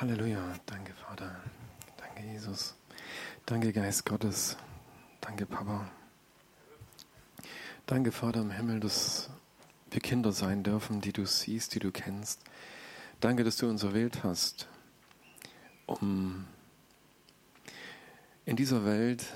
Halleluja. 0.00 0.54
Danke, 0.64 0.94
Vater. 0.94 1.30
Danke, 1.98 2.22
Jesus. 2.32 2.74
Danke, 3.44 3.70
Geist 3.70 4.06
Gottes. 4.06 4.56
Danke, 5.20 5.44
Papa. 5.44 5.90
Danke, 7.84 8.10
Vater 8.10 8.40
im 8.40 8.50
Himmel, 8.50 8.80
dass 8.80 9.28
wir 9.90 10.00
Kinder 10.00 10.32
sein 10.32 10.62
dürfen, 10.62 11.02
die 11.02 11.12
du 11.12 11.26
siehst, 11.26 11.74
die 11.74 11.80
du 11.80 11.92
kennst. 11.92 12.40
Danke, 13.20 13.44
dass 13.44 13.58
du 13.58 13.68
uns 13.68 13.82
erwählt 13.82 14.24
hast, 14.24 14.68
um 15.84 16.46
in 18.46 18.56
dieser 18.56 18.86
Welt 18.86 19.26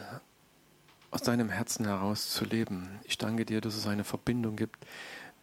aus 1.10 1.20
deinem 1.20 1.50
Herzen 1.50 1.84
heraus 1.84 2.30
zu 2.30 2.46
leben. 2.46 3.00
Ich 3.04 3.18
danke 3.18 3.44
dir, 3.44 3.60
dass 3.60 3.74
es 3.74 3.86
eine 3.86 4.02
Verbindung 4.02 4.56
gibt, 4.56 4.86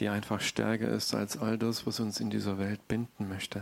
die 0.01 0.09
einfach 0.09 0.41
stärker 0.41 0.89
ist 0.89 1.13
als 1.13 1.37
all 1.37 1.59
das, 1.59 1.85
was 1.85 1.99
uns 1.99 2.19
in 2.19 2.31
dieser 2.31 2.57
Welt 2.57 2.87
binden 2.87 3.29
möchte, 3.29 3.61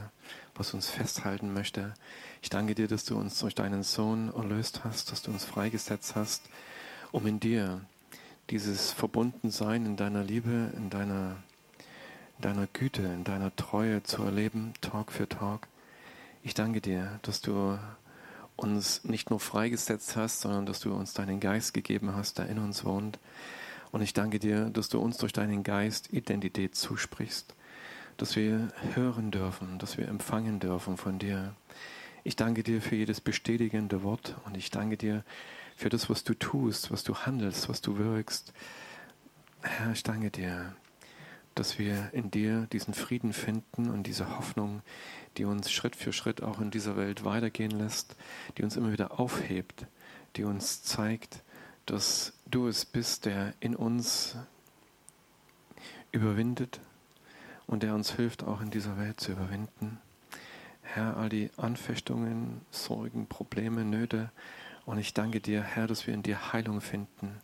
was 0.55 0.73
uns 0.73 0.89
festhalten 0.89 1.53
möchte. 1.53 1.93
Ich 2.41 2.49
danke 2.49 2.75
dir, 2.75 2.87
dass 2.87 3.03
du 3.03 3.19
uns 3.19 3.37
durch 3.39 3.55
deinen 3.55 3.83
Sohn 3.83 4.33
erlöst 4.33 4.85
hast, 4.85 5.11
dass 5.11 5.21
du 5.21 5.31
uns 5.31 5.43
freigesetzt 5.43 6.15
hast, 6.15 6.43
um 7.11 7.27
in 7.27 7.41
dir 7.41 7.81
dieses 8.49 8.93
Verbundensein 8.93 9.85
in 9.85 9.97
deiner 9.97 10.23
Liebe, 10.23 10.71
in 10.77 10.89
deiner, 10.89 11.35
in 12.37 12.41
deiner 12.41 12.67
Güte, 12.67 13.01
in 13.01 13.25
deiner 13.25 13.53
Treue 13.57 14.01
zu 14.03 14.23
erleben, 14.23 14.73
Tag 14.79 15.11
für 15.11 15.27
Tag. 15.27 15.67
Ich 16.41 16.53
danke 16.53 16.79
dir, 16.79 17.19
dass 17.23 17.41
du 17.41 17.77
uns 18.55 19.03
nicht 19.03 19.29
nur 19.29 19.41
freigesetzt 19.41 20.15
hast, 20.15 20.39
sondern 20.39 20.65
dass 20.65 20.79
du 20.79 20.93
uns 20.93 21.13
deinen 21.13 21.41
Geist 21.41 21.73
gegeben 21.73 22.15
hast, 22.15 22.37
der 22.37 22.47
in 22.47 22.59
uns 22.59 22.85
wohnt. 22.85 23.19
Und 23.91 24.01
ich 24.01 24.13
danke 24.13 24.39
dir, 24.39 24.69
dass 24.69 24.89
du 24.89 24.99
uns 24.99 25.17
durch 25.17 25.33
deinen 25.33 25.63
Geist 25.63 26.13
Identität 26.13 26.75
zusprichst, 26.75 27.55
dass 28.17 28.35
wir 28.35 28.69
hören 28.93 29.31
dürfen, 29.31 29.79
dass 29.79 29.97
wir 29.97 30.07
empfangen 30.07 30.59
dürfen 30.59 30.97
von 30.97 31.17
dir. 31.17 31.55
Ich 32.23 32.35
danke 32.35 32.63
dir 32.63 32.81
für 32.81 32.95
jedes 32.95 33.21
bestätigende 33.21 34.03
Wort 34.03 34.35
und 34.45 34.57
ich 34.57 34.69
danke 34.69 34.97
dir 34.97 35.23
für 35.75 35.89
das, 35.89 36.09
was 36.09 36.23
du 36.23 36.33
tust, 36.33 36.91
was 36.91 37.03
du 37.03 37.15
handelst, 37.15 37.69
was 37.69 37.81
du 37.81 37.97
wirkst. 37.97 38.53
Herr, 39.61 39.91
ich 39.93 40.03
danke 40.03 40.29
dir, 40.29 40.75
dass 41.55 41.79
wir 41.79 42.09
in 42.13 42.29
dir 42.29 42.67
diesen 42.71 42.93
Frieden 42.93 43.33
finden 43.33 43.89
und 43.89 44.03
diese 44.03 44.37
Hoffnung, 44.37 44.81
die 45.37 45.45
uns 45.45 45.71
Schritt 45.71 45.95
für 45.95 46.13
Schritt 46.13 46.43
auch 46.43 46.59
in 46.61 46.71
dieser 46.71 46.95
Welt 46.95 47.25
weitergehen 47.25 47.71
lässt, 47.71 48.15
die 48.57 48.63
uns 48.63 48.77
immer 48.77 48.91
wieder 48.91 49.19
aufhebt, 49.19 49.87
die 50.35 50.43
uns 50.43 50.83
zeigt, 50.83 51.43
dass 51.89 52.33
du 52.45 52.67
es 52.67 52.85
bist, 52.85 53.25
der 53.25 53.53
in 53.59 53.75
uns 53.75 54.35
überwindet 56.11 56.79
und 57.65 57.83
der 57.83 57.95
uns 57.95 58.11
hilft, 58.11 58.43
auch 58.43 58.61
in 58.61 58.69
dieser 58.69 58.97
Welt 58.97 59.19
zu 59.19 59.31
überwinden. 59.31 59.99
Herr, 60.81 61.17
all 61.17 61.29
die 61.29 61.49
Anfechtungen, 61.57 62.61
Sorgen, 62.71 63.27
Probleme, 63.27 63.85
Nöte. 63.85 64.31
Und 64.85 64.97
ich 64.97 65.13
danke 65.13 65.39
dir, 65.39 65.61
Herr, 65.61 65.87
dass 65.87 66.07
wir 66.07 66.13
in 66.13 66.23
dir 66.23 66.53
Heilung 66.53 66.81
finden 66.81 67.39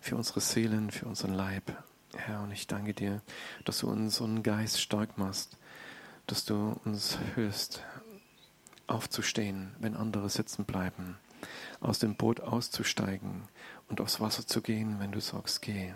für 0.00 0.16
unsere 0.16 0.40
Seelen, 0.40 0.90
für 0.90 1.06
unseren 1.06 1.34
Leib. 1.34 1.72
Herr, 2.14 2.42
und 2.42 2.52
ich 2.52 2.66
danke 2.66 2.94
dir, 2.94 3.22
dass 3.64 3.80
du 3.80 3.90
unseren 3.90 4.42
Geist 4.42 4.80
stark 4.80 5.18
machst, 5.18 5.58
dass 6.26 6.44
du 6.44 6.78
uns 6.84 7.18
hilfst, 7.34 7.82
aufzustehen, 8.86 9.74
wenn 9.78 9.96
andere 9.96 10.28
sitzen 10.28 10.64
bleiben, 10.64 11.16
aus 11.80 11.98
dem 11.98 12.16
Boot 12.16 12.40
auszusteigen 12.40 13.48
und 13.88 14.00
aufs 14.00 14.20
Wasser 14.20 14.46
zu 14.46 14.60
gehen, 14.60 15.00
wenn 15.00 15.12
du 15.12 15.20
sagst, 15.20 15.62
geh. 15.62 15.92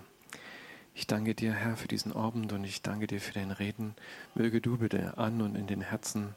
Ich 0.94 1.06
danke 1.06 1.34
dir, 1.34 1.52
Herr, 1.52 1.76
für 1.76 1.86
diesen 1.86 2.12
Abend 2.12 2.52
und 2.52 2.64
ich 2.64 2.82
danke 2.82 3.06
dir 3.06 3.20
für 3.20 3.32
dein 3.32 3.52
Reden. 3.52 3.94
Möge 4.34 4.60
du 4.60 4.78
bitte 4.78 5.16
an 5.16 5.40
und 5.40 5.54
in 5.54 5.68
den 5.68 5.80
Herzen 5.80 6.34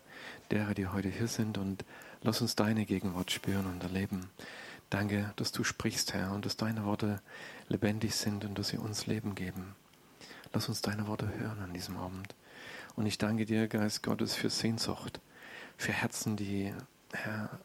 derer, 0.51 0.75
die 0.75 0.87
heute 0.87 1.09
hier 1.09 1.27
sind 1.27 1.57
und 1.57 1.83
lass 2.21 2.41
uns 2.41 2.55
deine 2.55 2.85
Gegenwart 2.85 3.31
spüren 3.31 3.65
und 3.65 3.81
erleben. 3.81 4.29
Danke, 4.91 5.33
dass 5.37 5.51
du 5.51 5.63
sprichst, 5.63 6.13
Herr, 6.13 6.33
und 6.33 6.45
dass 6.45 6.57
deine 6.57 6.85
Worte 6.85 7.21
lebendig 7.69 8.13
sind 8.13 8.45
und 8.45 8.59
dass 8.59 8.67
sie 8.67 8.77
uns 8.77 9.07
Leben 9.07 9.35
geben. 9.35 9.73
Lass 10.53 10.69
uns 10.69 10.81
deine 10.81 11.07
Worte 11.07 11.27
hören 11.39 11.59
an 11.59 11.73
diesem 11.73 11.97
Abend. 11.97 12.35
Und 12.95 13.05
ich 13.05 13.17
danke 13.17 13.45
dir, 13.45 13.67
Geist 13.67 14.03
Gottes, 14.03 14.35
für 14.35 14.49
Sehnsucht, 14.49 15.21
für 15.77 15.93
Herzen, 15.93 16.35
die, 16.35 16.73
Herr, 17.13 17.59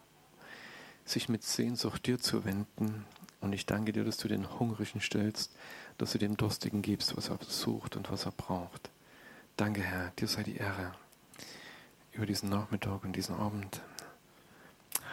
sich 1.04 1.28
mit 1.28 1.42
Sehnsucht 1.42 2.06
dir 2.06 2.18
zu 2.18 2.44
wenden. 2.44 3.04
Und 3.46 3.52
ich 3.52 3.64
danke 3.64 3.92
dir, 3.92 4.02
dass 4.02 4.16
du 4.16 4.26
den 4.26 4.58
Hungrigen 4.58 5.00
stellst, 5.00 5.54
dass 5.98 6.10
du 6.10 6.18
dem 6.18 6.36
Durstigen 6.36 6.82
gibst, 6.82 7.16
was 7.16 7.28
er 7.28 7.38
sucht 7.46 7.94
und 7.94 8.10
was 8.10 8.26
er 8.26 8.32
braucht. 8.32 8.90
Danke, 9.56 9.82
Herr, 9.82 10.10
dir 10.18 10.26
sei 10.26 10.42
die 10.42 10.56
Ehre 10.56 10.90
über 12.10 12.26
diesen 12.26 12.48
Nachmittag 12.48 13.04
und 13.04 13.12
diesen 13.12 13.36
Abend. 13.36 13.80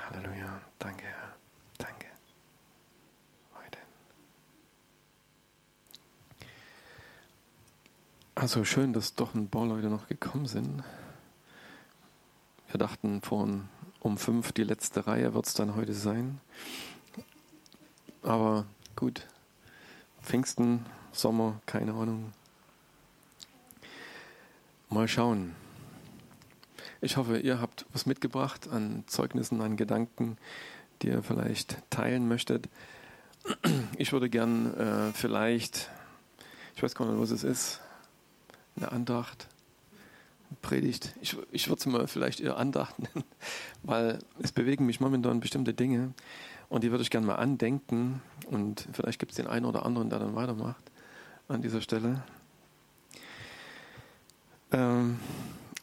Halleluja. 0.09 0.61
Danke, 0.79 1.03
Herr. 1.03 1.35
Danke. 1.77 2.07
Heute. 3.53 3.77
Also 8.33 8.65
schön, 8.65 8.93
dass 8.93 9.13
doch 9.13 9.35
ein 9.35 9.47
paar 9.47 9.67
Leute 9.67 9.91
noch 9.91 10.07
gekommen 10.07 10.47
sind. 10.47 10.83
Wir 12.69 12.79
dachten 12.79 13.21
vorhin 13.21 13.69
um 13.99 14.17
fünf 14.17 14.53
die 14.53 14.63
letzte 14.63 15.05
Reihe 15.05 15.35
wird 15.35 15.45
es 15.45 15.53
dann 15.53 15.75
heute 15.75 15.93
sein. 15.93 16.41
Aber 18.23 18.65
gut, 18.95 19.27
Pfingsten, 20.21 20.85
Sommer, 21.11 21.61
keine 21.65 21.93
Ahnung. 21.93 22.31
Mal 24.89 25.07
schauen. 25.07 25.53
Ich 27.01 27.17
hoffe, 27.17 27.37
ihr 27.37 27.59
habt 27.59 27.85
was 27.91 28.05
mitgebracht 28.05 28.69
an 28.71 29.03
Zeugnissen, 29.07 29.59
an 29.59 29.75
Gedanken, 29.75 30.37
die 31.01 31.07
ihr 31.07 31.21
vielleicht 31.21 31.77
teilen 31.89 32.27
möchtet. 32.27 32.69
Ich 33.97 34.13
würde 34.13 34.29
gern 34.29 34.73
äh, 34.77 35.11
vielleicht, 35.11 35.89
ich 36.77 36.83
weiß 36.83 36.95
gar 36.95 37.05
nicht, 37.05 37.19
was 37.19 37.31
es 37.31 37.43
ist, 37.43 37.81
eine 38.77 38.91
Andacht 38.91 39.49
Predigt. 40.61 41.13
Ich, 41.21 41.35
ich 41.51 41.67
würde 41.67 41.79
es 41.79 41.85
mal 41.85 42.07
vielleicht 42.07 42.39
eher 42.39 42.57
Andacht 42.57 42.97
nennen, 42.99 43.25
weil 43.81 44.19
es 44.39 44.51
bewegen 44.51 44.85
mich 44.85 44.99
momentan 44.99 45.39
bestimmte 45.39 45.73
Dinge 45.73 46.13
und 46.73 46.83
die 46.83 46.89
würde 46.89 47.03
ich 47.03 47.11
gerne 47.11 47.27
mal 47.27 47.35
andenken 47.35 48.19
und 48.49 48.87
vielleicht 48.93 49.19
gibt 49.19 49.31
es 49.31 49.35
den 49.35 49.45
einen 49.45 49.65
oder 49.65 49.85
anderen, 49.85 50.09
der 50.09 50.17
dann 50.17 50.33
weitermacht 50.33 50.83
an 51.47 51.61
dieser 51.61 51.81
Stelle. 51.81 52.23
Ähm, 54.71 55.19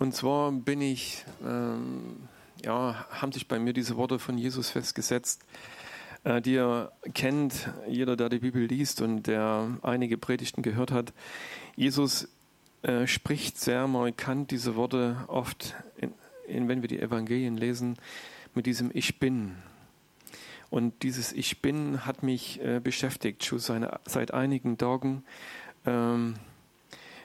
und 0.01 0.17
zwar 0.17 0.51
bin 0.51 0.81
ich, 0.83 1.25
ähm, 1.47 2.17
ja, 2.65 3.07
haben 3.09 3.31
sich 3.31 3.47
bei 3.47 3.61
mir 3.61 3.73
diese 3.73 3.97
Worte 3.97 4.19
von 4.19 4.37
Jesus 4.37 4.71
festgesetzt, 4.71 5.45
äh, 6.25 6.43
die 6.43 6.55
ihr 6.55 6.91
kennt, 7.15 7.71
jeder, 7.87 8.17
der 8.17 8.29
die 8.29 8.41
Bibel 8.41 8.65
liest 8.65 9.01
und 9.01 9.29
der 9.29 9.69
einige 9.83 10.19
Predigten 10.19 10.63
gehört 10.63 10.91
hat. 10.91 11.13
Jesus 11.77 12.27
äh, 12.83 13.07
spricht 13.07 13.61
sehr 13.61 13.87
markant 13.87 14.51
diese 14.51 14.75
Worte 14.75 15.19
oft, 15.29 15.77
in, 15.99 16.13
in, 16.49 16.67
wenn 16.67 16.83
wir 16.83 16.89
die 16.89 16.99
Evangelien 16.99 17.57
lesen, 17.57 17.97
mit 18.57 18.67
diesem 18.67 18.91
Ich 18.93 19.21
bin. 19.21 19.55
Und 20.71 21.03
dieses 21.03 21.33
Ich 21.33 21.61
bin 21.61 22.07
hat 22.07 22.23
mich 22.23 22.61
äh, 22.63 22.81
beschäftigt, 22.81 23.45
schon 23.45 23.59
seine, 23.59 23.99
seit 24.07 24.33
einigen 24.33 24.79
Tagen. 24.79 25.25
Ähm, 25.85 26.35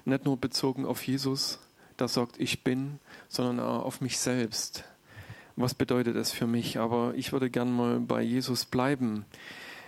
nicht 0.04 0.26
nur 0.26 0.38
bezogen 0.38 0.86
auf 0.86 1.06
Jesus, 1.06 1.60
der 2.00 2.08
sagt 2.08 2.40
Ich 2.40 2.64
bin, 2.64 3.00
sondern 3.28 3.60
auch 3.60 3.86
auf 3.86 4.02
mich 4.02 4.18
selbst. 4.18 4.84
Was 5.56 5.74
bedeutet 5.74 6.16
es 6.16 6.32
für 6.32 6.48
mich? 6.48 6.80
Aber 6.80 7.14
ich 7.16 7.32
würde 7.32 7.50
gern 7.50 7.72
mal 7.72 8.00
bei 8.00 8.22
Jesus 8.22 8.66
bleiben. 8.66 9.26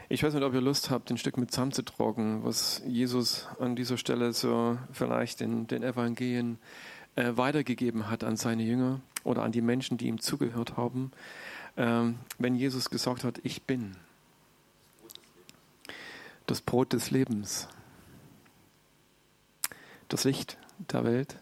Ich 0.08 0.24
weiß 0.24 0.34
nicht, 0.34 0.44
ob 0.44 0.54
ihr 0.54 0.62
Lust 0.62 0.90
habt, 0.90 1.12
ein 1.12 1.18
Stück 1.18 1.38
mit 1.38 1.52
zusammenzutragen, 1.52 2.46
was 2.46 2.82
Jesus 2.88 3.48
an 3.60 3.76
dieser 3.76 3.98
Stelle 3.98 4.32
so 4.32 4.78
vielleicht 4.94 5.42
in 5.42 5.68
den 5.68 5.84
Evangelien 5.84 6.60
äh, 7.18 7.32
weitergegeben 7.36 8.10
hat 8.10 8.24
an 8.24 8.38
seine 8.38 8.64
Jünger 8.64 9.02
oder 9.26 9.44
an 9.44 9.52
die 9.52 9.62
Menschen, 9.62 9.98
die 9.98 10.08
ihm 10.08 10.22
zugehört 10.22 10.78
haben. 10.78 11.12
Ähm, 11.78 12.18
wenn 12.40 12.56
Jesus 12.56 12.90
gesagt 12.90 13.24
hat, 13.24 13.40
ich 13.44 13.62
bin 13.64 13.96
das 16.48 16.60
Brot 16.60 16.94
des 16.94 17.12
Lebens, 17.12 17.68
das 20.10 20.24
Licht 20.24 20.58
der 20.92 21.04
Welt. 21.04 21.38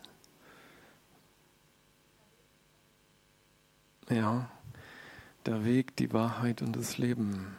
Ja, 4.10 4.50
der 5.46 5.64
Weg, 5.64 5.96
die 5.96 6.12
Wahrheit 6.12 6.62
und 6.62 6.76
das 6.76 6.98
Leben. 6.98 7.56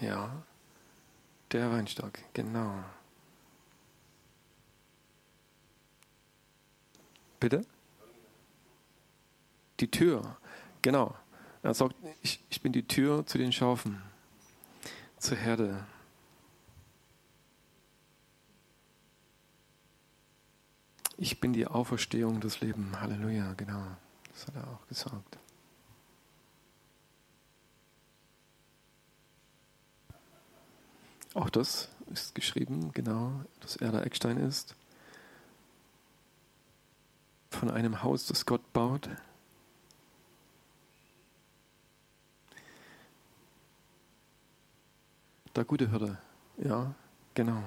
Ja, 0.00 0.42
der 1.52 1.70
Weinstock, 1.70 2.18
genau. 2.34 2.82
Bitte? 7.42 7.66
Die 9.80 9.90
Tür, 9.90 10.36
genau. 10.80 11.16
Er 11.64 11.74
sagt, 11.74 11.96
ich, 12.22 12.38
ich 12.50 12.62
bin 12.62 12.70
die 12.72 12.86
Tür 12.86 13.26
zu 13.26 13.36
den 13.36 13.50
Schafen, 13.50 14.00
zur 15.18 15.36
Herde. 15.38 15.84
Ich 21.16 21.40
bin 21.40 21.52
die 21.52 21.66
Auferstehung 21.66 22.40
des 22.40 22.60
Lebens. 22.60 23.00
Halleluja, 23.00 23.54
genau. 23.54 23.88
Das 24.32 24.46
hat 24.46 24.54
er 24.54 24.68
auch 24.68 24.86
gesagt. 24.86 25.38
Auch 31.34 31.50
das 31.50 31.88
ist 32.06 32.36
geschrieben, 32.36 32.92
genau, 32.92 33.32
dass 33.58 33.74
er 33.74 33.90
der 33.90 34.06
Eckstein 34.06 34.36
ist. 34.36 34.76
Von 37.52 37.70
einem 37.70 38.02
Haus, 38.02 38.26
das 38.26 38.46
Gott 38.46 38.72
baut. 38.72 39.08
Der 45.54 45.64
gute 45.64 45.90
Hirte, 45.90 46.18
ja, 46.56 46.94
genau. 47.34 47.62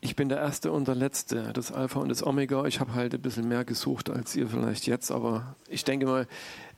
Ich 0.00 0.16
bin 0.16 0.30
der 0.30 0.38
Erste 0.38 0.72
und 0.72 0.88
der 0.88 0.94
Letzte, 0.94 1.52
das 1.52 1.70
Alpha 1.70 2.00
und 2.00 2.08
das 2.08 2.26
Omega. 2.26 2.64
Ich 2.64 2.80
habe 2.80 2.94
halt 2.94 3.14
ein 3.14 3.20
bisschen 3.20 3.46
mehr 3.46 3.66
gesucht 3.66 4.08
als 4.08 4.34
ihr 4.34 4.48
vielleicht 4.48 4.86
jetzt, 4.86 5.10
aber 5.10 5.54
ich 5.68 5.84
denke 5.84 6.06
mal, 6.06 6.26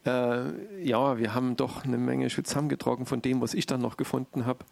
äh, 0.06 0.82
ja, 0.82 1.18
wir 1.18 1.34
haben 1.34 1.56
doch 1.56 1.84
eine 1.84 1.98
Menge 1.98 2.30
schon 2.30 2.44
zusammengetragen 2.44 3.06
von 3.06 3.22
dem, 3.22 3.40
was 3.40 3.54
ich 3.54 3.66
dann 3.66 3.80
noch 3.80 3.96
gefunden 3.96 4.46
habe. 4.46 4.64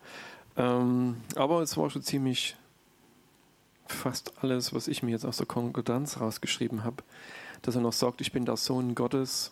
Ähm, 0.56 1.16
aber 1.36 1.62
es 1.62 1.76
war 1.76 1.90
schon 1.90 2.02
ziemlich 2.02 2.56
fast 3.86 4.32
alles, 4.42 4.74
was 4.74 4.88
ich 4.88 5.02
mir 5.02 5.10
jetzt 5.12 5.24
aus 5.24 5.38
der 5.38 5.46
Konkordanz 5.46 6.20
rausgeschrieben 6.20 6.84
habe, 6.84 7.02
dass 7.62 7.74
er 7.74 7.80
noch 7.80 7.92
sagt, 7.92 8.20
ich 8.20 8.32
bin 8.32 8.44
der 8.44 8.56
Sohn 8.56 8.94
Gottes 8.94 9.50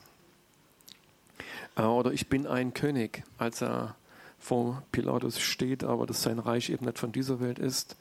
äh, 1.77 1.83
oder 1.83 2.13
ich 2.13 2.29
bin 2.29 2.47
ein 2.47 2.75
König, 2.75 3.23
als 3.39 3.63
er 3.63 3.97
vor 4.39 4.83
Pilatus 4.93 5.41
steht, 5.41 5.85
aber 5.85 6.07
dass 6.07 6.23
sein 6.23 6.39
Reich 6.39 6.71
eben 6.71 6.85
nicht 6.85 6.99
von 6.99 7.13
dieser 7.13 7.41
Welt 7.41 7.59
ist. 7.59 7.97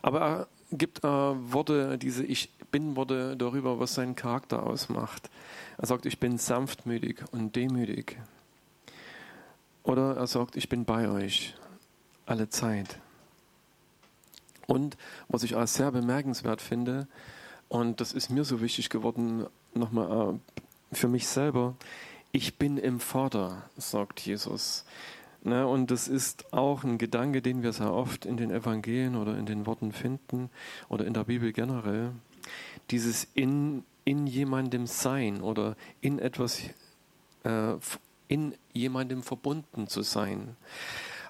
Aber 0.00 0.20
er 0.20 0.48
gibt 0.72 1.04
äh, 1.04 1.08
Worte, 1.08 1.98
diese 1.98 2.24
Ich 2.24 2.50
Bin-Worte 2.70 3.36
darüber, 3.36 3.78
was 3.78 3.94
seinen 3.94 4.16
Charakter 4.16 4.64
ausmacht. 4.64 5.30
Er 5.78 5.86
sagt, 5.86 6.06
ich 6.06 6.18
bin 6.18 6.38
sanftmütig 6.38 7.22
und 7.32 7.54
demütig. 7.54 8.18
Oder 9.82 10.16
er 10.16 10.26
sagt, 10.26 10.56
ich 10.56 10.68
bin 10.68 10.84
bei 10.84 11.08
euch 11.08 11.54
alle 12.26 12.48
Zeit. 12.48 12.98
Und 14.66 14.96
was 15.28 15.42
ich 15.42 15.54
auch 15.54 15.66
sehr 15.66 15.90
bemerkenswert 15.90 16.62
finde, 16.62 17.08
und 17.68 18.00
das 18.00 18.12
ist 18.12 18.30
mir 18.30 18.44
so 18.44 18.60
wichtig 18.60 18.90
geworden, 18.90 19.46
nochmal 19.74 20.34
äh, 20.34 20.94
für 20.94 21.08
mich 21.08 21.26
selber, 21.26 21.74
ich 22.32 22.58
bin 22.58 22.78
im 22.78 23.00
Vater, 23.00 23.62
sagt 23.76 24.20
Jesus. 24.20 24.84
Ne, 25.44 25.66
und 25.66 25.90
das 25.90 26.06
ist 26.06 26.52
auch 26.52 26.84
ein 26.84 26.98
Gedanke, 26.98 27.42
den 27.42 27.64
wir 27.64 27.72
sehr 27.72 27.92
oft 27.92 28.26
in 28.26 28.36
den 28.36 28.52
Evangelien 28.52 29.16
oder 29.16 29.36
in 29.36 29.44
den 29.44 29.66
Worten 29.66 29.90
finden 29.90 30.50
oder 30.88 31.04
in 31.04 31.14
der 31.14 31.24
Bibel 31.24 31.52
generell. 31.52 32.12
Dieses 32.92 33.26
in, 33.34 33.82
in 34.04 34.28
jemandem 34.28 34.86
sein 34.86 35.40
oder 35.40 35.74
in 36.00 36.20
etwas, 36.20 36.62
äh, 37.42 37.74
in 38.28 38.54
jemandem 38.72 39.24
verbunden 39.24 39.88
zu 39.88 40.02
sein. 40.02 40.56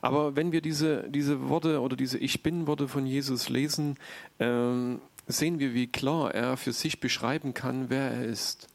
Aber 0.03 0.37
wenn 0.37 0.53
wir 0.53 0.61
diese, 0.61 1.09
diese 1.09 1.49
Worte 1.49 1.81
oder 1.81 1.97
diese 1.97 2.19
Ich 2.19 2.43
bin-Worte 2.43 2.89
von 2.89 3.07
Jesus 3.07 3.49
lesen, 3.49 3.97
äh, 4.39 4.99
sehen 5.27 5.59
wir, 5.59 5.73
wie 5.73 5.87
klar 5.87 6.35
er 6.35 6.59
für 6.59 6.75
sich 6.75 7.01
beschreiben 7.01 7.55
kann, 7.55 7.89
wer 7.89 8.11
er 8.11 8.25
ist 8.27 8.69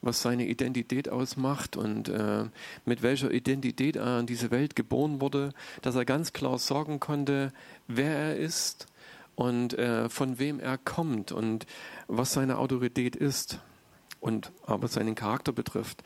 was 0.00 0.22
seine 0.22 0.46
Identität 0.46 1.08
ausmacht 1.08 1.76
und 1.76 2.08
äh, 2.08 2.44
mit 2.84 3.02
welcher 3.02 3.30
Identität 3.30 3.96
er 3.96 4.20
in 4.20 4.26
diese 4.26 4.50
Welt 4.50 4.76
geboren 4.76 5.20
wurde, 5.20 5.52
dass 5.82 5.94
er 5.94 6.04
ganz 6.04 6.32
klar 6.32 6.58
sagen 6.58 7.00
konnte, 7.00 7.52
wer 7.86 8.14
er 8.14 8.36
ist 8.36 8.86
und 9.34 9.74
äh, 9.74 10.08
von 10.08 10.38
wem 10.38 10.60
er 10.60 10.78
kommt 10.78 11.32
und 11.32 11.66
was 12.06 12.32
seine 12.32 12.58
Autorität 12.58 13.16
ist 13.16 13.60
und 14.20 14.52
aber 14.66 14.88
seinen 14.88 15.14
Charakter 15.14 15.52
betrifft. 15.52 16.02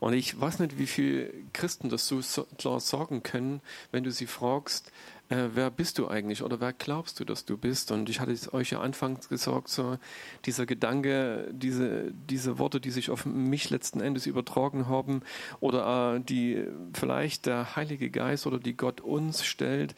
Und 0.00 0.12
ich 0.12 0.40
weiß 0.40 0.60
nicht, 0.60 0.78
wie 0.78 0.86
viele 0.86 1.32
Christen 1.52 1.88
das 1.88 2.06
so 2.06 2.20
klar 2.56 2.78
sagen 2.80 3.22
können, 3.22 3.60
wenn 3.90 4.04
du 4.04 4.12
sie 4.12 4.26
fragst, 4.26 4.92
äh, 5.28 5.48
wer 5.54 5.70
bist 5.70 5.98
du 5.98 6.08
eigentlich 6.08 6.42
oder 6.42 6.60
wer 6.60 6.72
glaubst 6.72 7.20
du, 7.20 7.24
dass 7.24 7.44
du 7.44 7.56
bist? 7.56 7.92
Und 7.92 8.08
ich 8.08 8.20
hatte 8.20 8.34
euch 8.52 8.70
ja 8.70 8.80
anfangs 8.80 9.28
gesagt, 9.28 9.68
so 9.68 9.98
dieser 10.44 10.66
Gedanke, 10.66 11.48
diese, 11.52 12.12
diese 12.12 12.58
Worte, 12.58 12.80
die 12.80 12.90
sich 12.90 13.10
auf 13.10 13.26
mich 13.26 13.70
letzten 13.70 14.00
Endes 14.00 14.26
übertragen 14.26 14.88
haben 14.88 15.22
oder 15.60 16.16
äh, 16.16 16.20
die 16.20 16.64
vielleicht 16.94 17.46
der 17.46 17.76
Heilige 17.76 18.10
Geist 18.10 18.46
oder 18.46 18.58
die 18.58 18.76
Gott 18.76 19.00
uns 19.00 19.44
stellt 19.44 19.94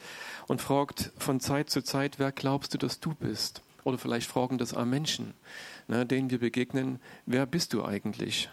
und 0.48 0.60
fragt 0.60 1.12
von 1.18 1.40
Zeit 1.40 1.70
zu 1.70 1.82
Zeit, 1.82 2.18
wer 2.18 2.32
glaubst 2.32 2.74
du, 2.74 2.78
dass 2.78 3.00
du 3.00 3.14
bist? 3.14 3.62
Oder 3.84 3.98
vielleicht 3.98 4.28
fragen 4.28 4.58
das 4.58 4.74
auch 4.74 4.84
Menschen, 4.84 5.32
ne, 5.88 6.04
denen 6.04 6.30
wir 6.30 6.38
begegnen, 6.38 6.98
wer 7.24 7.46
bist 7.46 7.72
du 7.72 7.84
eigentlich? 7.84 8.50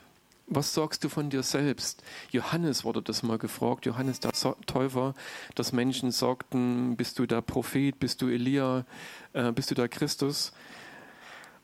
Was 0.49 0.73
sagst 0.73 1.03
du 1.03 1.09
von 1.09 1.29
dir 1.29 1.43
selbst? 1.43 2.03
Johannes 2.31 2.85
wurde 2.85 3.01
das 3.01 3.21
mal 3.21 3.37
gefragt, 3.37 3.85
Johannes 3.85 4.21
der 4.21 4.31
Täufer, 4.65 5.13
dass 5.55 5.73
Menschen 5.73 6.11
sagten, 6.11 6.95
bist 6.95 7.19
du 7.19 7.25
der 7.25 7.41
Prophet, 7.41 7.99
bist 7.99 8.21
du 8.21 8.29
Elia, 8.29 8.85
äh, 9.33 9.51
bist 9.51 9.71
du 9.71 9.75
der 9.75 9.89
Christus? 9.89 10.53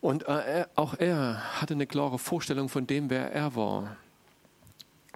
Und 0.02 0.28
äh, 0.28 0.66
auch 0.76 0.96
er 1.00 1.62
hatte 1.62 1.76
eine 1.76 1.88
klare 1.88 2.20
Vorstellung 2.20 2.68
von 2.68 2.86
dem, 2.86 3.10
wer 3.10 3.32
er 3.32 3.56
war. 3.56 3.96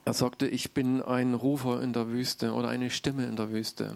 Er 0.06 0.14
sagte, 0.14 0.48
ich 0.48 0.74
bin 0.74 1.02
ein 1.02 1.34
Rufer 1.34 1.82
in 1.82 1.92
der 1.92 2.08
Wüste 2.08 2.54
oder 2.54 2.70
eine 2.70 2.90
Stimme 2.90 3.26
in 3.26 3.36
der 3.36 3.52
Wüste. 3.52 3.96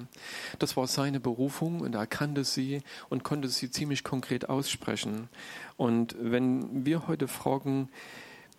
Das 0.59 0.75
war 0.75 0.85
seine 0.87 1.21
Berufung 1.21 1.79
und 1.79 1.95
er 1.95 2.07
kannte 2.07 2.43
sie 2.43 2.81
und 3.07 3.23
konnte 3.23 3.47
sie 3.47 3.71
ziemlich 3.71 4.03
konkret 4.03 4.49
aussprechen. 4.49 5.29
Und 5.77 6.17
wenn 6.19 6.85
wir 6.85 7.07
heute 7.07 7.29
fragen, 7.29 7.87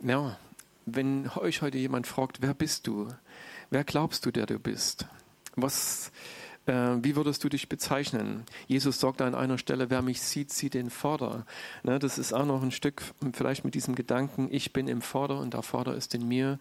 ja, 0.00 0.38
wenn 0.86 1.28
euch 1.36 1.62
heute 1.62 1.78
jemand 1.78 2.06
fragt, 2.06 2.42
wer 2.42 2.54
bist 2.54 2.86
du? 2.86 3.08
Wer 3.70 3.84
glaubst 3.84 4.26
du, 4.26 4.30
der 4.30 4.46
du 4.46 4.58
bist? 4.58 5.06
Was, 5.56 6.12
äh, 6.66 6.96
wie 7.02 7.16
würdest 7.16 7.42
du 7.42 7.48
dich 7.48 7.68
bezeichnen? 7.68 8.44
Jesus 8.66 9.00
sagt 9.00 9.20
an 9.20 9.34
einer 9.34 9.58
Stelle, 9.58 9.90
wer 9.90 10.02
mich 10.02 10.20
sieht, 10.22 10.52
sieht 10.52 10.74
den 10.74 10.90
Vater. 10.90 11.44
Ne, 11.82 11.98
das 11.98 12.18
ist 12.18 12.32
auch 12.32 12.46
noch 12.46 12.62
ein 12.62 12.70
Stück 12.70 13.02
vielleicht 13.32 13.64
mit 13.64 13.74
diesem 13.74 13.94
Gedanken, 13.94 14.48
ich 14.50 14.72
bin 14.72 14.88
im 14.88 15.02
Vater 15.02 15.40
und 15.40 15.54
der 15.54 15.62
Vater 15.62 15.94
ist 15.94 16.14
in 16.14 16.28
mir, 16.28 16.58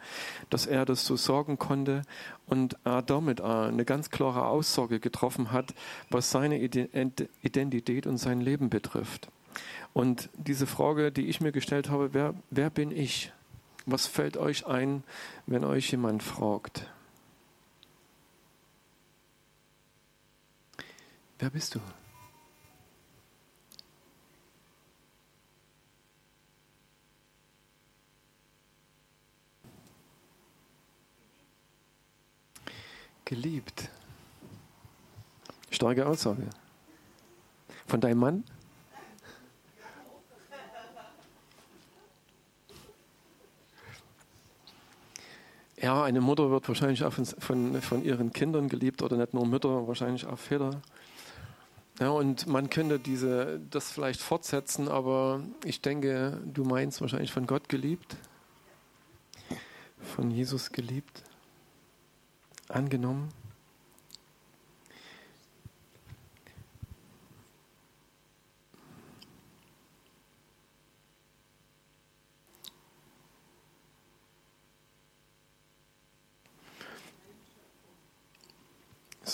dass 0.49 0.65
er 0.65 0.85
das 0.85 1.05
so 1.05 1.15
sorgen 1.15 1.57
konnte 1.57 2.01
und 2.47 2.77
er 2.83 3.01
damit 3.01 3.41
eine 3.41 3.85
ganz 3.85 4.09
klare 4.09 4.45
Aussage 4.47 4.99
getroffen 4.99 5.51
hat, 5.51 5.73
was 6.09 6.31
seine 6.31 6.59
Identität 6.59 8.07
und 8.07 8.17
sein 8.17 8.41
Leben 8.41 8.69
betrifft. 8.69 9.29
Und 9.93 10.29
diese 10.33 10.67
Frage, 10.67 11.11
die 11.11 11.27
ich 11.27 11.41
mir 11.41 11.51
gestellt 11.51 11.89
habe, 11.89 12.13
wer, 12.13 12.33
wer 12.49 12.69
bin 12.69 12.91
ich? 12.91 13.33
Was 13.91 14.07
fällt 14.07 14.38
euch 14.38 14.65
ein, 14.67 15.03
wenn 15.48 15.65
euch 15.65 15.91
jemand 15.91 16.24
fragt? 16.24 16.89
Wer 21.39 21.50
bist 21.50 21.75
du? 21.75 21.81
Geliebt. 33.25 33.89
Starke 35.69 36.05
Aussage. 36.07 36.50
Von 37.88 38.00
deinem 38.00 38.19
Mann? 38.19 38.43
Ja, 45.81 46.03
eine 46.03 46.21
Mutter 46.21 46.51
wird 46.51 46.67
wahrscheinlich 46.67 47.03
auch 47.03 47.11
von, 47.11 47.25
von, 47.25 47.81
von, 47.81 48.03
ihren 48.03 48.31
Kindern 48.31 48.69
geliebt 48.69 49.01
oder 49.01 49.17
nicht 49.17 49.33
nur 49.33 49.47
Mütter, 49.47 49.88
wahrscheinlich 49.88 50.27
auch 50.27 50.38
Väter. 50.38 50.79
Ja, 52.00 52.09
und 52.09 52.45
man 52.45 52.69
könnte 52.69 53.00
diese, 53.00 53.59
das 53.71 53.91
vielleicht 53.91 54.21
fortsetzen, 54.21 54.88
aber 54.88 55.41
ich 55.65 55.81
denke, 55.81 56.39
du 56.45 56.63
meinst 56.65 57.01
wahrscheinlich 57.01 57.31
von 57.31 57.47
Gott 57.47 57.67
geliebt, 57.67 58.15
von 60.01 60.29
Jesus 60.29 60.71
geliebt, 60.71 61.23
angenommen. 62.67 63.29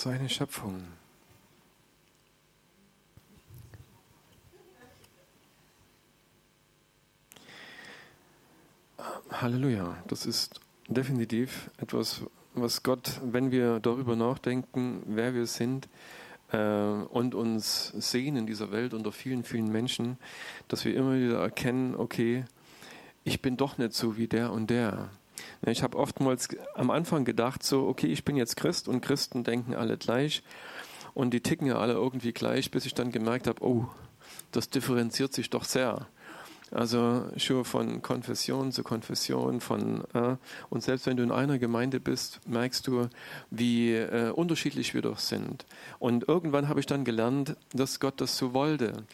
Seine 0.02 0.30
Schöpfung. 0.30 0.84
Halleluja, 9.32 9.98
das 10.08 10.26
ist 10.26 10.60
definitiv 10.88 11.70
etwas, 11.78 12.22
was 12.54 12.84
Gott, 12.84 13.20
wenn 13.24 13.52
wir 13.52 13.80
darüber 13.80 14.16
nachdenken, 14.16 15.02
wer 15.06 15.34
wir 15.34 15.46
sind 15.48 15.88
äh, 16.52 16.58
und 16.58 17.36
uns 17.36 17.90
sehen 17.90 18.36
in 18.36 18.48
dieser 18.48 18.72
Welt 18.72 18.94
unter 18.94 19.12
vielen, 19.12 19.44
vielen 19.44 19.72
Menschen, 19.72 20.18
dass 20.68 20.86
wir 20.86 20.96
immer 20.96 21.16
wieder 21.16 21.40
erkennen, 21.40 21.96
okay, 21.96 22.46
ich 23.24 23.42
bin 23.42 23.58
doch 23.58 23.78
nicht 23.78 23.94
so 23.94 24.16
wie 24.18 24.28
der 24.28 24.52
und 24.52 24.70
der. 24.70 25.10
Ich 25.66 25.84
habe 25.84 25.98
oftmals 25.98 26.50
am 26.76 26.92
Anfang 26.92 27.26
gedacht, 27.26 27.64
so, 27.64 27.88
okay, 27.88 28.08
ich 28.08 28.24
bin 28.24 28.36
jetzt 28.36 28.58
Christ 28.58 28.88
und 28.88 29.02
Christen 29.02 29.44
denken 29.44 29.74
alle 29.76 29.98
gleich 29.98 30.44
und 31.14 31.34
die 31.34 31.42
ticken 31.42 31.68
ja 31.68 31.78
alle 31.78 31.94
irgendwie 31.94 32.32
gleich, 32.32 32.72
bis 32.72 32.86
ich 32.86 32.94
dann 32.94 33.12
gemerkt 33.12 33.48
habe, 33.48 33.64
oh, 33.64 33.88
das 34.52 34.70
differenziert 34.70 35.34
sich 35.34 35.50
doch 35.50 35.64
sehr. 35.64 36.08
Also 36.72 37.26
schon 37.38 37.64
von 37.64 38.02
Konfession 38.02 38.72
zu 38.72 38.84
Konfession, 38.84 39.62
von 39.62 40.04
äh, 40.14 40.36
und 40.70 40.84
selbst 40.84 41.06
wenn 41.06 41.18
du 41.18 41.24
in 41.24 41.32
einer 41.32 41.60
Gemeinde 41.60 42.00
bist, 42.00 42.42
merkst 42.48 42.88
du, 42.88 43.08
wie 43.50 43.94
äh, 43.94 44.32
unterschiedlich 44.32 44.94
wir 44.94 45.02
doch 45.02 45.20
sind. 45.20 45.66
Und 46.00 46.28
irgendwann 46.28 46.68
habe 46.68 46.80
ich 46.80 46.86
dann 46.86 47.06
gelernt, 47.06 47.56
dass 47.74 48.00
Gott 48.00 48.20
das 48.20 48.38
so 48.38 48.54
wollte 48.54 49.06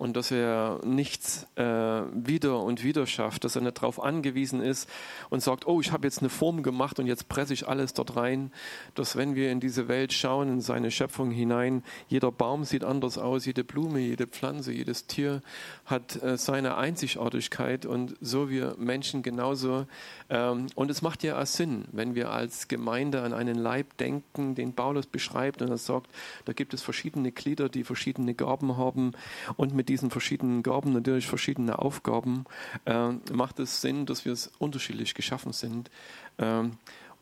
und 0.00 0.16
dass 0.16 0.30
er 0.30 0.80
nichts 0.82 1.46
äh, 1.56 1.62
wieder 1.62 2.62
und 2.62 2.82
wieder 2.82 3.06
schafft, 3.06 3.44
dass 3.44 3.54
er 3.54 3.60
nicht 3.60 3.76
darauf 3.76 4.02
angewiesen 4.02 4.62
ist 4.62 4.88
und 5.28 5.42
sagt, 5.42 5.66
oh, 5.66 5.82
ich 5.82 5.92
habe 5.92 6.06
jetzt 6.06 6.20
eine 6.20 6.30
Form 6.30 6.62
gemacht 6.62 6.98
und 6.98 7.06
jetzt 7.06 7.28
presse 7.28 7.52
ich 7.52 7.68
alles 7.68 7.92
dort 7.92 8.16
rein, 8.16 8.50
dass 8.94 9.16
wenn 9.16 9.34
wir 9.34 9.52
in 9.52 9.60
diese 9.60 9.88
Welt 9.88 10.14
schauen, 10.14 10.48
in 10.48 10.60
seine 10.62 10.90
Schöpfung 10.90 11.30
hinein, 11.30 11.84
jeder 12.08 12.32
Baum 12.32 12.64
sieht 12.64 12.82
anders 12.82 13.18
aus, 13.18 13.44
jede 13.44 13.62
Blume, 13.62 14.00
jede 14.00 14.26
Pflanze, 14.26 14.72
jedes 14.72 15.06
Tier 15.06 15.42
hat 15.84 16.22
äh, 16.22 16.38
seine 16.38 16.76
Einzigartigkeit 17.00 17.86
und 17.86 18.16
so 18.20 18.50
wir 18.50 18.76
Menschen 18.78 19.22
genauso. 19.22 19.86
Ähm, 20.28 20.66
und 20.74 20.90
es 20.90 21.02
macht 21.02 21.22
ja 21.22 21.40
auch 21.40 21.46
Sinn, 21.46 21.86
wenn 21.92 22.14
wir 22.14 22.30
als 22.30 22.68
Gemeinde 22.68 23.22
an 23.22 23.32
einen 23.32 23.56
Leib 23.56 23.96
denken, 23.96 24.54
den 24.54 24.74
Paulus 24.74 25.06
beschreibt 25.06 25.62
und 25.62 25.70
er 25.70 25.78
sagt, 25.78 26.10
da 26.44 26.52
gibt 26.52 26.74
es 26.74 26.82
verschiedene 26.82 27.32
Glieder, 27.32 27.68
die 27.68 27.84
verschiedene 27.84 28.34
Gaben 28.34 28.76
haben 28.76 29.12
und 29.56 29.74
mit 29.74 29.88
diesen 29.88 30.10
verschiedenen 30.10 30.62
Gaben 30.62 30.92
natürlich 30.92 31.26
verschiedene 31.26 31.78
Aufgaben, 31.78 32.44
äh, 32.84 33.12
macht 33.32 33.58
es 33.58 33.80
Sinn, 33.80 34.06
dass 34.06 34.24
wir 34.24 34.36
unterschiedlich 34.58 35.14
geschaffen 35.14 35.52
sind. 35.52 35.90
Ähm, 36.38 36.72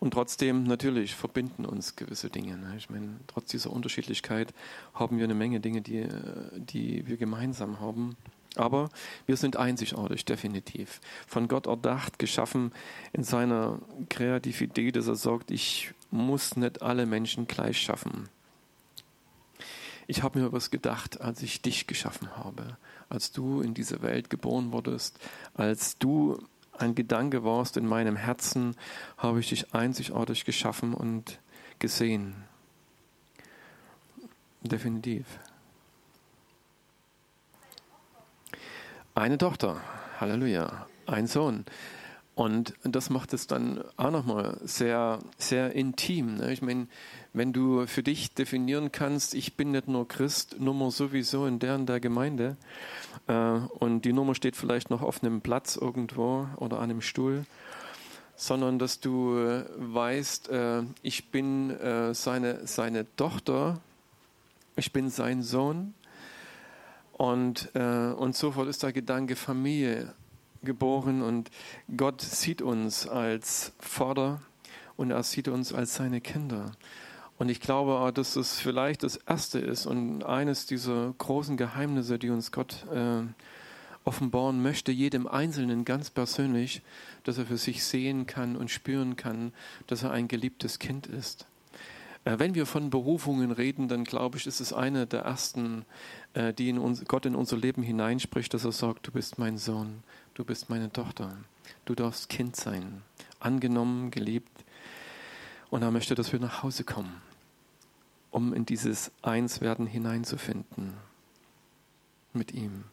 und 0.01 0.13
trotzdem 0.13 0.63
natürlich 0.63 1.17
verbinden 1.17 1.65
uns 1.65 1.97
gewisse 1.97 2.31
Dinge. 2.31 2.57
Ne? 2.57 2.75
Ich 2.77 2.89
meine, 2.89 3.17
trotz 3.27 3.51
dieser 3.51 3.73
Unterschiedlichkeit 3.73 4.55
haben 4.95 5.19
wir 5.19 5.25
eine 5.25 5.35
Menge 5.35 5.59
Dinge, 5.59 5.81
die, 5.81 6.07
die 6.55 7.07
wir 7.09 7.17
gemeinsam 7.17 7.81
haben. 7.81 8.17
Aber 8.59 8.91
wir 9.27 9.37
sind 9.37 9.57
einzigartig, 9.57 10.25
definitiv. 10.25 11.01
Von 11.27 11.49
Gott 11.49 11.67
erdacht, 11.67 12.19
geschaffen 12.19 12.73
in 13.13 13.23
seiner 13.23 13.79
Kreativität, 14.09 14.97
dass 14.97 15.07
er 15.07 15.15
sagt, 15.15 15.51
ich 15.51 15.93
muss 16.11 16.57
nicht 16.57 16.83
alle 16.83 17.07
Menschen 17.07 17.47
gleich 17.47 17.81
schaffen. 17.81 18.29
Ich 20.07 20.23
habe 20.23 20.41
mir 20.41 20.53
was 20.53 20.71
gedacht, 20.71 21.21
als 21.21 21.43
ich 21.43 21.63
dich 21.63 21.87
geschaffen 21.87 22.37
habe, 22.37 22.77
als 23.09 23.31
du 23.31 23.61
in 23.61 23.75
diese 23.75 24.03
Welt 24.03 24.31
geboren 24.31 24.73
wurdest, 24.73 25.19
als 25.55 25.99
du 25.99 26.43
ein 26.73 26.95
Gedanke 26.95 27.45
warst 27.45 27.77
in 27.77 27.87
meinem 27.87 28.17
Herzen, 28.17 28.75
habe 29.19 29.41
ich 29.41 29.51
dich 29.51 29.75
einzigartig 29.75 30.45
geschaffen 30.45 30.95
und 30.95 31.39
gesehen. 31.79 32.35
Definitiv. 34.63 35.27
Eine 39.19 39.37
Tochter, 39.37 39.81
Halleluja, 40.21 40.87
ein 41.07 41.27
Sohn. 41.27 41.65
Und 42.37 42.75
das 42.85 43.11
macht 43.11 43.33
es 43.33 43.49
dann 43.49 43.83
auch 43.97 44.13
nochmal 44.13 44.59
sehr, 44.63 45.19
sehr 45.39 45.73
intim. 45.73 46.37
Ne? 46.37 46.53
Ich 46.53 46.63
meine, 46.63 46.87
wenn 47.33 47.53
du 47.53 47.89
für 47.89 48.05
dich 48.05 48.33
definieren 48.35 48.93
kannst, 48.93 49.35
ich 49.35 49.57
bin 49.57 49.73
nicht 49.73 49.89
nur 49.89 50.07
Christ, 50.07 50.61
Nummer 50.61 50.93
sowieso 50.93 51.47
in 51.47 51.59
der 51.59 51.75
und 51.75 51.87
der 51.87 51.99
Gemeinde 51.99 52.57
äh, 53.27 53.33
und 53.33 54.03
die 54.03 54.13
Nummer 54.13 54.37
steht 54.37 54.55
vielleicht 54.55 54.89
noch 54.89 55.03
auf 55.03 55.21
einem 55.21 55.41
Platz 55.41 55.75
irgendwo 55.75 56.47
oder 56.55 56.77
an 56.77 56.85
einem 56.85 57.01
Stuhl, 57.01 57.45
sondern 58.37 58.79
dass 58.79 59.01
du 59.01 59.37
äh, 59.37 59.65
weißt, 59.79 60.49
äh, 60.51 60.83
ich 61.03 61.33
bin 61.33 61.71
äh, 61.71 62.15
seine, 62.15 62.69
seine 62.69 63.05
Tochter, 63.17 63.81
ich 64.77 64.93
bin 64.93 65.11
sein 65.11 65.43
Sohn 65.43 65.95
und, 67.19 67.71
äh, 67.75 68.13
und 68.13 68.37
sofort 68.37 68.69
ist 68.69 68.85
der 68.85 68.93
Gedanke 68.93 69.37
Familie 69.37 70.15
geboren 70.63 71.21
und 71.21 71.51
Gott 71.95 72.21
sieht 72.23 72.63
uns 72.63 73.07
als 73.09 73.73
Vater 73.81 74.41
und 74.97 75.11
er 75.11 75.23
sieht 75.25 75.49
uns 75.49 75.73
als 75.73 75.97
seine 75.97 76.21
Kinder. 76.21 76.73
Und 77.37 77.49
ich 77.49 77.61
glaube 77.61 77.95
auch, 77.99 78.13
dass 78.13 78.35
das 78.35 78.59
vielleicht 78.59 79.03
das 79.03 79.17
Erste 79.17 79.59
ist 79.59 79.87
und 79.87 80.23
eines 80.25 80.67
dieser 80.67 81.13
großen 81.19 81.57
Geheimnisse, 81.57 82.21
die 82.21 82.31
uns 82.31 82.53
Gott 82.53 82.87
äh, 82.93 83.23
offenbaren 84.05 84.63
möchte, 84.63 84.93
jedem 84.93 85.27
Einzelnen 85.27 85.85
ganz 85.85 86.11
persönlich, 86.11 86.83
dass 87.25 87.39
er 87.39 87.47
für 87.47 87.59
sich 87.59 87.85
sehen 87.85 88.27
kann 88.27 88.57
und 88.57 88.71
spüren 88.71 89.17
kann, 89.17 89.53
dass 89.89 90.05
er 90.05 90.13
ein 90.13 90.29
geliebtes 90.29 90.79
Kind 90.79 91.09
ist. 91.09 91.47
Äh, 92.29 92.39
wenn 92.39 92.55
wir 92.55 92.67
von 92.67 92.91
Berufungen 92.91 93.51
reden, 93.53 93.89
dann 93.89 94.05
glaube 94.05 94.37
ich, 94.37 94.47
ist 94.47 94.61
es 94.61 94.75
eine 94.75 95.07
der 95.07 95.23
ersten, 95.23 95.87
äh, 96.35 96.53
die 96.53 96.69
in 96.69 96.79
uns, 96.79 97.03
Gott 97.07 97.25
in 97.25 97.35
unser 97.35 97.57
Leben 97.57 97.83
hineinspricht, 97.83 98.53
dass 98.53 98.67
er 98.67 98.73
sagt, 98.73 99.07
du 99.07 99.13
bist 99.13 99.39
mein 99.39 99.57
Sohn, 99.57 100.03
du 100.35 100.45
bist 100.45 100.69
meine 100.69 100.93
Tochter, 100.93 101.39
du 101.87 101.95
darfst 101.95 102.29
Kind 102.29 102.55
sein, 102.55 103.01
angenommen, 103.41 104.11
geliebt. 104.11 104.65
Und 105.71 105.83
er 105.83 105.91
möchte, 105.91 106.15
dass 106.15 106.33
wir 106.33 106.41
nach 106.41 106.63
Hause 106.63 106.85
kommen 106.85 107.23
um 108.31 108.53
in 108.53 108.67
dieses 108.67 109.11
Einswerden 109.23 109.87
hineinzufinden 109.87 110.93
mit 112.35 112.53
ihm. 112.53 112.85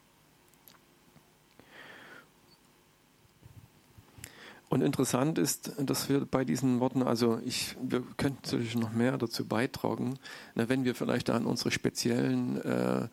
Und 4.67 4.81
interessant 4.81 5.37
ist, 5.37 5.73
dass 5.77 6.09
wir 6.09 6.25
bei 6.25 6.43
diesen 6.43 6.79
Worten, 6.79 7.03
also 7.03 7.39
ich, 7.45 7.75
wir 7.81 8.03
könnten 8.17 8.39
natürlich 8.43 8.75
noch 8.75 8.91
mehr 8.91 9.17
dazu 9.17 9.45
beitragen, 9.45 10.17
na, 10.55 10.69
wenn 10.69 10.85
wir 10.85 10.95
vielleicht 10.95 11.29
an 11.29 11.45
unsere 11.45 11.71
speziellen 11.71 12.61
äh, 12.61 13.07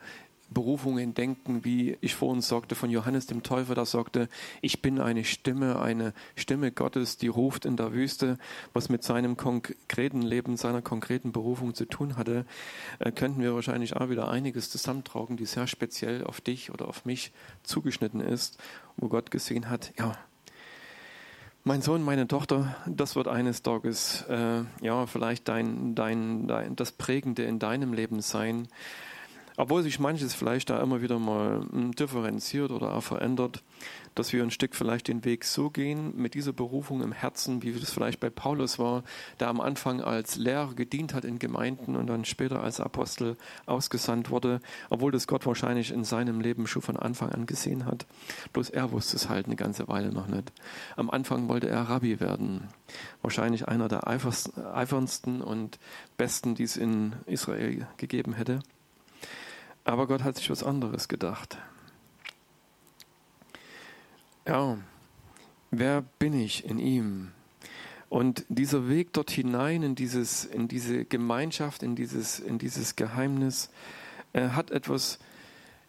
Berufungen 0.53 1.15
denken, 1.15 1.65
wie 1.65 1.97
ich 2.01 2.15
vorhin 2.15 2.43
sagte 2.43 2.75
von 2.75 2.91
Johannes 2.91 3.27
dem 3.27 3.43
Täufer, 3.43 3.75
der 3.75 3.87
sagte, 3.87 4.29
ich 4.61 4.83
bin 4.83 5.01
eine 5.01 5.25
Stimme, 5.25 5.81
eine 5.81 6.13
Stimme 6.37 6.73
Gottes, 6.73 7.17
die 7.17 7.29
ruft 7.29 7.65
in 7.65 7.77
der 7.77 7.93
Wüste, 7.93 8.39
was 8.73 8.89
mit 8.89 9.03
seinem 9.03 9.37
konkreten 9.37 10.23
Leben, 10.23 10.57
seiner 10.57 10.83
konkreten 10.83 11.33
Berufung 11.33 11.75
zu 11.75 11.87
tun 11.87 12.17
hatte, 12.17 12.45
äh, 12.99 13.13
könnten 13.13 13.41
wir 13.41 13.55
wahrscheinlich 13.55 13.97
auch 13.97 14.09
wieder 14.09 14.29
einiges 14.29 14.71
zusammentragen, 14.71 15.37
die 15.37 15.47
sehr 15.47 15.67
speziell 15.67 16.25
auf 16.25 16.41
dich 16.41 16.71
oder 16.71 16.89
auf 16.89 17.05
mich 17.05 17.33
zugeschnitten 17.63 18.21
ist, 18.21 18.59
wo 18.97 19.09
Gott 19.09 19.31
gesehen 19.31 19.69
hat, 19.69 19.93
ja, 19.99 20.17
mein 21.65 21.81
Sohn, 21.81 22.03
meine 22.03 22.27
Tochter, 22.27 22.75
das 22.87 23.15
wird 23.15 23.29
eines 23.29 23.63
Tages 23.63 24.23
äh, 24.29 24.63
ja 24.81 25.07
vielleicht 25.07 25.49
dein, 25.49 25.95
dein, 25.95 26.49
dein, 26.49 26.77
das 26.77 26.93
Prägende 26.93 27.45
in 27.45 27.59
deinem 27.59 27.93
Leben 27.93 28.21
sein. 28.21 28.69
Obwohl 29.57 29.83
sich 29.83 29.99
manches 29.99 30.35
vielleicht 30.35 30.71
da 30.71 30.81
immer 30.81 31.03
wieder 31.03 31.19
mal 31.19 31.67
hm, 31.71 31.93
differenziert 31.93 32.71
oder 32.71 32.95
auch 32.95 33.03
verändert, 33.03 33.63
dass 34.15 34.33
wir 34.33 34.43
ein 34.43 34.51
Stück 34.51 34.75
vielleicht 34.75 35.09
den 35.09 35.25
Weg 35.25 35.45
so 35.45 35.71
gehen, 35.71 36.17
mit 36.17 36.35
dieser 36.35 36.53
Berufung 36.53 37.03
im 37.03 37.13
Herzen, 37.13 37.63
wie 37.63 37.73
das 37.73 37.91
vielleicht 37.91 38.21
bei 38.21 38.31
Paulus 38.31 38.79
war, 38.79 39.05
der 39.41 39.49
am 39.49 39.61
Anfang 39.61 40.01
als 40.01 40.37
Lehrer 40.37 40.75
gedient 40.75 41.15
hat 41.15 41.25
in 41.25 41.39
Gemeinden 41.39 41.97
und 41.97 42.07
dann 42.07 42.25
später 42.25 42.63
als 42.63 42.81
Apostel 42.81 43.37
ausgesandt 43.67 44.31
wurde, 44.31 44.61
obwohl 44.91 45.13
das 45.13 45.27
Gott 45.27 45.47
wahrscheinlich 45.47 45.93
in 45.93 46.05
seinem 46.05 46.41
Leben 46.41 46.67
schon 46.67 46.83
von 46.83 46.97
Anfang 46.97 47.31
an 47.31 47.47
gesehen 47.47 47.87
hat. 47.87 48.07
Bloß 48.53 48.71
er 48.71 48.93
wusste 48.93 49.17
es 49.17 49.29
halt 49.29 49.47
eine 49.47 49.57
ganze 49.57 49.89
Weile 49.89 50.13
noch 50.13 50.29
nicht. 50.29 50.53
Am 50.97 51.11
Anfang 51.11 51.49
wollte 51.49 51.69
er 51.69 51.83
Rabbi 51.83 52.21
werden. 52.21 52.69
Wahrscheinlich 53.23 53.69
einer 53.69 53.89
der 53.89 54.07
eiferndsten 54.07 55.41
und 55.41 55.79
besten, 56.17 56.55
die 56.55 56.65
es 56.65 56.77
in 56.77 57.15
Israel 57.27 57.87
gegeben 57.97 58.35
hätte. 58.35 58.61
Aber 59.85 60.07
Gott 60.07 60.23
hat 60.23 60.37
sich 60.37 60.51
was 60.51 60.63
anderes 60.63 61.09
gedacht. 61.09 61.59
Ja, 64.47 64.79
wer 65.71 66.03
bin 66.19 66.35
ich 66.35 66.65
in 66.65 66.79
ihm? 66.79 67.33
Und 68.09 68.45
dieser 68.49 68.89
Weg 68.89 69.13
dort 69.15 69.31
hinein 69.31 69.83
in, 69.83 69.95
dieses, 69.95 70.45
in 70.45 70.69
diese 70.69 71.05
Gemeinschaft, 71.05 71.83
in 71.83 71.97
dieses, 71.97 72.41
in 72.41 72.59
dieses 72.59 72.95
Geheimnis, 72.95 73.71
äh, 74.35 74.51
hat 74.51 74.71
etwas, 74.71 75.19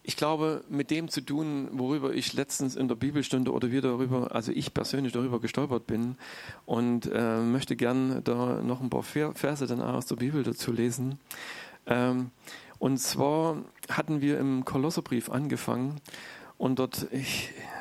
ich 0.02 0.16
glaube, 0.16 0.64
mit 0.70 0.90
dem 0.90 1.08
zu 1.08 1.20
tun, 1.20 1.68
worüber 1.72 2.14
ich 2.14 2.32
letztens 2.32 2.76
in 2.76 2.88
der 2.88 2.94
Bibelstunde 2.94 3.52
oder 3.52 3.70
wir 3.70 3.82
darüber, 3.82 4.34
also 4.34 4.52
ich 4.52 4.72
persönlich 4.72 5.12
darüber 5.12 5.38
gestolpert 5.38 5.86
bin 5.86 6.16
und 6.64 7.10
äh, 7.12 7.40
möchte 7.40 7.76
gern 7.76 8.22
da 8.24 8.62
noch 8.62 8.80
ein 8.80 8.88
paar 8.88 9.02
Verse 9.02 9.66
dann 9.66 9.82
aus 9.82 10.06
der 10.06 10.16
Bibel 10.16 10.42
dazu 10.44 10.72
lesen. 10.72 11.18
Ähm, 11.86 12.30
und 12.84 12.98
zwar 12.98 13.64
hatten 13.88 14.20
wir 14.20 14.38
im 14.38 14.66
Kolosserbrief 14.66 15.30
angefangen 15.30 16.02
und 16.58 16.78
dort 16.78 17.06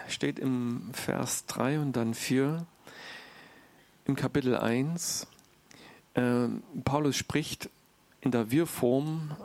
steht 0.08 0.40
im 0.40 0.92
Vers 0.94 1.46
3 1.48 1.82
und 1.82 1.92
dann 1.98 2.14
4 2.14 2.66
im 4.06 4.16
Kapitel 4.16 4.56
1, 4.56 5.28
äh, 6.14 6.48
Paulus 6.86 7.18
spricht 7.18 7.70
in 8.22 8.32
der 8.32 8.50
Wir-Form 8.50 9.36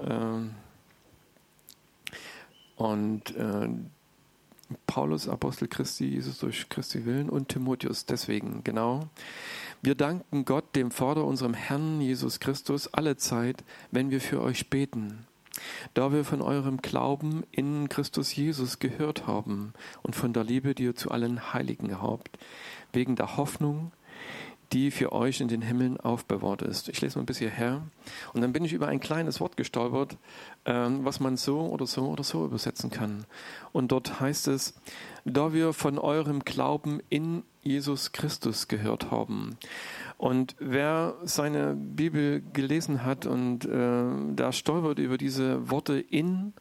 äh, 2.79 2.81
und 2.81 3.35
äh, 3.35 3.69
Paulus, 4.87 5.29
Apostel 5.29 5.67
Christi, 5.67 6.05
Jesus 6.07 6.39
durch 6.39 6.69
Christi 6.69 7.05
Willen 7.05 7.29
und 7.29 7.49
Timotheus 7.49 8.07
deswegen, 8.07 8.63
genau. 8.63 9.09
Wir 9.83 9.97
danken 9.97 10.45
Gott, 10.45 10.77
dem 10.77 10.93
Vater, 10.93 11.25
unserem 11.25 11.55
Herrn 11.55 12.01
Jesus 12.01 12.39
Christus, 12.39 12.95
alle 12.95 13.17
Zeit, 13.17 13.65
wenn 13.91 14.11
wir 14.11 14.21
für 14.21 14.41
euch 14.41 14.71
beten, 14.71 15.27
da 15.95 16.13
wir 16.13 16.25
von 16.25 16.43
eurem 16.43 16.79
Glauben 16.79 17.45
in 17.51 17.89
Christus 17.89 18.35
Jesus 18.35 18.79
gehört 18.79 19.27
haben 19.27 19.73
und 20.03 20.17
von 20.17 20.33
der 20.33 20.45
Liebe, 20.45 20.75
die 20.75 20.85
ihr 20.85 20.97
zu 20.97 21.11
allen 21.11 21.53
Heiligen 21.53 22.01
habt, 22.01 22.39
wegen 22.93 23.17
der 23.17 23.37
Hoffnung, 23.37 23.93
die 24.73 24.91
für 24.91 25.13
euch 25.13 25.41
in 25.41 25.49
den 25.49 25.63
Himmeln 25.63 25.99
aufbewahrt 25.99 26.63
ist. 26.63 26.89
Ich 26.89 27.01
lese 27.01 27.19
mal 27.19 27.25
bis 27.25 27.39
hierher. 27.39 27.83
Und 28.35 28.43
dann 28.43 28.53
bin 28.53 28.65
ich 28.65 28.73
über 28.73 28.89
ein 28.89 29.01
kleines 29.01 29.41
Wort 29.41 29.57
gestolpert, 29.57 30.17
ähm, 30.67 31.05
was 31.05 31.21
man 31.21 31.37
so 31.37 31.61
oder 31.61 31.87
so 31.87 32.09
oder 32.09 32.23
so 32.23 32.45
übersetzen 32.45 32.91
kann. 32.91 33.25
Und 33.73 33.93
dort 33.93 34.21
heißt 34.21 34.49
es, 34.49 34.75
da 35.25 35.53
wir 35.53 35.73
von 35.73 35.99
eurem 35.99 36.41
Glauben 36.41 37.01
in 37.09 37.45
Jesus 37.63 38.13
Christus 38.13 38.69
gehört 38.69 39.11
haben. 39.11 39.57
Und 40.19 40.57
wer 40.59 41.15
seine 41.23 41.75
Bibel 41.75 42.43
gelesen 42.53 43.05
hat 43.05 43.25
und 43.25 43.65
äh, 43.65 44.35
da 44.35 44.53
stolpert 44.53 44.99
über 44.99 45.17
diese 45.17 45.71
Worte 45.71 45.99
in, 46.01 46.55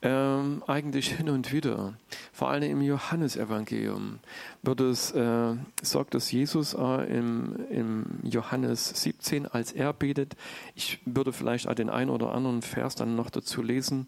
ähm, 0.00 0.62
eigentlich 0.66 1.08
hin 1.08 1.28
und 1.28 1.52
wieder. 1.52 1.94
Vor 2.32 2.48
allem 2.48 2.70
im 2.70 2.80
Johannesevangelium 2.82 4.20
wird 4.62 4.80
es, 4.80 5.10
äh, 5.10 5.54
sagt 5.82 6.14
es 6.14 6.30
Jesus 6.30 6.74
äh, 6.74 7.18
im, 7.18 7.56
im 7.68 8.06
Johannes 8.22 9.02
17, 9.02 9.46
als 9.46 9.72
er 9.72 9.92
betet. 9.92 10.36
Ich 10.74 11.00
würde 11.04 11.32
vielleicht 11.32 11.68
auch 11.68 11.74
den 11.74 11.90
einen 11.90 12.10
oder 12.10 12.32
anderen 12.32 12.62
Vers 12.62 12.94
dann 12.94 13.16
noch 13.16 13.28
dazu 13.28 13.60
lesen. 13.60 14.06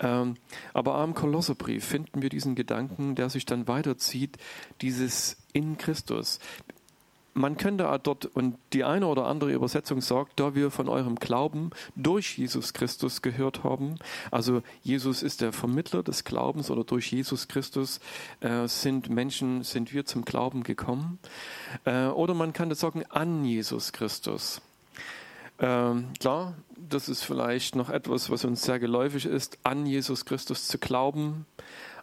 Ähm, 0.00 0.34
aber 0.74 0.96
am 0.96 1.14
Kolosserbrief 1.14 1.84
finden 1.84 2.22
wir 2.22 2.28
diesen 2.28 2.54
Gedanken, 2.54 3.14
der 3.14 3.30
sich 3.30 3.46
dann 3.46 3.66
weiterzieht, 3.66 4.36
dieses 4.80 5.38
in 5.52 5.78
Christus 5.78 6.38
man 7.34 7.56
könnte 7.56 7.98
dort, 8.02 8.26
und 8.26 8.56
die 8.72 8.84
eine 8.84 9.06
oder 9.06 9.26
andere 9.26 9.52
Übersetzung 9.52 10.00
sagt, 10.00 10.38
da 10.38 10.54
wir 10.54 10.70
von 10.70 10.88
eurem 10.88 11.16
Glauben 11.16 11.70
durch 11.96 12.38
Jesus 12.38 12.72
Christus 12.72 13.22
gehört 13.22 13.64
haben, 13.64 13.96
also 14.30 14.62
Jesus 14.82 15.22
ist 15.22 15.40
der 15.40 15.52
Vermittler 15.52 16.02
des 16.02 16.24
Glaubens 16.24 16.70
oder 16.70 16.84
durch 16.84 17.10
Jesus 17.10 17.48
Christus 17.48 18.00
äh, 18.40 18.66
sind 18.66 19.08
Menschen, 19.10 19.62
sind 19.62 19.92
wir 19.92 20.04
zum 20.04 20.24
Glauben 20.24 20.62
gekommen. 20.62 21.18
Äh, 21.84 22.06
oder 22.06 22.34
man 22.34 22.52
kann 22.52 22.68
das 22.68 22.80
sagen, 22.80 23.04
an 23.08 23.44
Jesus 23.44 23.92
Christus. 23.92 24.60
Ähm, 25.58 26.08
klar, 26.18 26.54
das 26.76 27.08
ist 27.08 27.22
vielleicht 27.22 27.76
noch 27.76 27.88
etwas, 27.88 28.30
was 28.30 28.44
uns 28.44 28.62
sehr 28.62 28.78
geläufig 28.78 29.26
ist, 29.26 29.58
an 29.62 29.86
Jesus 29.86 30.24
Christus 30.24 30.66
zu 30.66 30.78
glauben. 30.78 31.46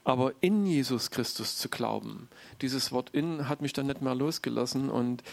Aber 0.03 0.33
in 0.41 0.65
Jesus 0.65 1.11
Christus 1.11 1.57
zu 1.57 1.69
glauben, 1.69 2.29
dieses 2.61 2.91
Wort 2.91 3.09
in 3.11 3.49
hat 3.49 3.61
mich 3.61 3.73
dann 3.73 3.87
nicht 3.87 4.01
mehr 4.01 4.15
losgelassen 4.15 4.89
und 4.89 5.23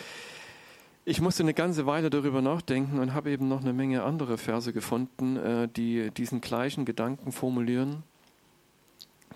ich 1.09 1.21
musste 1.21 1.45
eine 1.45 1.55
ganze 1.55 1.87
Weile 1.87 2.11
darüber 2.11 2.43
nachdenken 2.43 2.99
und 2.99 3.15
habe 3.15 3.31
eben 3.31 3.47
noch 3.47 3.61
eine 3.61 3.73
Menge 3.73 4.03
andere 4.03 4.39
Verse 4.39 4.73
gefunden, 4.73 5.37
äh, 5.37 5.69
die 5.69 6.11
diesen 6.11 6.41
gleichen 6.41 6.85
Gedanken 6.85 7.31
formulieren. 7.31 8.03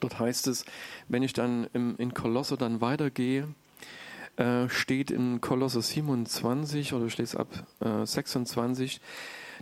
Dort 0.00 0.18
heißt 0.18 0.48
es, 0.48 0.64
wenn 1.08 1.22
ich 1.22 1.32
dann 1.32 1.64
in 1.72 2.14
Kolosser 2.14 2.56
dann 2.56 2.80
weitergehe, 2.80 3.46
äh, 4.36 4.68
steht 4.68 5.10
in 5.10 5.40
Kolosser 5.40 5.82
27 5.82 6.94
oder 6.94 7.04
ich 7.04 7.18
lese 7.18 7.38
ab 7.38 7.66
26, 8.04 8.96
äh, 8.96 9.00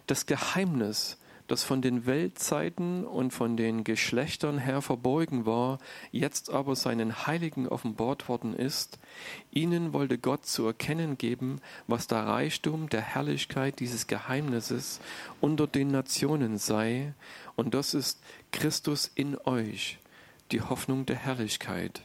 das 0.07 0.26
Geheimnis 0.26 1.18
das 1.48 1.64
von 1.64 1.80
den 1.82 2.06
Weltzeiten 2.06 3.04
und 3.04 3.32
von 3.32 3.56
den 3.56 3.82
Geschlechtern 3.82 4.58
her 4.58 4.82
verborgen 4.82 5.46
war, 5.46 5.78
jetzt 6.12 6.50
aber 6.50 6.76
seinen 6.76 7.26
Heiligen 7.26 7.66
offenbart 7.66 8.28
worden 8.28 8.54
ist. 8.54 8.98
Ihnen 9.50 9.94
wollte 9.94 10.18
Gott 10.18 10.44
zu 10.46 10.66
erkennen 10.66 11.16
geben, 11.16 11.61
was 11.87 12.06
der 12.06 12.26
Reichtum 12.26 12.90
der 12.90 13.00
Herrlichkeit 13.00 13.80
dieses 13.80 14.06
Geheimnisses 14.06 15.00
unter 15.40 15.66
den 15.66 15.90
Nationen 15.90 16.58
sei, 16.58 17.14
und 17.56 17.74
das 17.74 17.92
ist 17.92 18.20
Christus 18.52 19.11
in 19.14 19.37
euch, 19.44 19.98
die 20.52 20.61
Hoffnung 20.61 21.06
der 21.06 21.16
Herrlichkeit. 21.16 22.02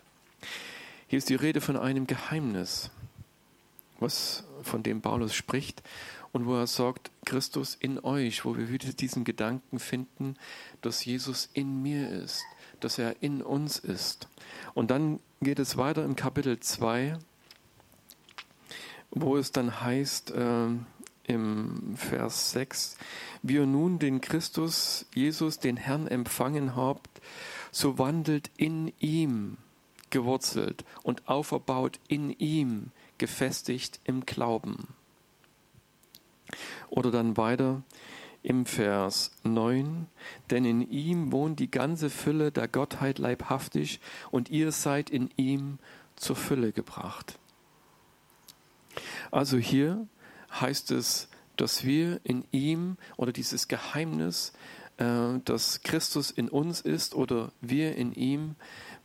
Hier 1.07 1.17
ist 1.17 1.29
die 1.29 1.35
Rede 1.35 1.61
von 1.61 1.77
einem 1.77 2.07
Geheimnis, 2.07 2.89
was 3.99 4.45
von 4.63 4.81
dem 4.81 5.01
Paulus 5.01 5.35
spricht 5.35 5.83
und 6.33 6.47
wo 6.47 6.55
er 6.55 6.67
sagt, 6.67 7.11
Christus 7.25 7.75
in 7.79 7.99
euch, 7.99 8.43
wo 8.43 8.57
wir 8.57 8.69
wieder 8.69 8.91
diesen 8.91 9.23
Gedanken 9.23 9.79
finden, 9.79 10.35
dass 10.81 11.05
Jesus 11.05 11.49
in 11.53 11.81
mir 11.81 12.09
ist, 12.09 12.43
dass 12.79 12.97
er 12.97 13.21
in 13.21 13.41
uns 13.41 13.79
ist. 13.79 14.27
Und 14.73 14.91
dann 14.91 15.19
geht 15.41 15.59
es 15.59 15.77
weiter 15.77 16.03
im 16.03 16.15
Kapitel 16.15 16.59
2, 16.59 17.17
wo 19.11 19.37
es 19.37 19.51
dann 19.51 19.79
heißt, 19.81 20.31
äh, 20.31 20.67
im 21.25 21.95
Vers 21.95 22.51
6, 22.51 22.97
wie 23.43 23.53
ihr 23.55 23.65
nun 23.65 23.99
den 23.99 24.19
Christus, 24.19 25.05
Jesus, 25.13 25.59
den 25.59 25.77
Herrn 25.77 26.07
empfangen 26.07 26.75
habt, 26.75 27.21
so 27.71 27.97
wandelt 27.97 28.51
in 28.57 28.91
ihm, 28.99 29.57
gewurzelt 30.09 30.83
und 31.03 31.27
auferbaut 31.29 31.99
in 32.07 32.31
ihm, 32.31 32.91
gefestigt 33.17 33.99
im 34.03 34.25
Glauben. 34.25 34.89
Oder 36.89 37.11
dann 37.11 37.37
weiter 37.37 37.83
im 38.43 38.65
Vers 38.65 39.31
9, 39.43 40.07
denn 40.49 40.65
in 40.65 40.81
ihm 40.91 41.31
wohnt 41.31 41.59
die 41.59 41.71
ganze 41.71 42.09
Fülle 42.09 42.51
der 42.51 42.67
Gottheit 42.67 43.17
leibhaftig 43.17 44.01
und 44.31 44.49
ihr 44.49 44.71
seid 44.73 45.09
in 45.09 45.29
ihm 45.37 45.79
zur 46.17 46.35
Fülle 46.35 46.73
gebracht. 46.73 47.39
Also 49.31 49.57
hier 49.57 50.07
heißt 50.51 50.91
es, 50.91 51.29
dass 51.55 51.83
wir 51.83 52.19
in 52.23 52.43
ihm 52.51 52.97
oder 53.17 53.31
dieses 53.31 53.67
Geheimnis, 53.67 54.53
äh, 54.97 55.39
dass 55.45 55.81
Christus 55.81 56.29
in 56.29 56.49
uns 56.49 56.81
ist 56.81 57.15
oder 57.15 57.51
wir 57.61 57.95
in 57.95 58.13
ihm, 58.13 58.55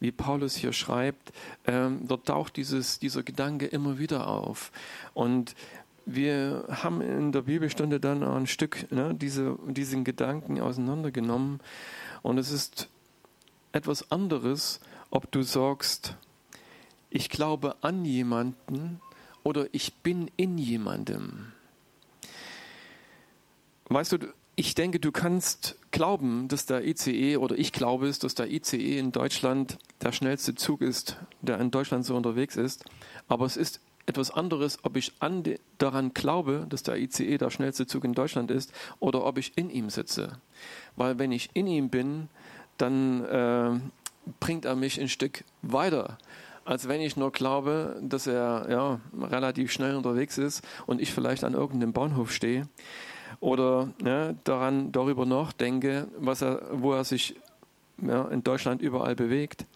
wie 0.01 0.13
Paulus 0.13 0.55
hier 0.55 0.73
schreibt, 0.73 1.33
äh, 1.65 1.89
dort 2.03 2.27
taucht 2.27 2.57
dieses, 2.57 2.99
dieser 2.99 3.23
Gedanke 3.23 3.67
immer 3.67 3.99
wieder 3.99 4.27
auf. 4.29 4.71
Und 5.15 5.55
wir 6.09 6.65
haben 6.69 7.01
in 7.01 7.33
der 7.33 7.43
Bibelstunde 7.43 8.01
dann 8.01 8.23
ein 8.23 8.47
Stück 8.47 8.91
ne, 8.91 9.15
diese, 9.15 9.59
diesen 9.67 10.05
Gedanken 10.05 10.61
auseinandergenommen. 10.61 11.61
Und 12.23 12.39
es 12.39 12.51
ist 12.51 12.89
etwas 13.73 14.11
anderes, 14.11 14.81
ob 15.11 15.31
du 15.31 15.43
sagst, 15.43 16.17
ich 17.11 17.29
glaube 17.29 17.77
an 17.83 18.05
jemanden 18.05 19.01
oder 19.43 19.67
ich 19.73 19.95
bin 19.95 20.31
in 20.37 20.59
jemandem. 20.59 21.53
Weißt 23.91 24.13
du, 24.13 24.19
ich 24.57 24.75
denke, 24.75 24.99
du 24.99 25.13
kannst 25.13 25.77
glauben, 25.91 26.49
dass 26.49 26.67
der 26.67 26.87
ICE 26.87 27.37
oder 27.37 27.57
ich 27.57 27.73
glaube 27.73 28.09
es, 28.09 28.19
dass 28.19 28.35
der 28.35 28.51
ICE 28.51 28.99
in 28.99 29.13
Deutschland 29.13 29.79
der 30.03 30.13
schnellste 30.13 30.55
Zug 30.55 30.81
ist, 30.81 31.17
der 31.43 31.61
in 31.61 31.71
Deutschland 31.71 32.05
so 32.05 32.17
unterwegs 32.17 32.57
ist. 32.57 32.85
Aber 33.29 33.47
es 33.47 33.57
ist 33.57 33.81
etwas 34.09 34.31
anderes, 34.31 34.79
ob 34.83 34.97
ich 34.97 35.13
de, 35.21 35.59
daran 35.77 36.15
glaube, 36.15 36.67
dass 36.69 36.83
der 36.83 36.97
ICE 36.97 37.39
der 37.39 37.51
schnellste 37.51 37.87
Zug 37.87 38.05
in 38.05 38.15
Deutschland 38.15 38.51
ist, 38.51 38.73
oder 39.01 39.25
ob 39.25 39.39
ich 39.39 39.57
in 39.57 39.71
ihm 39.71 39.91
sitze. 39.91 40.41
Weil 40.97 41.19
wenn 41.19 41.31
ich 41.31 41.51
in 41.53 41.67
ihm 41.67 41.91
bin, 41.91 42.29
dann 42.79 43.25
äh, 43.25 43.81
bringt 44.41 44.65
er 44.65 44.77
mich 44.77 45.01
ein 45.01 45.09
Stück 45.09 45.45
weiter, 45.63 46.19
als 46.65 46.89
wenn 46.89 47.01
ich 47.01 47.17
nur 47.17 47.33
glaube, 47.33 48.01
dass 48.03 48.27
er 48.27 48.67
ja, 48.71 49.01
relativ 49.19 49.73
schnell 49.73 49.95
unterwegs 49.95 50.39
ist 50.39 50.63
und 50.87 51.01
ich 51.01 51.13
vielleicht 51.13 51.45
an 51.45 51.55
irgendeinem 51.55 51.93
Bahnhof 51.93 52.33
stehe 52.33 52.69
oder 53.41 53.91
ja, 54.05 54.33
daran 54.45 54.93
darüber 54.93 55.27
nachdenke, 55.27 56.09
was 56.19 56.43
er, 56.43 56.63
wo 56.73 56.93
er 56.93 57.05
sich 57.05 57.37
ja, 58.03 58.27
in 58.29 58.43
Deutschland 58.43 58.81
überall 58.83 59.15
bewegt. 59.15 59.67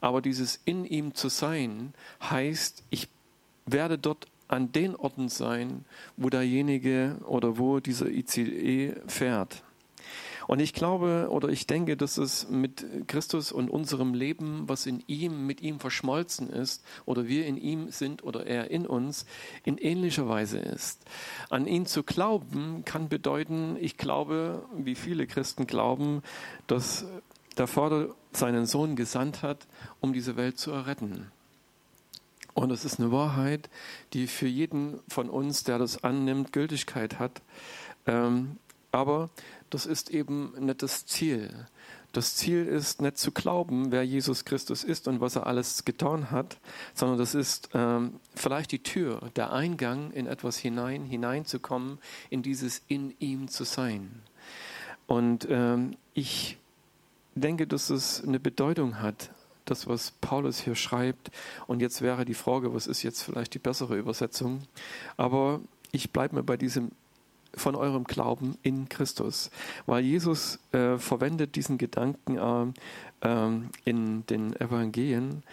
Aber 0.00 0.20
dieses 0.20 0.60
in 0.64 0.84
ihm 0.84 1.14
zu 1.14 1.28
sein 1.28 1.94
heißt, 2.22 2.84
ich 2.90 3.08
werde 3.66 3.98
dort 3.98 4.26
an 4.48 4.72
den 4.72 4.94
Orten 4.94 5.28
sein, 5.28 5.84
wo 6.16 6.28
derjenige 6.28 7.16
oder 7.26 7.58
wo 7.58 7.80
dieser 7.80 8.08
ICE 8.08 8.94
fährt. 9.06 9.62
Und 10.46 10.60
ich 10.60 10.74
glaube 10.74 11.28
oder 11.30 11.48
ich 11.48 11.66
denke, 11.66 11.96
dass 11.96 12.18
es 12.18 12.48
mit 12.50 12.84
Christus 13.06 13.52
und 13.52 13.70
unserem 13.70 14.14
Leben, 14.14 14.64
was 14.66 14.86
in 14.86 15.02
ihm, 15.06 15.46
mit 15.46 15.62
ihm 15.62 15.80
verschmolzen 15.80 16.50
ist, 16.50 16.84
oder 17.06 17.26
wir 17.26 17.46
in 17.46 17.56
ihm 17.56 17.90
sind 17.90 18.24
oder 18.24 18.46
er 18.46 18.70
in 18.70 18.86
uns, 18.86 19.26
in 19.64 19.78
ähnlicher 19.78 20.28
Weise 20.28 20.58
ist. 20.58 21.02
An 21.48 21.66
ihn 21.66 21.86
zu 21.86 22.02
glauben 22.02 22.82
kann 22.84 23.08
bedeuten, 23.08 23.76
ich 23.80 23.96
glaube, 23.96 24.62
wie 24.76 24.94
viele 24.94 25.26
Christen 25.26 25.66
glauben, 25.66 26.22
dass 26.66 27.06
der 27.56 27.66
Vater 27.66 28.14
seinen 28.32 28.66
Sohn 28.66 28.96
gesandt 28.96 29.42
hat, 29.42 29.66
um 30.00 30.12
diese 30.12 30.36
Welt 30.36 30.58
zu 30.58 30.72
erretten. 30.72 31.30
Und 32.54 32.70
es 32.70 32.84
ist 32.84 33.00
eine 33.00 33.10
Wahrheit, 33.10 33.68
die 34.12 34.26
für 34.26 34.46
jeden 34.46 35.00
von 35.08 35.28
uns, 35.28 35.64
der 35.64 35.78
das 35.78 36.04
annimmt, 36.04 36.52
Gültigkeit 36.52 37.18
hat. 37.18 37.42
Ähm, 38.06 38.58
aber 38.92 39.30
das 39.70 39.86
ist 39.86 40.10
eben 40.10 40.54
nicht 40.58 40.82
das 40.82 41.04
Ziel. 41.04 41.66
Das 42.12 42.36
Ziel 42.36 42.64
ist 42.64 43.02
nicht 43.02 43.18
zu 43.18 43.32
glauben, 43.32 43.90
wer 43.90 44.04
Jesus 44.04 44.44
Christus 44.44 44.84
ist 44.84 45.08
und 45.08 45.20
was 45.20 45.34
er 45.34 45.48
alles 45.48 45.84
getan 45.84 46.30
hat, 46.30 46.58
sondern 46.94 47.18
das 47.18 47.34
ist 47.34 47.70
ähm, 47.74 48.20
vielleicht 48.36 48.70
die 48.70 48.84
Tür, 48.84 49.32
der 49.34 49.52
Eingang 49.52 50.12
in 50.12 50.28
etwas 50.28 50.56
hinein, 50.56 51.04
hineinzukommen, 51.04 51.98
in 52.30 52.44
dieses 52.44 52.82
in 52.86 53.14
ihm 53.18 53.48
zu 53.48 53.64
sein. 53.64 54.22
Und 55.08 55.48
ähm, 55.50 55.96
ich 56.14 56.56
denke, 57.34 57.66
dass 57.66 57.90
es 57.90 58.22
eine 58.22 58.38
Bedeutung 58.38 59.00
hat, 59.00 59.30
das, 59.64 59.86
was 59.86 60.12
Paulus 60.20 60.58
hier 60.58 60.74
schreibt. 60.74 61.30
Und 61.66 61.80
jetzt 61.80 62.02
wäre 62.02 62.24
die 62.24 62.34
Frage, 62.34 62.74
was 62.74 62.86
ist 62.86 63.02
jetzt 63.02 63.22
vielleicht 63.22 63.54
die 63.54 63.58
bessere 63.58 63.96
Übersetzung? 63.96 64.62
Aber 65.16 65.60
ich 65.92 66.10
bleibe 66.10 66.36
mir 66.36 66.42
bei 66.42 66.56
diesem 66.56 66.90
von 67.56 67.76
eurem 67.76 68.02
Glauben 68.02 68.58
in 68.62 68.88
Christus, 68.88 69.50
weil 69.86 70.04
Jesus 70.04 70.58
äh, 70.72 70.98
verwendet 70.98 71.54
diesen 71.54 71.78
Gedanken 71.78 72.74
äh, 73.22 73.28
äh, 73.28 73.60
in 73.84 74.26
den 74.26 74.56
Evangelien 74.60 75.44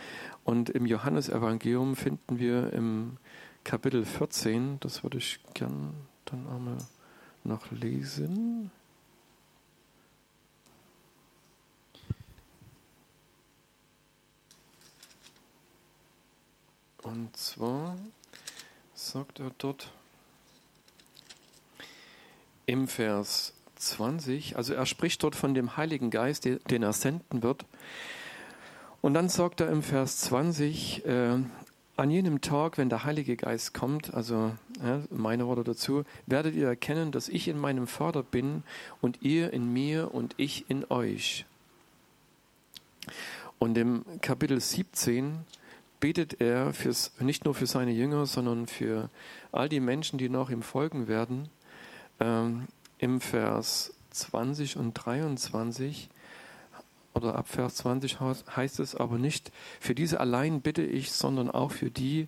und 0.44 0.70
im 0.70 0.86
Johannesevangelium 0.86 1.96
finden 1.96 2.40
wir 2.40 2.74
im 2.74 3.18
Kapitel 3.64 4.06
14, 4.06 4.80
das 4.80 5.04
würde 5.04 5.20
ich 5.20 5.40
gern 5.54 5.94
dann 6.26 6.48
einmal 6.48 6.78
noch 7.44 7.70
lesen. 7.72 8.72
Und 17.04 17.36
zwar 17.36 17.98
sagt 18.94 19.40
er 19.40 19.52
dort 19.58 19.92
im 22.66 22.88
Vers 22.88 23.54
20, 23.76 24.56
also 24.56 24.74
er 24.74 24.86
spricht 24.86 25.24
dort 25.24 25.36
von 25.36 25.54
dem 25.54 25.76
Heiligen 25.78 26.12
Geist, 26.12 26.46
den 26.46 26.84
er 26.84 26.94
senden 26.94 27.42
wird. 27.42 27.66
Und 29.02 29.16
dann 29.16 29.30
sagt 29.30 29.62
er 29.62 29.70
im 29.70 29.82
Vers 29.82 30.18
20, 30.18 31.06
äh, 31.06 31.40
an 31.98 32.10
jenem 32.10 32.42
Tag, 32.42 32.78
wenn 32.78 32.90
der 32.90 33.04
Heilige 33.04 33.36
Geist 33.36 33.74
kommt, 33.74 34.14
also 34.14 34.56
ja, 34.84 35.02
meine 35.10 35.48
Worte 35.48 35.64
dazu, 35.64 36.04
werdet 36.28 36.56
ihr 36.56 36.68
erkennen, 36.68 37.12
dass 37.12 37.30
ich 37.30 37.48
in 37.48 37.58
meinem 37.58 37.88
Vater 37.88 38.24
bin 38.24 38.64
und 39.02 39.22
ihr 39.22 39.52
in 39.54 39.74
mir 39.74 40.14
und 40.14 40.36
ich 40.38 40.70
in 40.70 40.86
euch. 40.90 41.46
Und 43.60 43.78
im 43.78 44.06
Kapitel 44.22 44.60
17 44.60 45.46
betet 46.02 46.42
er 46.42 46.74
fürs, 46.74 47.14
nicht 47.20 47.46
nur 47.46 47.56
für 47.56 47.68
seine 47.68 47.92
Jünger, 47.92 48.26
sondern 48.26 48.68
für 48.68 49.10
all 49.54 49.70
die 49.70 49.80
Menschen, 49.80 50.18
die 50.18 50.28
noch 50.28 50.50
ihm 50.50 50.64
folgen 50.64 51.08
werden. 51.08 51.48
Ähm, 52.20 52.68
Im 52.98 53.22
Vers 53.22 53.94
20 54.10 54.76
und 54.76 54.94
23 54.94 56.10
oder 57.14 57.36
ab 57.36 57.48
Vers 57.48 57.76
20 57.76 58.20
heißt 58.20 58.80
es 58.80 58.96
aber 58.96 59.18
nicht, 59.18 59.52
für 59.80 59.96
diese 59.96 60.20
allein 60.20 60.62
bitte 60.62 60.84
ich, 60.84 61.12
sondern 61.12 61.50
auch 61.50 61.72
für 61.72 61.92
die, 61.92 62.28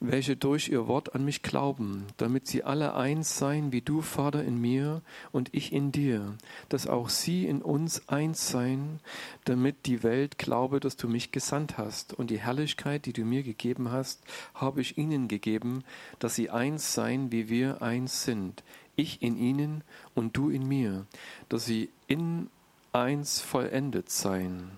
welche 0.00 0.34
durch 0.34 0.68
ihr 0.68 0.88
Wort 0.88 1.14
an 1.14 1.24
mich 1.26 1.42
glauben, 1.42 2.06
damit 2.16 2.46
sie 2.46 2.64
alle 2.64 2.94
eins 2.94 3.36
seien, 3.36 3.70
wie 3.70 3.82
du, 3.82 4.00
Vater, 4.00 4.42
in 4.42 4.58
mir 4.58 5.02
und 5.30 5.52
ich 5.52 5.74
in 5.74 5.92
dir, 5.92 6.36
dass 6.70 6.86
auch 6.86 7.10
sie 7.10 7.46
in 7.46 7.60
uns 7.60 8.08
eins 8.08 8.48
seien, 8.48 9.00
damit 9.44 9.84
die 9.84 10.02
Welt 10.02 10.38
glaube, 10.38 10.80
dass 10.80 10.96
du 10.96 11.06
mich 11.06 11.32
gesandt 11.32 11.76
hast. 11.76 12.14
Und 12.14 12.30
die 12.30 12.40
Herrlichkeit, 12.40 13.04
die 13.04 13.12
du 13.12 13.24
mir 13.24 13.42
gegeben 13.42 13.92
hast, 13.92 14.22
habe 14.54 14.80
ich 14.80 14.96
ihnen 14.96 15.28
gegeben, 15.28 15.84
dass 16.18 16.34
sie 16.34 16.48
eins 16.48 16.94
seien, 16.94 17.30
wie 17.30 17.50
wir 17.50 17.82
eins 17.82 18.24
sind. 18.24 18.64
Ich 18.96 19.20
in 19.20 19.36
ihnen 19.36 19.84
und 20.14 20.34
du 20.36 20.48
in 20.48 20.66
mir, 20.66 21.06
dass 21.50 21.66
sie 21.66 21.90
in 22.06 22.48
eins 22.92 23.40
vollendet 23.40 24.10
seien. 24.10 24.70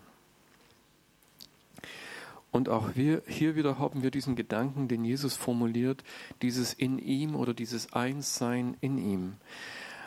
Und 2.53 2.69
auch 2.69 2.95
wir, 2.95 3.23
hier 3.27 3.57
wieder 3.57 3.79
haben 3.79 4.03
wir 4.03 4.11
diesen 4.11 4.37
Gedanken, 4.37 4.87
den 4.87 5.05
Jesus 5.05 5.37
formuliert, 5.37 6.05
dieses 6.43 6.75
in 6.75 6.99
ihm 6.99 7.35
oder 7.35 7.55
dieses 7.55 7.95
Einssein 7.95 8.77
in 8.81 8.99
ihm. 8.99 9.37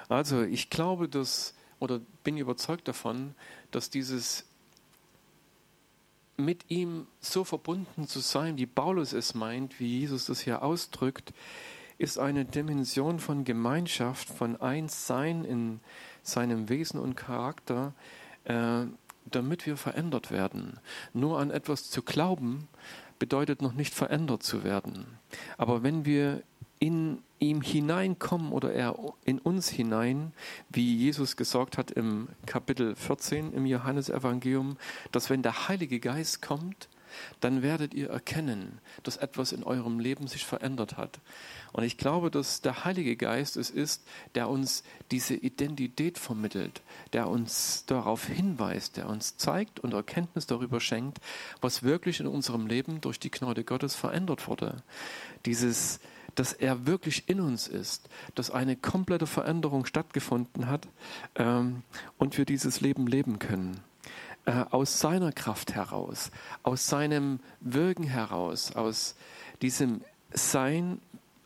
Also 0.07 0.43
ich 0.43 0.69
glaube, 0.69 1.09
dass, 1.09 1.55
oder 1.79 1.99
bin 2.23 2.37
überzeugt 2.37 2.87
davon, 2.87 3.33
dass 3.71 3.89
dieses 3.89 4.45
mit 6.37 6.69
ihm 6.69 7.07
so 7.19 7.43
verbunden 7.43 8.07
zu 8.07 8.19
sein, 8.19 8.57
wie 8.57 8.65
Paulus 8.65 9.13
es 9.13 9.33
meint, 9.33 9.79
wie 9.79 9.99
Jesus 9.99 10.25
das 10.25 10.41
hier 10.41 10.61
ausdrückt, 10.61 11.33
ist 11.97 12.19
eine 12.19 12.45
Dimension 12.45 13.19
von 13.19 13.45
Gemeinschaft, 13.45 14.29
von 14.29 14.59
Einssein 14.61 15.45
in 15.45 15.79
seinem 16.23 16.67
Wesen 16.69 16.99
und 16.99 17.15
Charakter, 17.15 17.93
äh, 18.43 18.85
damit 19.25 19.65
wir 19.65 19.77
verändert 19.77 20.31
werden. 20.31 20.79
Nur 21.13 21.39
an 21.39 21.51
etwas 21.51 21.89
zu 21.89 22.01
glauben, 22.01 22.67
bedeutet 23.19 23.61
noch 23.61 23.73
nicht 23.73 23.93
verändert 23.93 24.43
zu 24.43 24.63
werden. 24.63 25.05
Aber 25.57 25.83
wenn 25.83 26.05
wir 26.05 26.43
in 26.79 27.19
ihm 27.39 27.61
hineinkommen 27.61 28.51
oder 28.51 28.73
er 28.73 28.95
in 29.23 29.39
uns 29.39 29.69
hinein, 29.69 30.33
wie 30.69 30.95
Jesus 30.95 31.37
gesagt 31.37 31.77
hat 31.77 31.91
im 31.91 32.27
Kapitel 32.45 32.95
14 32.95 33.53
im 33.53 33.65
Johannesevangelium, 33.65 34.77
dass 35.11 35.29
wenn 35.29 35.41
der 35.41 35.67
Heilige 35.67 35.99
Geist 35.99 36.41
kommt, 36.41 36.89
dann 37.39 37.61
werdet 37.61 37.93
ihr 37.93 38.09
erkennen, 38.09 38.79
dass 39.03 39.17
etwas 39.17 39.51
in 39.51 39.63
eurem 39.63 39.99
Leben 39.99 40.27
sich 40.27 40.45
verändert 40.45 40.97
hat. 40.97 41.19
Und 41.71 41.83
ich 41.83 41.97
glaube, 41.97 42.31
dass 42.31 42.61
der 42.61 42.85
Heilige 42.85 43.15
Geist 43.15 43.57
es 43.57 43.69
ist, 43.69 44.07
der 44.33 44.49
uns 44.49 44.83
diese 45.11 45.35
Identität 45.35 46.17
vermittelt, 46.17 46.81
der 47.13 47.27
uns 47.27 47.83
darauf 47.85 48.27
hinweist, 48.27 48.97
der 48.97 49.09
uns 49.09 49.37
zeigt 49.37 49.79
und 49.79 49.93
Erkenntnis 49.93 50.47
darüber 50.47 50.79
schenkt, 50.79 51.19
was 51.61 51.83
wirklich 51.83 52.19
in 52.19 52.27
unserem 52.27 52.67
Leben 52.67 53.01
durch 53.01 53.19
die 53.19 53.31
Gnade 53.31 53.63
Gottes 53.63 53.95
verändert 53.95 54.47
wurde. 54.47 54.83
Dieses, 55.45 55.99
dass 56.35 56.53
er 56.53 56.85
wirklich 56.85 57.27
in 57.27 57.41
uns 57.41 57.67
ist, 57.67 58.09
dass 58.35 58.51
eine 58.51 58.75
komplette 58.75 59.27
Veränderung 59.27 59.85
stattgefunden 59.85 60.67
hat 60.67 60.87
ähm, 61.35 61.83
und 62.17 62.37
wir 62.37 62.45
dieses 62.45 62.81
Leben 62.81 63.07
leben 63.07 63.39
können 63.39 63.81
aus 64.45 64.99
seiner 64.99 65.31
Kraft 65.31 65.73
heraus, 65.73 66.31
aus 66.63 66.87
seinem 66.87 67.39
Wirken 67.61 68.03
heraus, 68.03 68.75
aus 68.75 69.15
diesem 69.61 70.01
Sein 70.31 70.99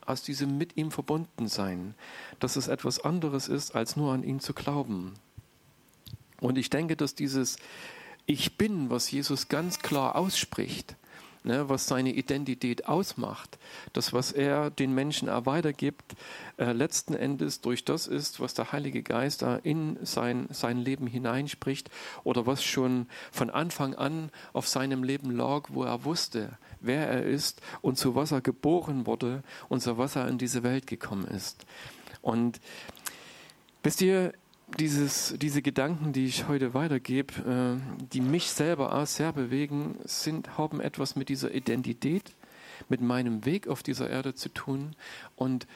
aus 0.09 0.23
diesem 0.23 0.57
mit 0.57 0.75
ihm 0.75 0.89
verbunden 0.91 1.47
sein, 1.47 1.93
dass 2.39 2.55
es 2.55 2.67
etwas 2.67 2.99
anderes 2.99 3.47
ist, 3.47 3.75
als 3.75 3.95
nur 3.95 4.11
an 4.11 4.23
ihn 4.23 4.39
zu 4.39 4.53
glauben. 4.53 5.13
Und 6.41 6.57
ich 6.57 6.69
denke, 6.69 6.95
dass 6.95 7.13
dieses 7.13 7.57
Ich 8.25 8.57
bin, 8.57 8.89
was 8.89 9.11
Jesus 9.11 9.47
ganz 9.47 9.79
klar 9.79 10.15
ausspricht, 10.15 10.95
ne, 11.43 11.69
was 11.69 11.87
seine 11.87 12.13
Identität 12.13 12.87
ausmacht, 12.87 13.57
das, 13.93 14.13
was 14.13 14.31
er 14.31 14.69
den 14.69 14.93
Menschen 14.93 15.27
weitergibt, 15.27 16.15
äh, 16.57 16.71
letzten 16.71 17.13
Endes 17.13 17.61
durch 17.61 17.85
das 17.85 18.07
ist, 18.07 18.39
was 18.39 18.53
der 18.53 18.71
Heilige 18.71 19.03
Geist 19.03 19.41
da 19.41 19.55
in 19.57 19.97
sein, 20.03 20.47
sein 20.51 20.77
Leben 20.77 21.07
hineinspricht 21.07 21.89
oder 22.23 22.45
was 22.45 22.63
schon 22.63 23.07
von 23.31 23.49
Anfang 23.49 23.95
an 23.95 24.31
auf 24.53 24.67
seinem 24.67 25.03
Leben 25.03 25.31
lag, 25.31 25.69
wo 25.69 25.83
er 25.83 26.03
wusste, 26.05 26.57
wer 26.81 27.07
er 27.07 27.23
ist 27.23 27.61
und 27.81 27.97
zu 27.97 28.15
was 28.15 28.31
er 28.31 28.41
geboren 28.41 29.05
wurde 29.05 29.43
und 29.67 29.81
zu 29.81 29.97
was 29.97 30.15
er 30.15 30.27
in 30.27 30.37
diese 30.37 30.63
Welt 30.63 30.87
gekommen 30.87 31.25
ist. 31.27 31.65
Und 32.21 32.59
wisst 33.83 34.01
ihr, 34.01 34.33
dieses, 34.77 35.35
diese 35.37 35.61
Gedanken, 35.61 36.13
die 36.13 36.25
ich 36.25 36.47
heute 36.47 36.73
weitergebe, 36.73 37.79
äh, 37.79 38.05
die 38.13 38.21
mich 38.21 38.49
selber 38.51 38.93
auch 38.93 39.07
sehr 39.07 39.33
bewegen, 39.33 39.97
sind, 40.05 40.57
haben 40.57 40.79
etwas 40.81 41.15
mit 41.15 41.29
dieser 41.29 41.53
Identität, 41.53 42.35
mit 42.87 43.01
meinem 43.01 43.45
Weg 43.45 43.67
auf 43.67 43.83
dieser 43.83 44.09
Erde 44.09 44.35
zu 44.35 44.49
tun. 44.49 44.95
Und 45.35 45.67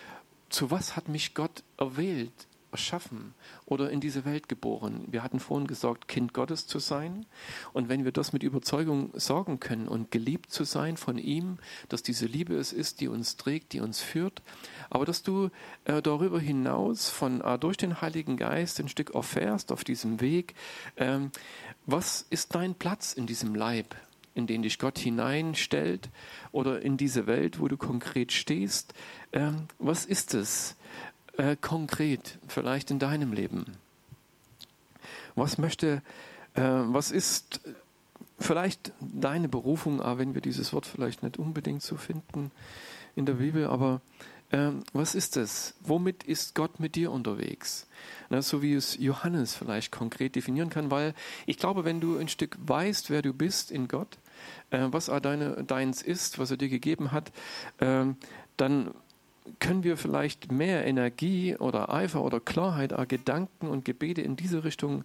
zu 0.50 0.72
was 0.72 0.96
hat 0.96 1.10
mich 1.10 1.34
Gott 1.34 1.64
erwählt? 1.78 2.48
erschaffen 2.74 3.34
oder 3.66 3.90
in 3.90 4.02
diese 4.02 4.26
Welt 4.26 4.50
geboren. 4.50 5.06
Wir 5.10 5.24
hatten 5.24 5.40
vorhin 5.40 5.68
gesagt, 5.68 6.08
Kind 6.10 6.34
Gottes 6.34 6.68
zu 6.68 6.80
sein. 6.80 7.26
Und 7.72 7.88
wenn 7.88 8.04
wir 8.04 8.12
das 8.12 8.34
mit 8.34 8.44
Überzeugung 8.44 9.12
sorgen 9.14 9.60
können 9.60 9.88
und 9.88 10.12
geliebt 10.12 10.52
zu 10.52 10.66
sein 10.66 10.98
von 10.98 11.18
ihm, 11.18 11.60
dass 11.88 12.04
diese 12.04 12.26
Liebe 12.26 12.56
es 12.56 12.74
ist, 12.74 13.00
die 13.00 13.08
uns 13.08 13.38
trägt, 13.38 13.74
die 13.74 13.80
uns 13.80 14.02
führt, 14.02 14.42
aber 14.90 15.06
dass 15.06 15.24
du 15.24 15.50
äh, 15.86 16.02
darüber 16.02 16.40
hinaus 16.40 17.10
von 17.10 17.42
äh, 17.42 17.58
durch 17.60 17.78
den 17.78 18.02
Heiligen 18.02 18.38
Geist 18.38 18.80
ein 18.80 18.90
Stück 18.90 19.16
erfährst 19.16 19.72
auf 19.72 19.84
diesem 19.84 20.22
Weg, 20.22 20.56
ähm, 20.98 21.32
was 21.86 22.26
ist 22.30 22.56
dein 22.56 22.76
Platz 22.76 23.14
in 23.14 23.28
diesem 23.28 23.56
Leib? 23.56 23.96
in 24.36 24.48
den 24.48 24.64
dich 24.64 24.80
Gott 24.80 24.98
hineinstellt 24.98 26.10
oder 26.52 26.82
in 26.82 26.98
diese 26.98 27.28
Welt, 27.28 27.60
wo 27.60 27.68
du 27.68 27.78
konkret 27.78 28.32
stehst. 28.32 28.96
Ähm, 29.32 29.68
was 29.78 30.06
ist 30.06 30.34
es? 30.34 30.76
äh, 31.38 31.56
konkret, 31.60 32.38
vielleicht 32.48 32.92
in 32.92 33.00
deinem 33.00 33.34
Leben? 33.34 33.66
Was 35.36 35.58
möchte, 35.58 36.02
äh, 36.54 36.62
was 36.62 37.12
ist 37.12 37.62
vielleicht 38.40 38.92
deine 39.00 39.50
Berufung, 39.50 40.02
auch 40.02 40.18
wenn 40.18 40.34
wir 40.34 40.42
dieses 40.42 40.74
Wort 40.74 40.86
vielleicht 40.86 41.24
nicht 41.24 41.38
unbedingt 41.38 41.82
so 41.82 41.98
finden 41.98 42.52
in 43.16 43.26
der 43.26 43.34
Bibel, 43.34 43.66
aber 43.66 44.02
ähm, 44.54 44.84
was 44.94 45.16
ist 45.16 45.36
das? 45.36 45.74
Womit 45.82 46.24
ist 46.24 46.54
Gott 46.54 46.80
mit 46.80 46.96
dir 46.96 47.12
unterwegs? 47.12 47.88
Na, 48.30 48.44
so 48.44 48.62
wie 48.62 48.76
es 48.76 48.96
Johannes 49.00 49.56
vielleicht 49.56 49.92
konkret 49.92 50.36
definieren 50.36 50.70
kann, 50.70 50.92
weil 50.92 51.16
ich 51.48 51.58
glaube, 51.58 51.86
wenn 51.86 52.00
du 52.00 52.18
ein 52.18 52.28
Stück 52.28 52.56
weißt, 52.60 53.10
wer 53.10 53.24
du 53.24 53.34
bist 53.34 53.72
in 53.72 53.88
Gott, 53.88 54.20
äh, 54.70 54.88
was 54.92 55.08
er 55.08 55.22
deine, 55.22 55.64
deins 55.64 56.04
ist, 56.04 56.38
was 56.38 56.52
er 56.52 56.58
dir 56.58 56.70
gegeben 56.70 57.12
hat, 57.12 57.32
äh, 57.80 58.06
dann 58.56 58.94
können 59.60 59.84
wir 59.84 59.98
vielleicht 59.98 60.52
mehr 60.52 60.86
Energie 60.86 61.56
oder 61.58 61.92
Eifer 61.92 62.24
oder 62.24 62.40
Klarheit, 62.40 62.94
Gedanken 63.10 63.68
und 63.68 63.84
Gebete 63.84 64.22
in 64.22 64.36
diese 64.36 64.64
Richtung 64.64 65.04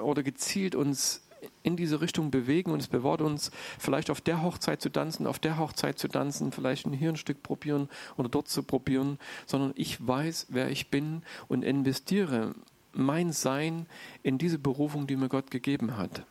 oder 0.00 0.22
gezielt 0.22 0.74
uns 0.74 1.23
in 1.62 1.76
diese 1.76 2.00
Richtung 2.00 2.30
bewegen 2.30 2.70
und 2.70 2.80
es 2.80 2.88
bewahrt 2.88 3.20
uns, 3.20 3.50
vielleicht 3.78 4.10
auf 4.10 4.20
der 4.20 4.42
Hochzeit 4.42 4.80
zu 4.80 4.90
tanzen, 4.90 5.26
auf 5.26 5.38
der 5.38 5.58
Hochzeit 5.58 5.98
zu 5.98 6.08
tanzen, 6.08 6.52
vielleicht 6.52 6.86
ein 6.86 6.92
Hirnstück 6.92 7.42
probieren 7.42 7.88
oder 8.16 8.28
dort 8.28 8.48
zu 8.48 8.62
probieren, 8.62 9.18
sondern 9.46 9.72
ich 9.76 10.06
weiß, 10.06 10.48
wer 10.50 10.70
ich 10.70 10.90
bin 10.90 11.22
und 11.48 11.62
investiere 11.64 12.54
mein 12.92 13.32
Sein 13.32 13.86
in 14.22 14.38
diese 14.38 14.58
Berufung, 14.58 15.06
die 15.06 15.16
mir 15.16 15.28
Gott 15.28 15.50
gegeben 15.50 15.96
hat. 15.96 16.24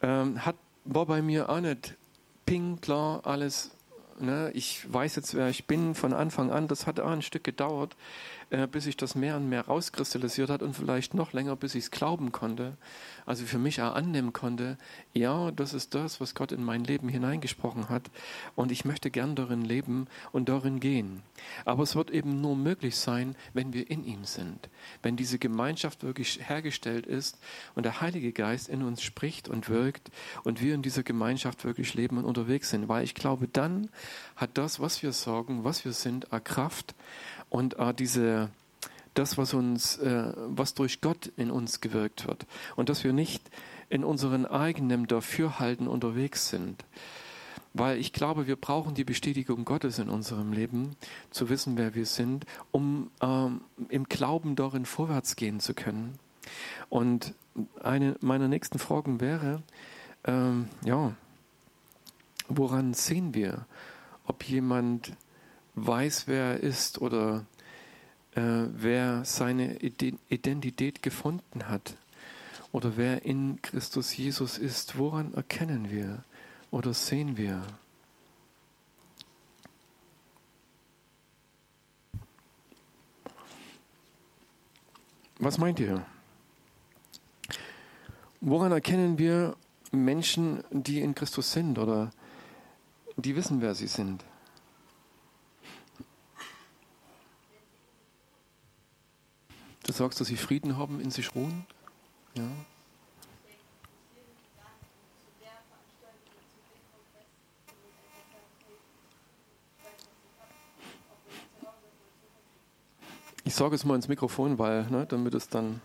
Ähm, 0.00 0.44
hat 0.44 0.56
war 0.84 1.06
bei 1.06 1.22
mir 1.22 1.48
auch 1.48 1.60
nicht 1.60 1.94
ping 2.44 2.80
klar 2.80 3.24
alles 3.24 3.70
Ne, 4.22 4.52
ich 4.54 4.92
weiß 4.92 5.16
jetzt, 5.16 5.34
wer 5.34 5.48
ich 5.48 5.66
bin 5.66 5.94
von 5.94 6.12
Anfang 6.12 6.52
an. 6.52 6.68
Das 6.68 6.86
hat 6.86 7.00
auch 7.00 7.10
ein 7.10 7.22
Stück 7.22 7.42
gedauert, 7.42 7.96
äh, 8.52 8.66
bis 8.66 8.84
sich 8.84 8.98
das 8.98 9.14
mehr 9.14 9.36
und 9.36 9.48
mehr 9.48 9.64
rauskristallisiert 9.64 10.50
hat 10.50 10.62
und 10.62 10.76
vielleicht 10.76 11.14
noch 11.14 11.32
länger, 11.32 11.56
bis 11.56 11.74
ich 11.74 11.84
es 11.84 11.90
glauben 11.90 12.32
konnte. 12.32 12.76
Also 13.24 13.46
für 13.46 13.58
mich 13.58 13.80
auch 13.80 13.94
annehmen 13.94 14.34
konnte, 14.34 14.76
ja, 15.14 15.50
das 15.52 15.72
ist 15.72 15.94
das, 15.94 16.20
was 16.20 16.34
Gott 16.34 16.52
in 16.52 16.62
mein 16.62 16.84
Leben 16.84 17.08
hineingesprochen 17.08 17.88
hat. 17.88 18.10
Und 18.54 18.70
ich 18.70 18.84
möchte 18.84 19.10
gern 19.10 19.36
darin 19.36 19.62
leben 19.62 20.06
und 20.32 20.50
darin 20.50 20.80
gehen. 20.80 21.22
Aber 21.64 21.82
es 21.82 21.96
wird 21.96 22.10
eben 22.10 22.42
nur 22.42 22.54
möglich 22.54 22.96
sein, 22.96 23.36
wenn 23.54 23.72
wir 23.72 23.90
in 23.90 24.04
ihm 24.04 24.26
sind. 24.26 24.68
Wenn 25.02 25.16
diese 25.16 25.38
Gemeinschaft 25.38 26.02
wirklich 26.02 26.46
hergestellt 26.46 27.06
ist 27.06 27.38
und 27.74 27.86
der 27.86 28.02
Heilige 28.02 28.32
Geist 28.32 28.68
in 28.68 28.82
uns 28.82 29.02
spricht 29.02 29.48
und 29.48 29.70
wirkt 29.70 30.10
und 30.44 30.60
wir 30.60 30.74
in 30.74 30.82
dieser 30.82 31.02
Gemeinschaft 31.02 31.64
wirklich 31.64 31.94
leben 31.94 32.18
und 32.18 32.26
unterwegs 32.26 32.68
sind. 32.68 32.86
Weil 32.86 33.04
ich 33.04 33.14
glaube, 33.14 33.48
dann 33.48 33.88
hat 34.36 34.58
das, 34.58 34.78
was 34.78 35.02
wir 35.02 35.12
sorgen, 35.12 35.64
was 35.64 35.86
wir 35.86 35.92
sind, 35.92 36.26
Kraft 36.44 36.94
und 37.52 37.76
diese 37.98 38.48
das, 39.12 39.36
was 39.36 39.52
uns, 39.52 39.98
äh, 39.98 40.32
was 40.36 40.72
durch 40.72 41.02
Gott 41.02 41.30
in 41.36 41.50
uns 41.50 41.82
gewirkt 41.82 42.26
wird. 42.26 42.46
Und 42.76 42.88
dass 42.88 43.04
wir 43.04 43.12
nicht 43.12 43.42
in 43.90 44.04
unseren 44.04 44.46
eigenen 44.46 45.06
Dafürhalten 45.06 45.86
unterwegs 45.86 46.48
sind. 46.48 46.82
Weil 47.74 47.98
ich 47.98 48.14
glaube, 48.14 48.46
wir 48.46 48.56
brauchen 48.56 48.94
die 48.94 49.04
Bestätigung 49.04 49.66
Gottes 49.66 49.98
in 49.98 50.08
unserem 50.08 50.54
Leben, 50.54 50.96
zu 51.30 51.50
wissen, 51.50 51.76
wer 51.76 51.94
wir 51.94 52.06
sind, 52.06 52.46
um 52.70 53.10
ähm, 53.20 53.60
im 53.90 54.04
Glauben 54.04 54.56
darin 54.56 54.86
vorwärts 54.86 55.36
gehen 55.36 55.60
zu 55.60 55.74
können. 55.74 56.18
Und 56.88 57.34
eine 57.82 58.16
meiner 58.20 58.48
nächsten 58.48 58.78
Fragen 58.78 59.20
wäre, 59.20 59.62
ähm, 60.24 60.70
ja, 60.86 61.12
woran 62.48 62.94
sehen 62.94 63.34
wir, 63.34 63.66
ob 64.24 64.42
jemand 64.44 65.12
weiß, 65.74 66.26
wer 66.26 66.44
er 66.44 66.60
ist 66.60 67.00
oder 67.00 67.46
äh, 68.34 68.40
wer 68.40 69.24
seine 69.24 69.76
Identität 69.78 71.02
gefunden 71.02 71.68
hat 71.68 71.96
oder 72.72 72.96
wer 72.96 73.24
in 73.24 73.60
Christus 73.62 74.16
Jesus 74.16 74.58
ist, 74.58 74.98
woran 74.98 75.34
erkennen 75.34 75.90
wir 75.90 76.24
oder 76.70 76.94
sehen 76.94 77.36
wir? 77.36 77.62
Was 85.38 85.58
meint 85.58 85.80
ihr? 85.80 86.06
Woran 88.40 88.72
erkennen 88.72 89.18
wir 89.18 89.56
Menschen, 89.90 90.64
die 90.70 91.00
in 91.00 91.14
Christus 91.14 91.52
sind 91.52 91.78
oder 91.78 92.10
die 93.16 93.36
wissen, 93.36 93.60
wer 93.60 93.74
sie 93.74 93.88
sind? 93.88 94.24
Du 99.84 99.92
sagst, 99.92 100.20
dass 100.20 100.28
sie 100.28 100.36
Frieden 100.36 100.76
haben, 100.76 101.00
in 101.00 101.10
sich 101.10 101.34
ruhen. 101.34 101.66
Ja. 102.36 102.44
Ich 113.44 113.56
sage 113.56 113.74
es 113.74 113.84
mal 113.84 113.96
ins 113.96 114.08
Mikrofon, 114.08 114.58
weil, 114.58 114.86
ne, 114.88 115.04
damit 115.06 115.34
es 115.34 115.48
dann. 115.48 115.80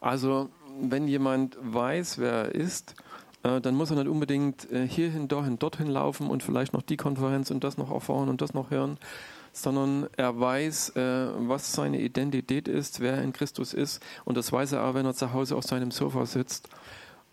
Also, 0.00 0.50
wenn 0.80 1.08
jemand 1.08 1.56
weiß, 1.60 2.18
wer 2.18 2.32
er 2.32 2.54
ist, 2.54 2.96
äh, 3.44 3.60
dann 3.60 3.74
muss 3.76 3.90
er 3.90 3.96
nicht 3.96 4.08
unbedingt 4.08 4.70
äh, 4.70 4.86
hierhin, 4.86 5.28
dahin, 5.28 5.58
dorthin 5.58 5.86
laufen 5.86 6.28
und 6.28 6.42
vielleicht 6.42 6.72
noch 6.72 6.82
die 6.82 6.96
Konferenz 6.96 7.50
und 7.50 7.64
das 7.64 7.78
noch 7.78 7.90
erfahren 7.90 8.28
und 8.28 8.42
das 8.42 8.52
noch 8.52 8.70
hören, 8.70 8.98
sondern 9.56 10.08
er 10.16 10.38
weiß, 10.38 10.90
äh, 10.96 11.28
was 11.48 11.72
seine 11.72 12.00
Identität 12.00 12.68
ist, 12.68 13.00
wer 13.00 13.22
in 13.22 13.32
Christus 13.32 13.72
ist. 13.72 14.02
Und 14.24 14.36
das 14.36 14.52
weiß 14.52 14.72
er 14.72 14.84
auch, 14.84 14.94
wenn 14.94 15.06
er 15.06 15.14
zu 15.14 15.32
Hause 15.32 15.56
auf 15.56 15.64
seinem 15.64 15.90
Sofa 15.90 16.26
sitzt. 16.26 16.68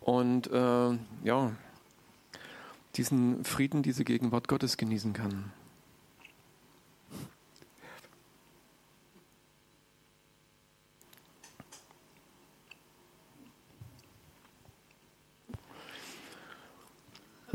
Und 0.00 0.50
äh, 0.50 0.98
ja, 1.24 1.52
diesen 2.96 3.44
Frieden, 3.44 3.82
diese 3.82 4.04
Gegenwart 4.04 4.48
Gottes 4.48 4.76
genießen 4.76 5.12
kann. 5.12 5.52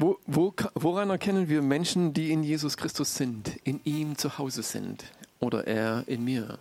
Wo, 0.01 0.17
wo, 0.27 0.53
woran 0.75 1.09
erkennen 1.09 1.49
wir 1.49 1.61
Menschen, 1.61 2.13
die 2.13 2.31
in 2.31 2.41
Jesus 2.41 2.77
Christus 2.77 3.15
sind, 3.15 3.59
in 3.65 3.81
ihm 3.83 4.17
zu 4.17 4.37
Hause 4.37 4.63
sind 4.63 5.03
oder 5.41 5.67
er 5.67 6.05
in 6.07 6.23
mir? 6.23 6.57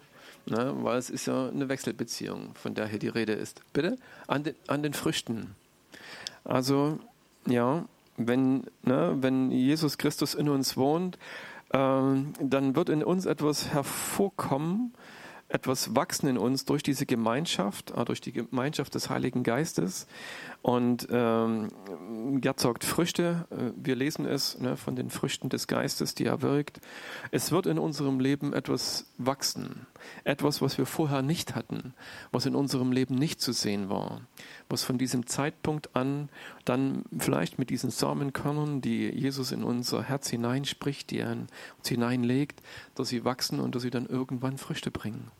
Ne, 0.46 0.74
weil 0.82 0.98
es 0.98 1.08
ist 1.08 1.26
ja 1.26 1.48
eine 1.48 1.68
Wechselbeziehung, 1.68 2.56
von 2.56 2.74
der 2.74 2.88
hier 2.88 2.98
die 2.98 3.06
Rede 3.06 3.34
ist. 3.34 3.60
Bitte? 3.72 3.96
An 4.26 4.42
den, 4.42 4.56
an 4.66 4.82
den 4.82 4.92
Früchten. 4.92 5.54
Also, 6.42 6.98
ja, 7.46 7.84
wenn, 8.16 8.64
ne, 8.82 9.16
wenn 9.20 9.52
Jesus 9.52 9.98
Christus 9.98 10.34
in 10.34 10.48
uns 10.48 10.76
wohnt, 10.76 11.16
äh, 11.70 11.78
dann 11.78 12.74
wird 12.74 12.88
in 12.88 13.04
uns 13.04 13.24
etwas 13.24 13.68
hervorkommen, 13.68 14.94
etwas 15.48 15.96
wachsen 15.96 16.28
in 16.28 16.38
uns 16.38 16.66
durch 16.66 16.82
diese 16.82 17.06
Gemeinschaft, 17.06 17.92
äh, 17.96 18.04
durch 18.04 18.20
die 18.20 18.32
Gemeinschaft 18.32 18.94
des 18.94 19.08
Heiligen 19.08 19.42
Geistes. 19.42 20.06
Und 20.60 21.08
ähm, 21.10 21.70
Gerd 22.40 22.60
sagt 22.60 22.84
Früchte, 22.84 23.46
äh, 23.50 23.72
wir 23.76 23.96
lesen 23.96 24.26
es 24.26 24.58
ne, 24.58 24.76
von 24.76 24.94
den 24.94 25.08
Früchten 25.08 25.48
des 25.48 25.66
Geistes, 25.66 26.14
die 26.14 26.26
er 26.26 26.42
wirkt. 26.42 26.80
Es 27.30 27.50
wird 27.50 27.66
in 27.66 27.78
unserem 27.78 28.20
Leben 28.20 28.52
etwas 28.52 29.06
wachsen, 29.16 29.86
etwas, 30.24 30.60
was 30.60 30.76
wir 30.76 30.84
vorher 30.84 31.22
nicht 31.22 31.54
hatten, 31.54 31.94
was 32.30 32.44
in 32.44 32.54
unserem 32.54 32.92
Leben 32.92 33.14
nicht 33.14 33.40
zu 33.40 33.52
sehen 33.52 33.88
war, 33.88 34.20
was 34.68 34.84
von 34.84 34.98
diesem 34.98 35.26
Zeitpunkt 35.26 35.96
an 35.96 36.28
dann 36.66 37.04
vielleicht 37.18 37.58
mit 37.58 37.70
diesen 37.70 37.90
Samenkörnern, 37.90 38.82
die 38.82 39.08
Jesus 39.08 39.52
in 39.52 39.64
unser 39.64 40.02
Herz 40.02 40.28
hineinspricht, 40.28 41.10
die 41.10 41.20
er 41.20 41.32
in 41.32 41.46
uns 41.78 41.88
hineinlegt, 41.88 42.60
dass 42.94 43.08
sie 43.08 43.24
wachsen 43.24 43.60
und 43.60 43.74
dass 43.74 43.82
sie 43.82 43.90
dann 43.90 44.04
irgendwann 44.04 44.58
Früchte 44.58 44.90
bringen. 44.90 45.30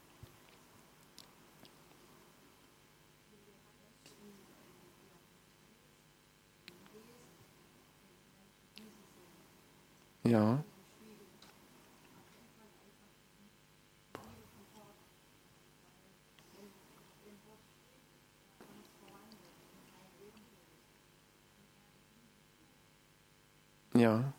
Ja. 10.29 10.65
Ja. 23.95 24.38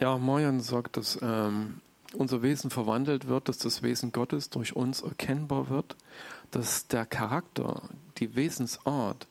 Ja, 0.00 0.18
Marjan 0.18 0.60
sagt, 0.60 0.96
dass 0.96 1.18
ähm, 1.22 1.80
unser 2.12 2.42
Wesen 2.42 2.70
verwandelt 2.70 3.28
wird, 3.28 3.48
dass 3.48 3.58
das 3.58 3.82
Wesen 3.82 4.12
Gottes 4.12 4.50
durch 4.50 4.76
uns 4.76 5.00
erkennbar 5.00 5.68
wird, 5.70 5.96
dass 6.50 6.86
der 6.86 7.06
Charakter, 7.06 7.82
die 8.18 8.36
Wesensart, 8.36 9.26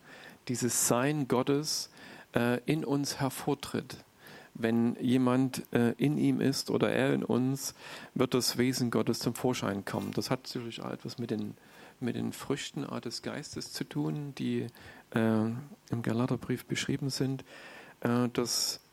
dieses 0.48 0.88
Sein 0.88 1.28
Gottes 1.28 1.90
äh, 2.36 2.60
in 2.66 2.84
uns 2.86 3.20
hervortritt. 3.20 3.98
Wenn 4.54 4.96
jemand 5.02 5.64
äh, 5.74 5.92
in 5.98 6.18
ihm 6.18 6.40
ist 6.40 6.70
oder 6.70 6.92
er 6.92 7.14
in 7.14 7.24
uns, 7.24 7.76
wird 8.14 8.34
das 8.34 8.58
Wesen 8.58 8.90
Gottes 8.90 9.20
zum 9.20 9.36
Vorschein 9.36 9.84
kommen. 9.84 10.12
Das 10.14 10.32
hat 10.32 10.44
natürlich 10.44 10.82
auch 10.82 10.92
etwas 10.92 11.18
mit 11.18 11.30
den, 11.30 11.56
mit 12.00 12.16
den 12.16 12.32
Früchten 12.32 12.86
des 13.02 13.22
Geistes 13.22 13.74
zu 13.74 13.84
tun, 13.84 14.34
die 14.38 14.68
äh, 15.12 15.20
im 15.20 16.02
Galaterbrief 16.02 16.66
beschrieben 16.66 17.10
sind, 17.10 17.44
äh, 18.02 18.30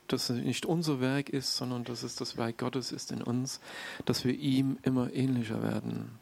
dass 0.09 0.27
das 0.29 0.37
nicht 0.37 0.67
unser 0.67 1.01
Werk 1.01 1.29
ist, 1.29 1.57
sondern 1.57 1.85
dass 1.85 2.03
es 2.03 2.17
das 2.17 2.37
Werk 2.37 2.59
Gottes 2.59 2.93
ist 2.93 3.13
in 3.13 3.23
uns, 3.23 3.61
dass 4.05 4.25
wir 4.25 4.35
ihm 4.35 4.79
immer 4.83 5.13
ähnlicher 5.13 5.63
werden. 5.63 6.19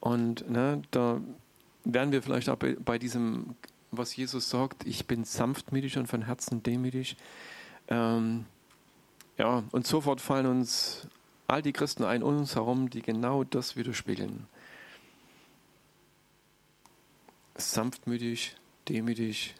Und 0.00 0.48
ne, 0.50 0.82
da 0.90 1.20
werden 1.84 2.12
wir 2.12 2.22
vielleicht 2.22 2.48
auch 2.48 2.56
bei, 2.56 2.74
bei, 2.74 2.98
diesem, 2.98 3.54
was 3.90 4.14
Jesus 4.14 4.50
sagt, 4.50 4.86
ich 4.86 5.06
bin 5.06 5.24
sanftmütig 5.24 5.98
und 5.98 6.06
von 6.06 6.22
Herzen 6.22 6.62
demütig. 6.62 7.16
Ähm, 7.88 8.46
ja, 9.38 9.64
und 9.72 9.86
sofort 9.86 10.20
fallen 10.20 10.46
uns 10.46 11.08
all 11.48 11.62
die 11.62 11.72
Christen 11.72 12.04
ein 12.04 12.22
um 12.22 12.38
uns 12.38 12.54
herum, 12.54 12.90
die 12.90 13.02
genau 13.02 13.44
das 13.44 13.76
widerspiegeln. 13.76 14.46
Sanftmütig, 17.54 18.56
demütig, 18.88 19.54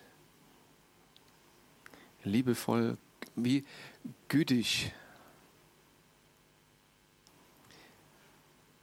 liebevoll, 2.24 2.96
wie 3.36 3.64
gütig. 4.28 4.92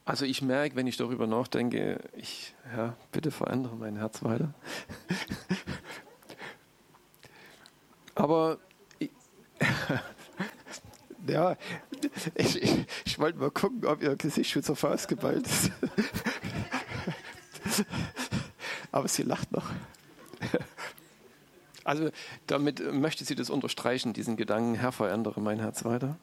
Also 0.06 0.26
ich 0.26 0.42
merke, 0.42 0.76
wenn 0.76 0.88
ich 0.88 0.98
darüber 0.98 1.28
nachdenke, 1.28 2.00
ich, 2.16 2.56
ja, 2.76 2.96
bitte 3.12 3.30
verändere 3.30 3.76
mein 3.76 3.96
Herz 3.96 4.24
weiter. 4.24 4.54
Aber 8.16 8.58
ich, 8.98 9.12
ja, 11.28 11.56
ich, 12.36 12.62
ich, 12.62 12.86
ich, 13.06 13.20
wollte 13.20 13.38
mal 13.38 13.52
gucken, 13.52 13.86
ob 13.86 14.02
ihr 14.02 14.16
Gesicht 14.16 14.64
zur 14.64 14.76
Faust 14.76 15.08
geballt 15.08 15.46
ist. 15.46 15.72
Aber 18.92 19.08
sie 19.08 19.24
lacht 19.24 19.52
noch. 19.52 19.70
Also 21.90 22.12
damit 22.46 22.94
möchte 22.94 23.26
sie 23.26 23.34
das 23.34 23.50
unterstreichen, 23.50 24.14
diesen 24.14 24.38
Gedanken, 24.38 24.76
Herr, 24.76 24.92
verändere 24.92 25.42
mein 25.42 25.60
Herz 25.60 25.84
weiter. 25.86 26.18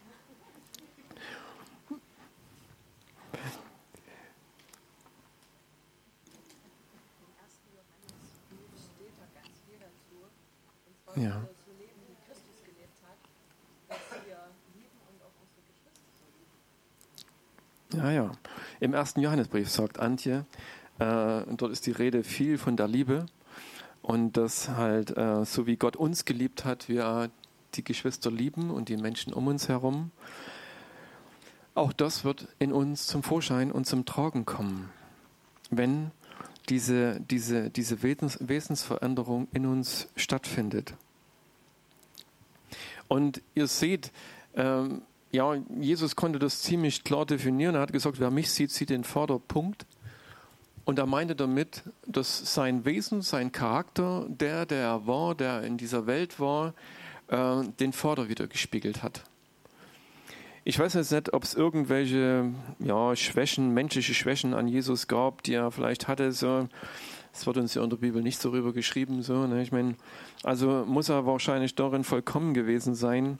Ja. 11.16 11.42
Ja, 17.92 18.10
ja. 18.12 18.32
Im 18.78 18.94
ersten 18.94 19.20
Johannesbrief 19.20 19.68
sagt 19.68 19.98
Antje, 19.98 20.46
äh, 21.00 21.42
dort 21.56 21.72
ist 21.72 21.86
die 21.86 21.90
Rede 21.90 22.22
viel 22.22 22.56
von 22.56 22.76
der 22.76 22.86
Liebe 22.86 23.26
und 24.06 24.36
dass 24.36 24.68
halt, 24.68 25.16
äh, 25.16 25.44
so 25.44 25.66
wie 25.66 25.76
Gott 25.76 25.96
uns 25.96 26.24
geliebt 26.24 26.64
hat, 26.64 26.88
wir 26.88 27.28
die 27.74 27.82
Geschwister 27.82 28.30
lieben 28.30 28.70
und 28.70 28.88
die 28.88 28.96
Menschen 28.96 29.32
um 29.32 29.48
uns 29.48 29.68
herum. 29.68 30.12
Auch 31.74 31.92
das 31.92 32.24
wird 32.24 32.46
in 32.60 32.72
uns 32.72 33.08
zum 33.08 33.24
Vorschein 33.24 33.72
und 33.72 33.84
zum 33.84 34.04
Tragen 34.04 34.46
kommen, 34.46 34.90
wenn 35.70 36.12
diese, 36.68 37.20
diese, 37.20 37.68
diese 37.68 38.04
Wesens, 38.04 38.38
Wesensveränderung 38.40 39.48
in 39.52 39.66
uns 39.66 40.08
stattfindet. 40.14 40.94
Und 43.08 43.42
ihr 43.56 43.66
seht, 43.66 44.12
ähm, 44.54 45.02
ja, 45.32 45.54
Jesus 45.80 46.14
konnte 46.14 46.38
das 46.38 46.62
ziemlich 46.62 47.02
klar 47.02 47.26
definieren. 47.26 47.74
Er 47.74 47.80
hat 47.80 47.92
gesagt, 47.92 48.20
wer 48.20 48.30
mich 48.30 48.52
sieht, 48.52 48.70
sieht 48.70 48.90
den 48.90 49.02
Vorderpunkt. 49.02 49.84
Und 50.86 51.00
er 51.00 51.06
meinte 51.06 51.34
damit, 51.34 51.82
dass 52.06 52.54
sein 52.54 52.84
Wesen, 52.84 53.20
sein 53.20 53.50
Charakter, 53.50 54.24
der, 54.28 54.66
der 54.66 54.82
er 54.82 55.06
war, 55.08 55.34
der 55.34 55.64
in 55.64 55.76
dieser 55.76 56.06
Welt 56.06 56.38
war, 56.38 56.74
äh, 57.26 57.64
den 57.80 57.92
Vater 57.92 58.28
wieder 58.28 58.46
gespiegelt 58.46 59.02
hat. 59.02 59.24
Ich 60.62 60.78
weiß 60.78 60.94
jetzt 60.94 61.10
nicht, 61.10 61.32
ob 61.32 61.42
es 61.42 61.54
irgendwelche 61.54 62.52
ja, 62.78 63.16
Schwächen, 63.16 63.74
menschliche 63.74 64.14
Schwächen 64.14 64.54
an 64.54 64.68
Jesus 64.68 65.08
gab, 65.08 65.42
die 65.42 65.54
er 65.54 65.72
vielleicht 65.72 66.06
hatte. 66.06 66.30
So. 66.30 66.68
Das 67.32 67.46
wird 67.48 67.56
uns 67.56 67.74
ja 67.74 67.82
in 67.82 67.90
der 67.90 67.96
Bibel 67.96 68.22
nicht 68.22 68.40
so 68.40 68.50
rüber 68.50 68.72
geschrieben. 68.72 69.22
So, 69.22 69.48
ne? 69.48 69.62
Ich 69.62 69.72
meine, 69.72 69.96
also 70.44 70.84
muss 70.86 71.08
er 71.08 71.26
wahrscheinlich 71.26 71.74
darin 71.74 72.04
vollkommen 72.04 72.54
gewesen 72.54 72.94
sein. 72.94 73.38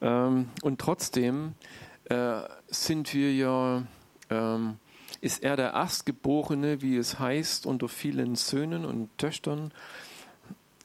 Ähm, 0.00 0.48
und 0.62 0.80
trotzdem 0.80 1.54
äh, 2.04 2.42
sind 2.68 3.12
wir 3.14 3.34
ja 3.34 3.82
ähm, 4.30 4.76
ist 5.24 5.42
er 5.42 5.56
der 5.56 5.72
Erstgeborene, 5.72 6.82
wie 6.82 6.98
es 6.98 7.18
heißt, 7.18 7.64
unter 7.64 7.88
vielen 7.88 8.36
Söhnen 8.36 8.84
und 8.84 9.08
Töchtern, 9.16 9.72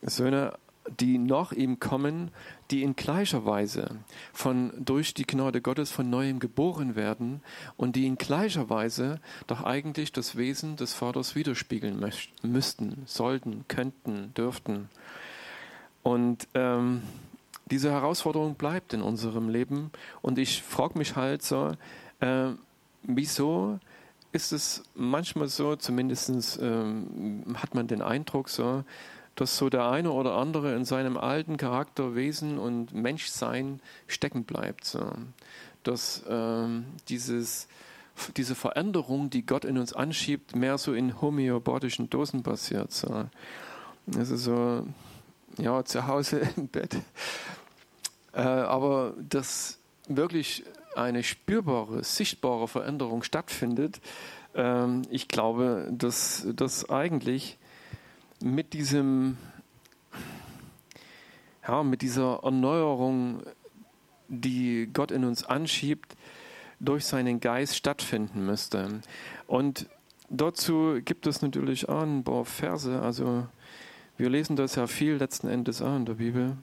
Söhne, 0.01 0.57
die 0.97 1.17
nach 1.17 1.51
ihm 1.51 1.81
kommen, 1.81 2.31
die 2.71 2.83
in 2.83 2.95
gleicher 2.95 3.45
Weise 3.45 3.97
von, 4.31 4.71
durch 4.79 5.13
die 5.13 5.25
Gnade 5.25 5.59
Gottes 5.59 5.91
von 5.91 6.09
neuem 6.09 6.39
geboren 6.39 6.95
werden 6.95 7.41
und 7.75 7.97
die 7.97 8.07
in 8.07 8.17
gleicher 8.17 8.69
Weise 8.69 9.19
doch 9.47 9.65
eigentlich 9.65 10.13
das 10.13 10.37
Wesen 10.37 10.77
des 10.77 10.93
Vaters 10.93 11.35
widerspiegeln 11.35 12.01
müssten, 12.41 13.03
sollten, 13.07 13.65
könnten, 13.67 14.33
dürften. 14.35 14.89
Und 16.01 16.47
ähm, 16.53 17.03
diese 17.69 17.91
Herausforderung 17.91 18.55
bleibt 18.55 18.93
in 18.93 19.01
unserem 19.01 19.49
Leben. 19.49 19.91
Und 20.21 20.39
ich 20.39 20.63
frage 20.63 20.97
mich 20.97 21.17
halt 21.17 21.43
so, 21.43 21.73
äh, 22.21 22.51
wieso 23.03 23.79
ist 24.31 24.51
es 24.51 24.83
manchmal 24.95 25.47
so, 25.47 25.75
zumindest 25.75 26.59
ähm, 26.61 27.45
hat 27.55 27.73
man 27.73 27.87
den 27.87 28.01
Eindruck 28.01 28.49
so, 28.49 28.83
dass 29.35 29.57
so 29.57 29.69
der 29.69 29.89
eine 29.89 30.11
oder 30.11 30.35
andere 30.35 30.75
in 30.75 30.85
seinem 30.85 31.17
alten 31.17 31.57
Charakter, 31.57 32.15
Wesen 32.15 32.57
und 32.57 32.93
Menschsein 32.93 33.79
stecken 34.07 34.43
bleibt. 34.43 34.85
So. 34.85 35.11
Dass 35.83 36.23
ähm, 36.27 36.85
dieses, 37.07 37.67
diese 38.35 38.53
Veränderung, 38.53 39.29
die 39.29 39.45
Gott 39.45 39.65
in 39.65 39.77
uns 39.77 39.93
anschiebt, 39.93 40.55
mehr 40.55 40.77
so 40.77 40.93
in 40.93 41.21
homöopathischen 41.21 42.09
Dosen 42.09 42.43
passiert. 42.43 42.91
So. 42.91 43.27
Also 44.15 44.35
so, 44.35 44.85
ja, 45.57 45.83
zu 45.85 46.05
Hause 46.05 46.41
im 46.57 46.67
Bett. 46.67 46.97
Äh, 48.33 48.41
aber 48.41 49.13
dass 49.17 49.79
wirklich 50.07 50.63
eine 50.95 51.23
spürbare, 51.23 52.03
sichtbare 52.03 52.67
Veränderung 52.67 53.23
stattfindet, 53.23 54.01
ähm, 54.55 55.03
ich 55.09 55.27
glaube, 55.27 55.87
dass 55.91 56.47
das 56.53 56.89
eigentlich 56.89 57.57
mit 58.41 58.73
diesem, 58.73 59.37
ja, 61.67 61.83
mit 61.83 62.01
dieser 62.01 62.39
Erneuerung, 62.43 63.43
die 64.27 64.89
Gott 64.93 65.11
in 65.11 65.25
uns 65.25 65.43
anschiebt, 65.43 66.15
durch 66.79 67.05
seinen 67.05 67.39
Geist 67.39 67.75
stattfinden 67.75 68.45
müsste. 68.45 69.01
Und 69.47 69.87
dazu 70.29 70.99
gibt 71.03 71.27
es 71.27 71.41
natürlich 71.41 71.89
auch 71.89 72.03
ein 72.03 72.23
paar 72.23 72.45
Verse. 72.45 73.01
Also 73.01 73.47
wir 74.17 74.29
lesen 74.29 74.55
das 74.55 74.75
ja 74.75 74.87
viel 74.87 75.15
letzten 75.15 75.47
Endes 75.47 75.81
auch 75.81 75.95
in 75.95 76.05
der 76.05 76.13
Bibel. 76.13 76.57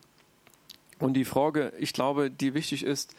Und 0.99 1.15
die 1.15 1.27
Frage, 1.27 1.73
ich 1.79 1.93
glaube, 1.93 2.31
die 2.31 2.55
wichtig 2.55 2.83
ist, 2.83 3.15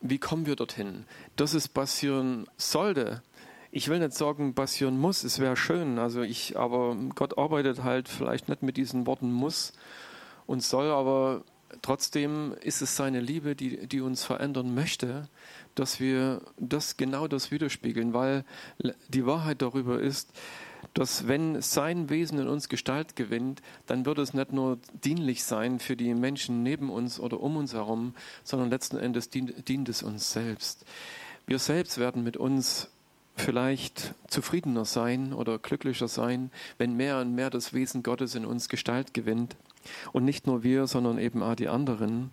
wie 0.00 0.18
kommen 0.18 0.46
wir 0.46 0.56
dorthin? 0.56 1.04
Dass 1.36 1.54
es 1.54 1.68
passieren 1.68 2.46
sollte. 2.56 3.22
Ich 3.70 3.88
will 3.88 4.00
nicht 4.00 4.14
sagen, 4.14 4.54
passieren 4.54 4.98
muss, 4.98 5.22
es 5.22 5.38
wäre 5.38 5.56
schön. 5.56 5.98
Also 5.98 6.22
ich, 6.22 6.58
aber 6.58 6.96
Gott 7.14 7.38
arbeitet 7.38 7.82
halt 7.84 8.08
vielleicht 8.08 8.48
nicht 8.48 8.62
mit 8.62 8.76
diesen 8.76 9.06
Worten 9.06 9.32
muss 9.32 9.72
und 10.46 10.62
soll, 10.62 10.90
aber 10.90 11.44
trotzdem 11.82 12.54
ist 12.62 12.82
es 12.82 12.96
seine 12.96 13.20
Liebe, 13.20 13.54
die, 13.54 13.86
die 13.86 14.00
uns 14.00 14.24
verändern 14.24 14.74
möchte, 14.74 15.28
dass 15.74 16.00
wir 16.00 16.42
das 16.58 16.96
genau 16.96 17.28
das 17.28 17.50
widerspiegeln, 17.50 18.12
weil 18.12 18.44
die 19.08 19.26
Wahrheit 19.26 19.62
darüber 19.62 20.00
ist, 20.00 20.32
dass 20.94 21.28
wenn 21.28 21.60
sein 21.62 22.10
Wesen 22.10 22.38
in 22.38 22.48
uns 22.48 22.68
Gestalt 22.68 23.16
gewinnt, 23.16 23.62
dann 23.86 24.06
wird 24.06 24.18
es 24.18 24.34
nicht 24.34 24.52
nur 24.52 24.78
dienlich 25.04 25.44
sein 25.44 25.78
für 25.78 25.96
die 25.96 26.14
Menschen 26.14 26.62
neben 26.62 26.90
uns 26.90 27.20
oder 27.20 27.40
um 27.40 27.56
uns 27.56 27.74
herum, 27.74 28.14
sondern 28.44 28.70
letzten 28.70 28.96
Endes 28.96 29.30
dient, 29.30 29.68
dient 29.68 29.88
es 29.88 30.02
uns 30.02 30.32
selbst. 30.32 30.84
Wir 31.46 31.58
selbst 31.58 31.98
werden 31.98 32.22
mit 32.22 32.36
uns 32.36 32.90
vielleicht 33.36 34.14
zufriedener 34.28 34.84
sein 34.84 35.32
oder 35.32 35.58
glücklicher 35.58 36.08
sein, 36.08 36.50
wenn 36.78 36.96
mehr 36.96 37.18
und 37.18 37.34
mehr 37.34 37.50
das 37.50 37.72
Wesen 37.72 38.02
Gottes 38.02 38.34
in 38.34 38.44
uns 38.44 38.68
Gestalt 38.68 39.14
gewinnt. 39.14 39.56
Und 40.12 40.24
nicht 40.24 40.46
nur 40.46 40.62
wir, 40.62 40.86
sondern 40.86 41.18
eben 41.18 41.42
auch 41.42 41.54
die 41.54 41.68
anderen. 41.68 42.30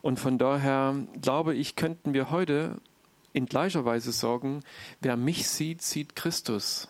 Und 0.00 0.20
von 0.20 0.38
daher 0.38 0.94
glaube 1.20 1.54
ich, 1.54 1.74
könnten 1.74 2.14
wir 2.14 2.30
heute 2.30 2.76
in 3.32 3.46
gleicher 3.46 3.84
Weise 3.84 4.12
sagen, 4.12 4.62
wer 5.00 5.16
mich 5.16 5.48
sieht, 5.48 5.82
sieht 5.82 6.14
Christus. 6.14 6.88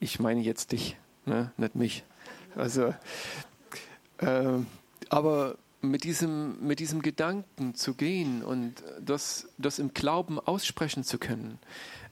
Ich 0.00 0.20
meine 0.20 0.40
jetzt 0.40 0.72
dich, 0.72 0.96
ne? 1.26 1.52
nicht 1.56 1.74
mich. 1.74 2.04
Also, 2.54 2.94
äh, 4.18 4.58
aber 5.08 5.56
mit 5.80 6.04
diesem, 6.04 6.64
mit 6.66 6.80
diesem 6.80 7.02
Gedanken 7.02 7.74
zu 7.74 7.94
gehen 7.94 8.42
und 8.42 8.74
das, 9.00 9.48
das 9.58 9.78
im 9.78 9.94
Glauben 9.94 10.38
aussprechen 10.38 11.04
zu 11.04 11.18
können. 11.18 11.58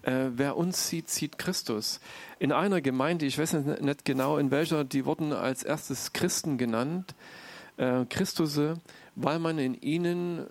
Äh, 0.03 0.30
wer 0.34 0.57
uns 0.57 0.89
sieht, 0.89 1.11
sieht 1.11 1.39
Christus. 1.39 2.01
In 2.39 2.53
einer 2.53 2.80
Gemeinde, 2.80 3.26
ich 3.26 3.39
weiß 3.39 3.55
nicht 3.55 4.05
genau 4.05 4.39
in 4.39 4.51
welcher, 4.51 4.84
die 4.84 5.05
wurden 5.05 5.32
als 5.32 5.62
erstes 5.62 6.12
Christen 6.12 6.59
genannt, 6.59 7.14
äh, 7.76 8.05
Christusse, 8.07 8.80
weil 9.14 9.39
man 9.39 9.59
in 9.59 9.74
ihnen 9.74 10.47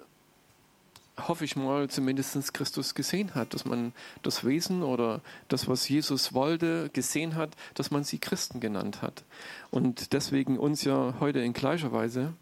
hoffe 1.18 1.46
ich 1.46 1.56
mal, 1.56 1.90
zumindest 1.90 2.54
Christus 2.54 2.96
gesehen 2.96 3.36
hat, 3.36 3.54
dass 3.54 3.66
man 3.66 3.94
das 4.22 4.44
Wesen 4.44 4.84
oder 4.84 5.22
das, 5.48 5.68
was 5.68 5.88
Jesus 5.88 6.34
wollte, 6.34 6.90
gesehen 6.92 7.36
hat, 7.36 7.52
dass 7.74 7.92
man 7.92 8.04
sie 8.04 8.20
Christen 8.20 8.60
genannt 8.60 9.02
hat. 9.02 9.24
Und 9.72 10.14
deswegen 10.14 10.60
uns 10.60 10.84
ja 10.84 11.16
heute 11.20 11.40
in 11.40 11.54
gleicher 11.54 11.92
Weise. 11.92 12.34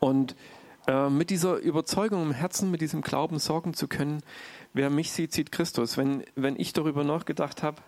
Und 0.00 0.34
äh, 0.86 1.08
mit 1.08 1.30
dieser 1.30 1.58
Überzeugung 1.58 2.22
im 2.22 2.32
Herzen, 2.32 2.70
mit 2.70 2.80
diesem 2.80 3.02
Glauben 3.02 3.38
sorgen 3.38 3.74
zu 3.74 3.88
können, 3.88 4.22
wer 4.72 4.90
mich 4.90 5.12
sieht, 5.12 5.32
sieht 5.32 5.52
Christus. 5.52 5.96
Wenn, 5.96 6.24
wenn 6.34 6.58
ich 6.58 6.72
darüber 6.72 7.04
nachgedacht 7.04 7.62
habe, 7.62 7.82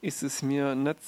ist 0.00 0.22
es 0.22 0.42
mir 0.42 0.74
nicht, 0.74 0.98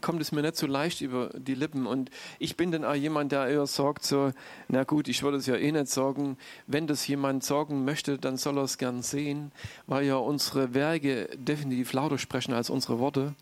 kommt 0.00 0.20
es 0.20 0.32
mir 0.32 0.42
nicht 0.42 0.56
so 0.56 0.66
leicht 0.66 1.00
über 1.00 1.30
die 1.34 1.54
Lippen. 1.54 1.86
Und 1.86 2.10
ich 2.38 2.56
bin 2.56 2.70
dann 2.70 2.84
auch 2.84 2.94
jemand, 2.94 3.32
der 3.32 3.46
eher 3.46 3.66
sagt 3.66 4.04
so, 4.04 4.32
na 4.68 4.84
gut, 4.84 5.08
ich 5.08 5.22
würde 5.22 5.38
es 5.38 5.46
ja 5.46 5.56
eh 5.56 5.72
nicht 5.72 5.88
sagen. 5.88 6.36
Wenn 6.66 6.86
das 6.86 7.06
jemand 7.06 7.44
sagen 7.44 7.84
möchte, 7.84 8.18
dann 8.18 8.36
soll 8.36 8.58
er 8.58 8.64
es 8.64 8.78
gern 8.78 9.02
sehen, 9.02 9.52
weil 9.86 10.04
ja 10.04 10.16
unsere 10.16 10.74
Werke 10.74 11.28
definitiv 11.36 11.92
lauter 11.92 12.18
sprechen 12.18 12.52
als 12.52 12.70
unsere 12.70 12.98
Worte. 12.98 13.34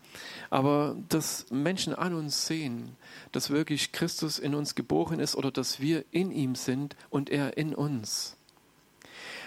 Aber 0.49 0.95
dass 1.09 1.47
Menschen 1.51 1.93
an 1.93 2.13
uns 2.13 2.47
sehen, 2.47 2.95
dass 3.31 3.49
wirklich 3.49 3.91
Christus 3.91 4.39
in 4.39 4.55
uns 4.55 4.75
geboren 4.75 5.19
ist 5.19 5.35
oder 5.35 5.51
dass 5.51 5.81
wir 5.81 6.05
in 6.11 6.31
ihm 6.31 6.55
sind 6.55 6.95
und 7.09 7.29
er 7.29 7.57
in 7.57 7.75
uns. 7.75 8.37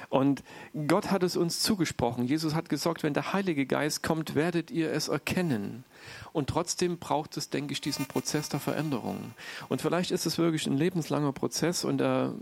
Und 0.08 0.42
Gott 0.86 1.10
hat 1.10 1.22
es 1.22 1.36
uns 1.36 1.60
zugesprochen. 1.60 2.24
Jesus 2.24 2.54
hat 2.54 2.68
gesagt, 2.68 3.02
wenn 3.02 3.14
der 3.14 3.32
Heilige 3.32 3.66
Geist 3.66 4.02
kommt, 4.02 4.34
werdet 4.34 4.70
ihr 4.70 4.92
es 4.92 5.08
erkennen. 5.08 5.84
Und 6.32 6.48
trotzdem 6.48 6.98
braucht 6.98 7.36
es, 7.36 7.50
denke 7.50 7.72
ich, 7.72 7.80
diesen 7.80 8.06
Prozess 8.06 8.48
der 8.48 8.60
Veränderung. 8.60 9.32
Und 9.68 9.82
vielleicht 9.82 10.10
ist 10.10 10.26
es 10.26 10.38
wirklich 10.38 10.66
ein 10.66 10.76
lebenslanger 10.76 11.32
Prozess 11.32 11.84
und 11.84 12.00
er, 12.00 12.34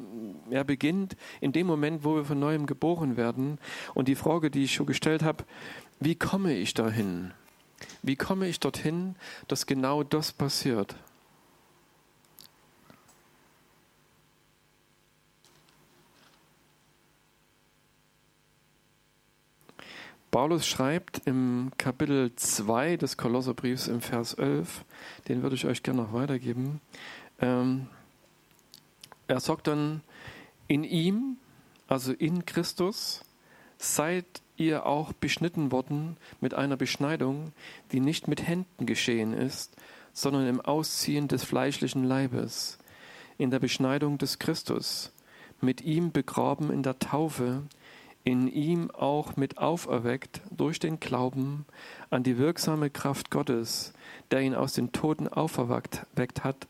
er 0.50 0.64
beginnt 0.64 1.16
in 1.40 1.52
dem 1.52 1.66
Moment, 1.66 2.04
wo 2.04 2.16
wir 2.16 2.24
von 2.24 2.38
neuem 2.38 2.66
geboren 2.66 3.16
werden. 3.16 3.58
Und 3.94 4.08
die 4.08 4.16
Frage, 4.16 4.50
die 4.50 4.64
ich 4.64 4.74
schon 4.74 4.86
gestellt 4.86 5.22
habe, 5.22 5.44
wie 6.00 6.16
komme 6.16 6.54
ich 6.54 6.74
dahin? 6.74 7.32
Wie 8.02 8.16
komme 8.16 8.48
ich 8.48 8.60
dorthin, 8.60 9.16
dass 9.48 9.66
genau 9.66 10.02
das 10.02 10.32
passiert? 10.32 10.96
Paulus 20.34 20.66
schreibt 20.66 21.22
im 21.26 21.70
Kapitel 21.78 22.34
2 22.34 22.96
des 22.96 23.16
Kolosserbriefs 23.16 23.86
im 23.86 24.00
Vers 24.00 24.34
11, 24.34 24.84
den 25.28 25.44
würde 25.44 25.54
ich 25.54 25.64
euch 25.64 25.84
gerne 25.84 26.02
noch 26.02 26.12
weitergeben. 26.12 26.80
Ähm, 27.40 27.86
er 29.28 29.38
sagt 29.38 29.68
dann, 29.68 30.00
in 30.66 30.82
ihm, 30.82 31.36
also 31.86 32.12
in 32.12 32.46
Christus, 32.46 33.24
seid 33.78 34.24
ihr 34.56 34.86
auch 34.86 35.12
beschnitten 35.12 35.70
worden 35.70 36.16
mit 36.40 36.52
einer 36.52 36.76
Beschneidung, 36.76 37.52
die 37.92 38.00
nicht 38.00 38.26
mit 38.26 38.44
Händen 38.44 38.86
geschehen 38.86 39.34
ist, 39.34 39.76
sondern 40.12 40.48
im 40.48 40.60
Ausziehen 40.60 41.28
des 41.28 41.44
fleischlichen 41.44 42.02
Leibes, 42.02 42.78
in 43.38 43.52
der 43.52 43.60
Beschneidung 43.60 44.18
des 44.18 44.40
Christus, 44.40 45.12
mit 45.60 45.82
ihm 45.82 46.10
begraben 46.10 46.72
in 46.72 46.82
der 46.82 46.98
Taufe, 46.98 47.62
in 48.24 48.48
ihm 48.48 48.90
auch 48.90 49.36
mit 49.36 49.58
auferweckt 49.58 50.40
durch 50.50 50.78
den 50.78 50.98
Glauben 50.98 51.66
an 52.10 52.22
die 52.22 52.38
wirksame 52.38 52.88
Kraft 52.88 53.30
Gottes, 53.30 53.92
der 54.30 54.40
ihn 54.40 54.54
aus 54.54 54.72
den 54.72 54.92
Toten 54.92 55.28
auferweckt 55.28 56.44
hat 56.44 56.66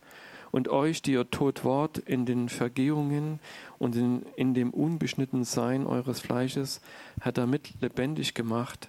und 0.51 0.69
euch, 0.69 1.03
die 1.03 1.13
ihr 1.13 1.31
tot 1.31 1.65
wart, 1.65 1.99
in 1.99 2.27
den 2.27 2.49
Vergehungen 2.49 3.39
und 3.79 3.97
in, 3.97 4.23
in 4.37 4.55
dem 4.55 4.71
unbeschnittenen 4.71 5.45
Sein 5.45 5.87
eures 5.87 6.21
Fleisches, 6.21 6.81
hat 7.21 7.39
er 7.39 7.47
mit 7.47 7.81
lebendig 7.81 8.35
gemacht, 8.35 8.89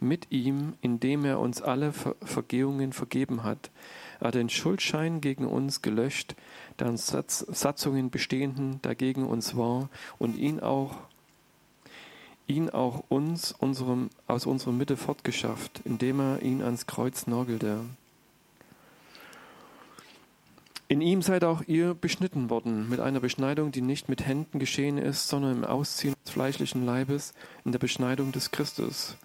mit 0.00 0.30
ihm, 0.30 0.74
indem 0.80 1.24
er 1.24 1.40
uns 1.40 1.62
alle 1.62 1.92
Ver 1.92 2.16
Vergehungen 2.22 2.92
vergeben 2.92 3.44
hat. 3.44 3.70
Er 4.20 4.28
hat 4.28 4.34
den 4.34 4.48
Schuldschein 4.48 5.20
gegen 5.20 5.46
uns 5.46 5.82
gelöscht, 5.82 6.36
der 6.78 6.86
an 6.86 6.96
Satz, 6.96 7.40
Satzungen 7.50 8.10
bestehenden 8.10 8.80
dagegen 8.82 9.26
uns 9.26 9.56
war, 9.56 9.90
und 10.18 10.36
ihn 10.36 10.60
auch 10.60 10.96
ihn 12.46 12.70
auch 12.70 13.04
uns 13.08 13.52
unserem, 13.52 14.10
aus 14.26 14.46
unserer 14.46 14.72
Mitte 14.72 14.96
fortgeschafft, 14.96 15.80
indem 15.84 16.20
er 16.20 16.42
ihn 16.42 16.62
ans 16.62 16.86
Kreuz 16.86 17.26
nagelte. 17.26 17.80
In 20.86 21.00
ihm 21.00 21.22
seid 21.22 21.44
auch 21.44 21.62
ihr 21.66 21.94
beschnitten 21.94 22.50
worden, 22.50 22.88
mit 22.90 23.00
einer 23.00 23.20
Beschneidung, 23.20 23.72
die 23.72 23.80
nicht 23.80 24.08
mit 24.08 24.26
Händen 24.26 24.58
geschehen 24.58 24.98
ist, 24.98 25.28
sondern 25.28 25.56
im 25.56 25.64
Ausziehen 25.64 26.14
des 26.24 26.32
fleischlichen 26.32 26.84
Leibes, 26.84 27.32
in 27.64 27.72
der 27.72 27.78
Beschneidung 27.78 28.32
des 28.32 28.50
Christus. 28.50 29.16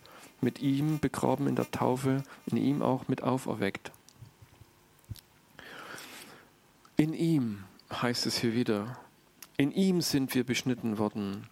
Mit 0.41 0.61
ihm 0.61 0.99
begraben 0.99 1.47
in 1.47 1.55
der 1.55 1.69
Taufe, 1.69 2.23
in 2.45 2.55
ihm 2.55 2.81
auch 2.81 3.09
mit 3.09 3.23
auferweckt. 3.23 3.91
In 6.95 7.13
ihm 7.13 7.63
heißt 7.91 8.25
es 8.25 8.37
hier 8.37 8.53
wieder. 8.53 8.97
In 9.57 9.71
ihm 9.73 10.01
sind 10.01 10.33
wir 10.35 10.45
beschnitten 10.45 10.97
worden. 10.97 11.47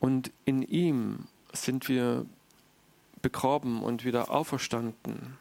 Und 0.00 0.32
in 0.46 0.62
ihm 0.62 1.28
sind 1.52 1.88
wir 1.88 2.26
begraben 3.22 3.82
und 3.82 4.04
wieder 4.04 4.30
auferstanden. 4.30 5.38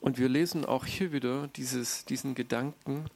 Und 0.00 0.18
wir 0.18 0.28
lesen 0.28 0.64
auch 0.64 0.86
hier 0.86 1.12
wieder 1.12 1.48
dieses, 1.48 2.04
diesen 2.04 2.34
Gedanken, 2.34 3.06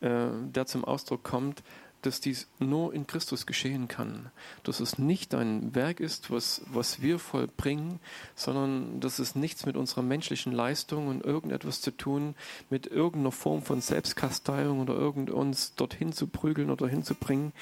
äh, 0.00 0.28
der 0.54 0.66
zum 0.66 0.84
Ausdruck 0.84 1.22
kommt, 1.22 1.62
dass 2.02 2.20
dies 2.20 2.46
nur 2.58 2.94
in 2.94 3.06
Christus 3.06 3.46
geschehen 3.46 3.88
kann. 3.88 4.30
Dass 4.62 4.80
es 4.80 4.98
nicht 4.98 5.34
ein 5.34 5.74
Werk 5.74 6.00
ist, 6.00 6.30
was, 6.30 6.62
was 6.72 7.02
wir 7.02 7.18
vollbringen, 7.18 8.00
sondern 8.34 9.00
dass 9.00 9.18
es 9.18 9.34
nichts 9.34 9.66
mit 9.66 9.76
unserer 9.76 10.02
menschlichen 10.02 10.52
Leistung 10.52 11.08
und 11.08 11.24
irgendetwas 11.24 11.80
zu 11.80 11.90
tun, 11.90 12.34
mit 12.70 12.86
irgendeiner 12.86 13.32
Form 13.32 13.62
von 13.62 13.80
Selbstkasteiung 13.80 14.80
oder 14.80 14.94
irgend 14.94 15.30
uns 15.30 15.74
dorthin 15.74 16.12
zu 16.12 16.26
prügeln 16.26 16.70
oder 16.70 16.88
hinzubringen, 16.88 17.52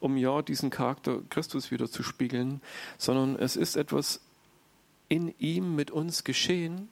um 0.00 0.16
ja 0.16 0.42
diesen 0.42 0.70
Charakter 0.70 1.20
Christus 1.30 1.70
wieder 1.70 1.90
zu 1.90 2.02
spiegeln, 2.02 2.60
sondern 2.98 3.36
es 3.36 3.56
ist 3.56 3.76
etwas 3.76 4.20
in 5.08 5.34
ihm 5.38 5.74
mit 5.74 5.90
uns 5.90 6.24
geschehen 6.24 6.88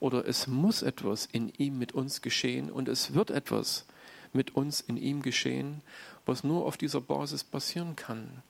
oder 0.00 0.26
es 0.26 0.46
muss 0.46 0.82
etwas 0.82 1.26
in 1.30 1.52
ihm 1.56 1.78
mit 1.78 1.92
uns 1.92 2.20
geschehen 2.20 2.70
und 2.70 2.88
es 2.88 3.14
wird 3.14 3.30
etwas 3.30 3.86
mit 4.32 4.54
uns 4.54 4.80
in 4.80 4.96
ihm 4.96 5.22
geschehen 5.22 5.82
was 6.26 6.44
nur 6.44 6.66
auf 6.66 6.76
dieser 6.76 7.00
Basis 7.00 7.44
passieren 7.44 7.96
kann. 7.96 8.42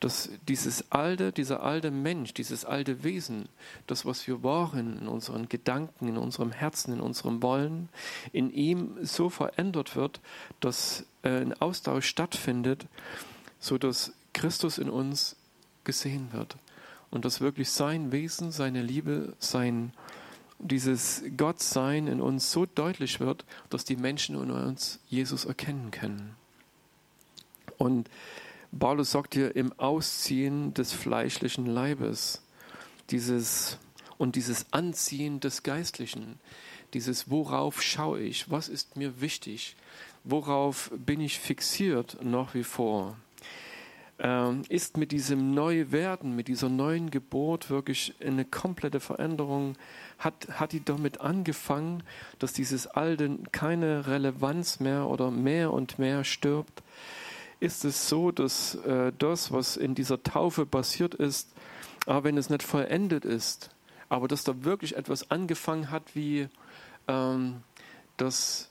Dass 0.00 0.30
dieses 0.48 0.90
alte, 0.90 1.32
dieser 1.32 1.62
alte 1.62 1.90
Mensch, 1.90 2.34
dieses 2.34 2.64
alte 2.64 3.04
Wesen, 3.04 3.48
das, 3.86 4.04
was 4.04 4.26
wir 4.26 4.42
waren 4.42 4.98
in 4.98 5.08
unseren 5.08 5.48
Gedanken, 5.48 6.08
in 6.08 6.16
unserem 6.16 6.52
Herzen, 6.52 6.92
in 6.92 7.00
unserem 7.00 7.42
Wollen, 7.42 7.88
in 8.32 8.52
ihm 8.52 8.96
so 9.02 9.28
verändert 9.30 9.96
wird, 9.96 10.20
dass 10.60 11.04
äh, 11.22 11.40
ein 11.40 11.60
Austausch 11.60 12.06
stattfindet, 12.06 12.86
so 13.60 13.78
dass 13.78 14.12
Christus 14.32 14.78
in 14.78 14.90
uns 14.90 15.36
gesehen 15.84 16.32
wird 16.32 16.56
und 17.10 17.24
dass 17.24 17.40
wirklich 17.40 17.70
sein 17.70 18.12
Wesen, 18.12 18.52
seine 18.52 18.82
Liebe, 18.82 19.34
sein 19.38 19.92
dieses 20.58 21.22
Gottsein 21.36 22.08
in 22.08 22.20
uns 22.20 22.50
so 22.50 22.66
deutlich 22.66 23.20
wird, 23.20 23.44
dass 23.70 23.84
die 23.84 23.96
Menschen 23.96 24.40
in 24.42 24.50
uns 24.50 24.98
Jesus 25.08 25.44
erkennen 25.44 25.90
können. 25.90 26.34
Und 27.78 28.10
Paulus 28.76 29.12
sagt 29.12 29.34
hier 29.34 29.56
im 29.56 29.72
Ausziehen 29.78 30.74
des 30.74 30.92
fleischlichen 30.92 31.66
Leibes, 31.66 32.42
dieses 33.10 33.78
und 34.18 34.36
dieses 34.36 34.66
Anziehen 34.72 35.40
des 35.40 35.62
Geistlichen, 35.62 36.38
dieses 36.92 37.30
worauf 37.30 37.80
schaue 37.80 38.20
ich, 38.20 38.50
was 38.50 38.68
ist 38.68 38.96
mir 38.96 39.20
wichtig, 39.20 39.76
worauf 40.24 40.90
bin 40.94 41.20
ich 41.20 41.38
fixiert 41.38 42.18
nach 42.22 42.54
wie 42.54 42.64
vor. 42.64 43.16
ähm, 44.18 44.62
ist 44.68 44.96
mit 44.96 45.12
diesem 45.12 45.54
Neuwerden, 45.54 46.34
mit 46.34 46.48
dieser 46.48 46.68
neuen 46.68 47.10
Geburt 47.10 47.70
wirklich 47.70 48.14
eine 48.20 48.44
komplette 48.44 49.00
Veränderung. 49.00 49.76
Hat, 50.18 50.48
hat 50.50 50.72
die 50.72 50.84
damit 50.84 51.20
angefangen, 51.20 52.02
dass 52.40 52.52
dieses 52.52 52.88
Alte 52.88 53.38
keine 53.52 54.08
Relevanz 54.08 54.80
mehr 54.80 55.06
oder 55.06 55.30
mehr 55.30 55.72
und 55.72 55.98
mehr 55.98 56.24
stirbt? 56.24 56.82
Ist 57.60 57.84
es 57.84 58.08
so, 58.08 58.30
dass 58.30 58.76
äh, 58.76 59.12
das, 59.18 59.52
was 59.52 59.76
in 59.76 59.94
dieser 59.94 60.22
Taufe 60.22 60.64
passiert 60.64 61.14
ist, 61.14 61.52
aber 62.06 62.24
wenn 62.24 62.36
es 62.36 62.50
nicht 62.50 62.62
vollendet 62.62 63.24
ist, 63.24 63.70
aber 64.08 64.28
dass 64.28 64.44
da 64.44 64.64
wirklich 64.64 64.96
etwas 64.96 65.30
angefangen 65.30 65.90
hat, 65.90 66.14
wie 66.14 66.48
ähm, 67.08 67.56
dass 68.16 68.70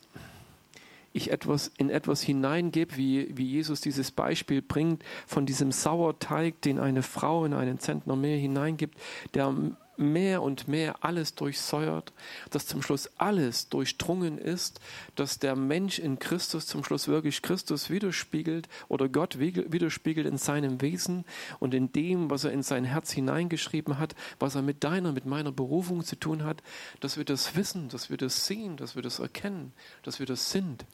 ich 1.13 1.31
etwas 1.31 1.71
in 1.77 1.89
etwas 1.89 2.21
hineingebe, 2.21 2.95
wie, 2.95 3.35
wie 3.35 3.45
Jesus 3.45 3.81
dieses 3.81 4.11
Beispiel 4.11 4.61
bringt 4.61 5.03
von 5.25 5.45
diesem 5.45 5.71
Sauerteig, 5.71 6.61
den 6.61 6.79
eine 6.79 7.01
Frau 7.01 7.43
in 7.45 7.53
einen 7.53 7.79
Zentner 7.79 8.15
Mehl 8.15 8.39
hineingibt, 8.39 8.97
der 9.33 9.53
mehr 9.97 10.41
und 10.41 10.67
mehr 10.67 11.03
alles 11.03 11.35
durchsäuert, 11.35 12.13
dass 12.49 12.67
zum 12.67 12.81
Schluss 12.81 13.09
alles 13.17 13.69
durchdrungen 13.69 14.37
ist, 14.37 14.79
dass 15.15 15.39
der 15.39 15.55
Mensch 15.55 15.99
in 15.99 16.19
Christus 16.19 16.67
zum 16.67 16.83
Schluss 16.83 17.07
wirklich 17.07 17.41
Christus 17.41 17.89
widerspiegelt 17.89 18.67
oder 18.87 19.09
Gott 19.09 19.39
widerspiegelt 19.39 20.27
in 20.27 20.37
seinem 20.37 20.81
Wesen 20.81 21.25
und 21.59 21.73
in 21.73 21.91
dem, 21.91 22.29
was 22.29 22.43
er 22.43 22.51
in 22.51 22.63
sein 22.63 22.85
Herz 22.85 23.11
hineingeschrieben 23.11 23.97
hat, 23.97 24.15
was 24.39 24.55
er 24.55 24.61
mit 24.61 24.83
deiner, 24.83 25.11
mit 25.11 25.25
meiner 25.25 25.51
Berufung 25.51 26.03
zu 26.03 26.15
tun 26.15 26.43
hat, 26.43 26.61
dass 26.99 27.17
wir 27.17 27.25
das 27.25 27.55
wissen, 27.55 27.89
dass 27.89 28.09
wir 28.09 28.17
das 28.17 28.45
sehen, 28.45 28.77
dass 28.77 28.95
wir 28.95 29.01
das 29.01 29.19
erkennen, 29.19 29.73
dass 30.03 30.19
wir 30.19 30.25
das 30.25 30.51
sind 30.51 30.85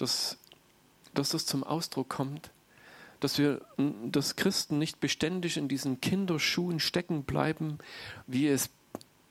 dass, 0.00 0.38
dass 1.14 1.30
das 1.30 1.46
zum 1.46 1.62
Ausdruck 1.62 2.08
kommt, 2.08 2.50
dass 3.20 3.38
wir, 3.38 3.60
dass 4.06 4.36
Christen 4.36 4.78
nicht 4.78 5.00
beständig 5.00 5.56
in 5.56 5.68
diesen 5.68 6.00
Kinderschuhen 6.00 6.80
stecken 6.80 7.24
bleiben, 7.24 7.78
wie 8.26 8.48
es 8.48 8.70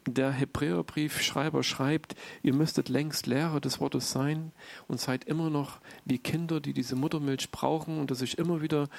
der 0.06 0.32
Hebräerbriefschreiber 0.32 1.64
schreibt, 1.64 2.16
ihr 2.42 2.54
müsstet 2.54 2.90
längst 2.90 3.28
Lehrer 3.28 3.60
des 3.60 3.80
Wortes 3.80 4.12
sein 4.12 4.52
und 4.88 5.00
seid 5.00 5.26
immer 5.26 5.50
noch 5.50 5.80
wie 6.06 6.18
Kinder, 6.18 6.60
die 6.60 6.74
diese 6.74 6.96
Muttermilch 6.96 7.52
brauchen 7.52 8.00
und 8.00 8.12
dass 8.12 8.22
ich 8.22 8.38
immer 8.38 8.62
wieder 8.62 8.90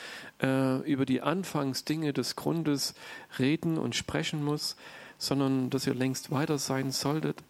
äh, 0.43 0.79
über 0.91 1.07
die 1.07 1.23
Anfangsdinge 1.23 2.13
des 2.13 2.37
Grundes 2.37 2.95
reden 3.39 3.79
und 3.79 3.97
sprechen 3.97 4.45
muss, 4.45 4.77
sondern 5.19 5.71
dass 5.71 5.87
ihr 5.87 5.95
längst 5.95 6.31
weiter 6.31 6.59
sein 6.59 6.91
solltet. 6.91 7.43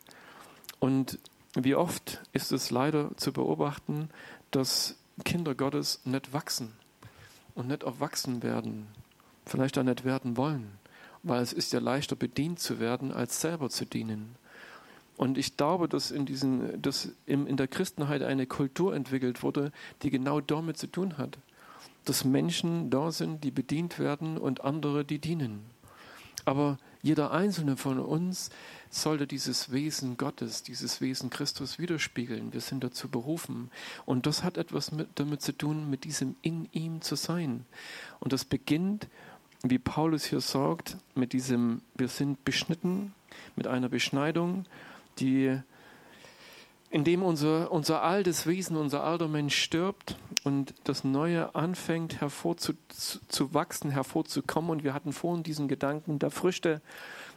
Und 0.79 1.19
wie 1.55 1.75
oft 1.75 2.23
ist 2.33 2.53
es 2.53 2.71
leider 2.71 3.11
zu 3.17 3.33
beobachten, 3.33 4.09
dass 4.51 4.97
Kinder 5.25 5.55
Gottes 5.55 6.01
nicht 6.05 6.33
wachsen 6.33 6.73
und 7.61 7.69
nicht 7.69 7.83
erwachsen 7.83 8.43
werden, 8.43 8.87
vielleicht 9.47 9.79
auch 9.79 9.83
nicht 9.83 10.05
werden 10.05 10.37
wollen, 10.37 10.73
weil 11.23 11.43
es 11.43 11.53
ist 11.53 11.73
ja 11.73 11.79
leichter 11.79 12.17
bedient 12.17 12.59
zu 12.59 12.81
werden, 12.81 13.13
als 13.13 13.41
selber 13.41 13.69
zu 13.71 13.85
dienen. 13.85 14.35
Und 15.17 15.37
ich 15.37 15.59
glaube, 15.59 15.87
dass 15.87 16.11
in, 16.11 16.25
diesen, 16.25 16.81
dass 16.81 17.11
in 17.27 17.57
der 17.59 17.69
Christenheit 17.69 18.23
eine 18.23 18.47
Kultur 18.47 18.95
entwickelt 18.95 19.43
wurde, 19.43 19.71
die 20.03 20.09
genau 20.09 20.41
damit 20.41 20.79
zu 20.79 20.87
tun 20.87 21.19
hat. 21.19 21.39
Dass 22.07 22.25
Menschen 22.25 22.89
da 22.89 23.13
sind, 23.13 23.45
die 23.45 23.51
bedient 23.51 23.99
werden 23.99 24.39
und 24.39 24.65
andere, 24.65 25.05
die 25.05 25.19
dienen. 25.19 25.61
Aber 26.47 26.79
jeder 27.03 27.31
einzelne 27.31 27.77
von 27.77 27.99
uns 27.99 28.51
sollte 28.91 29.27
dieses 29.27 29.73
Wesen 29.73 30.17
Gottes, 30.17 30.63
dieses 30.63 31.01
Wesen 31.01 31.31
Christus 31.31 31.79
widerspiegeln. 31.79 32.53
Wir 32.53 32.61
sind 32.61 32.85
dazu 32.85 33.09
berufen. 33.09 33.71
Und 34.05 34.27
das 34.27 34.43
hat 34.43 34.59
etwas 34.59 34.93
mit, 34.93 35.09
damit 35.15 35.43
zu 35.43 35.53
tun, 35.53 35.89
mit 35.89 36.05
diesem 36.05 36.37
in 36.43 36.69
ihm 36.73 37.01
zu 37.01 37.15
sein. 37.15 37.65
Und 38.19 38.33
das 38.33 38.45
beginnt, 38.45 39.09
wie 39.63 39.79
Paulus 39.79 40.25
hier 40.25 40.41
sagt, 40.41 40.97
mit 41.15 41.33
diesem, 41.33 41.83
wir 41.95 42.09
sind 42.09 42.45
beschnitten, 42.45 43.15
mit 43.57 43.67
einer 43.67 43.89
Beschneidung, 43.89 44.67
die 45.19 45.61
indem 46.91 47.23
unser, 47.23 47.71
unser 47.71 48.03
altes 48.03 48.47
Wesen, 48.47 48.77
unser 48.77 49.05
alter 49.05 49.29
Mensch 49.29 49.57
stirbt 49.57 50.17
und 50.43 50.75
das 50.85 51.05
Neue 51.05 51.55
anfängt 51.55 52.21
hervorzuwachsen, 52.21 53.91
hervorzukommen. 53.91 54.71
Und 54.71 54.85
wir 54.85 54.93
hatten 54.93 55.13
vorhin 55.13 55.45
diesen 55.45 55.69
Gedanken 55.69 56.19
der 56.19 56.33
Früchte, 56.33 56.83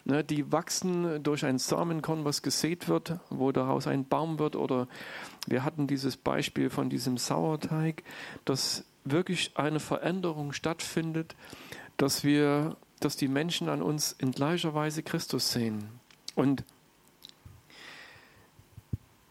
ne, 0.05 0.23
die 0.23 0.51
wachsen 0.51 1.21
durch 1.21 1.45
ein 1.45 1.59
Samenkorn, 1.59 2.25
was 2.25 2.41
gesät 2.41 2.87
wird, 2.87 3.19
wo 3.29 3.51
daraus 3.51 3.85
ein 3.85 4.05
Baum 4.05 4.39
wird. 4.39 4.55
Oder 4.55 4.87
wir 5.45 5.63
hatten 5.63 5.85
dieses 5.85 6.17
Beispiel 6.17 6.71
von 6.71 6.89
diesem 6.89 7.17
Sauerteig, 7.17 8.03
dass 8.45 8.85
wirklich 9.05 9.51
eine 9.53 9.79
Veränderung 9.79 10.51
stattfindet, 10.51 11.35
dass 11.97 12.23
wir, 12.23 12.75
dass 12.99 13.17
die 13.17 13.27
Menschen 13.27 13.69
an 13.69 13.83
uns 13.83 14.15
in 14.17 14.31
gleicher 14.31 14.73
Weise 14.73 15.03
Christus 15.03 15.51
sehen. 15.51 15.89
Und 16.33 16.63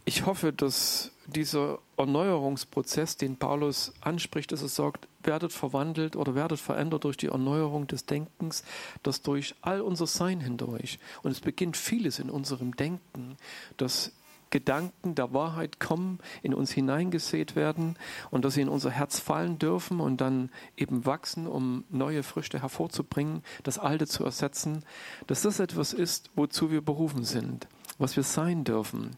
ich 0.05 0.26
hoffe, 0.26 0.53
dass 0.53 1.12
dieser 1.26 1.78
Erneuerungsprozess, 1.96 3.16
den 3.16 3.36
Paulus 3.36 3.92
anspricht, 4.00 4.50
dass 4.50 4.62
er 4.62 4.68
sagt, 4.68 5.07
werdet 5.22 5.53
verwandelt 5.53 6.16
oder 6.16 6.34
werdet 6.34 6.59
verändert 6.59 7.05
durch 7.05 7.16
die 7.16 7.28
Erneuerung 7.28 7.86
des 7.86 8.07
Denkens, 8.07 8.64
das 9.05 9.22
durch 9.22 9.55
all 9.61 9.80
unser 9.80 10.07
Sein 10.07 10.40
hindurch. 10.40 10.98
Und 11.22 11.30
es 11.30 11.40
beginnt 11.40 11.76
vieles 11.76 12.18
in 12.18 12.30
unserem 12.30 12.74
Denken, 12.74 13.36
dass 13.76 14.12
Gedanken 14.50 15.14
der 15.14 15.32
Wahrheit 15.32 15.80
kommen, 15.80 16.18
in 16.42 16.53
uns 16.53 16.72
hineingesät 16.72 17.57
werden 17.57 17.96
und 18.30 18.44
dass 18.44 18.55
sie 18.55 18.61
in 18.61 18.68
unser 18.68 18.90
Herz 18.90 19.18
fallen 19.18 19.59
dürfen 19.59 20.00
und 20.00 20.20
dann 20.20 20.50
eben 20.76 21.07
wachsen, 21.07 21.46
um 21.46 21.84
neue 21.88 22.22
Früchte 22.22 22.61
hervorzubringen, 22.61 23.42
das 23.62 23.78
Alte 23.78 24.07
zu 24.07 24.24
ersetzen, 24.24 24.84
dass 25.26 25.42
das 25.42 25.59
etwas 25.59 25.94
ist, 25.94 26.30
wozu 26.34 26.70
wir 26.70 26.82
berufen 26.82 27.24
sind 27.24 27.66
was 27.99 28.16
wir 28.16 28.22
sein 28.22 28.64
dürfen. 28.64 29.11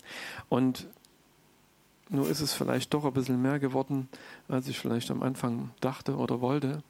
Und 0.49 0.87
nur 2.11 2.29
ist 2.29 2.41
es 2.41 2.53
vielleicht 2.53 2.93
doch 2.95 3.05
ein 3.05 3.13
bisschen 3.13 3.41
mehr 3.41 3.59
geworden, 3.59 4.09
als 4.49 4.69
ich 4.69 4.79
vielleicht 4.79 5.11
am 5.11 5.23
Anfang 5.23 5.71
dachte 5.81 6.17
oder 6.17 6.41
wollte. 6.41 6.83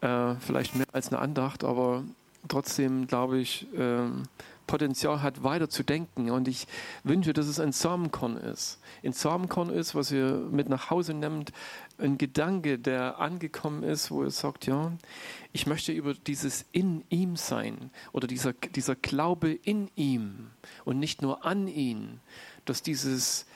Äh, 0.00 0.34
vielleicht 0.36 0.74
mehr 0.74 0.86
als 0.92 1.08
eine 1.08 1.20
Andacht, 1.20 1.62
aber 1.62 2.04
trotzdem 2.48 3.06
glaube 3.06 3.38
ich, 3.38 3.66
äh, 3.74 4.08
Potenzial 4.70 5.20
hat, 5.20 5.42
weiter 5.42 5.68
zu 5.68 5.82
denken. 5.82 6.30
Und 6.30 6.46
ich 6.46 6.68
wünsche, 7.02 7.32
dass 7.32 7.48
es 7.48 7.58
ein 7.58 7.72
Samenkorn 7.72 8.36
ist. 8.36 8.78
Ein 9.02 9.12
Samenkorn 9.12 9.68
ist, 9.68 9.96
was 9.96 10.12
ihr 10.12 10.48
mit 10.52 10.68
nach 10.68 10.90
Hause 10.90 11.12
nehmt, 11.12 11.50
ein 11.98 12.18
Gedanke, 12.18 12.78
der 12.78 13.18
angekommen 13.18 13.82
ist, 13.82 14.12
wo 14.12 14.22
ihr 14.22 14.30
sagt, 14.30 14.66
ja, 14.66 14.92
ich 15.52 15.66
möchte 15.66 15.90
über 15.90 16.14
dieses 16.14 16.66
in 16.70 17.04
ihm 17.08 17.34
sein 17.34 17.90
oder 18.12 18.28
dieser, 18.28 18.52
dieser 18.52 18.94
Glaube 18.94 19.50
in 19.50 19.90
ihm 19.96 20.50
und 20.84 21.00
nicht 21.00 21.20
nur 21.20 21.44
an 21.44 21.66
ihn, 21.66 22.20
dass 22.64 22.80
dieses 22.80 23.46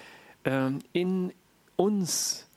ähm, 0.44 0.80
in 0.92 1.32
uns 1.76 2.48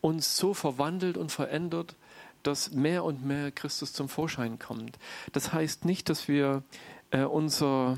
uns 0.00 0.38
so 0.38 0.54
verwandelt 0.54 1.18
und 1.18 1.32
verändert, 1.32 1.96
dass 2.42 2.70
mehr 2.70 3.04
und 3.04 3.26
mehr 3.26 3.50
Christus 3.50 3.92
zum 3.92 4.08
Vorschein 4.08 4.58
kommt. 4.58 4.98
Das 5.32 5.52
heißt 5.52 5.84
nicht, 5.84 6.08
dass 6.08 6.28
wir 6.28 6.62
äh, 7.10 7.22
unser 7.22 7.96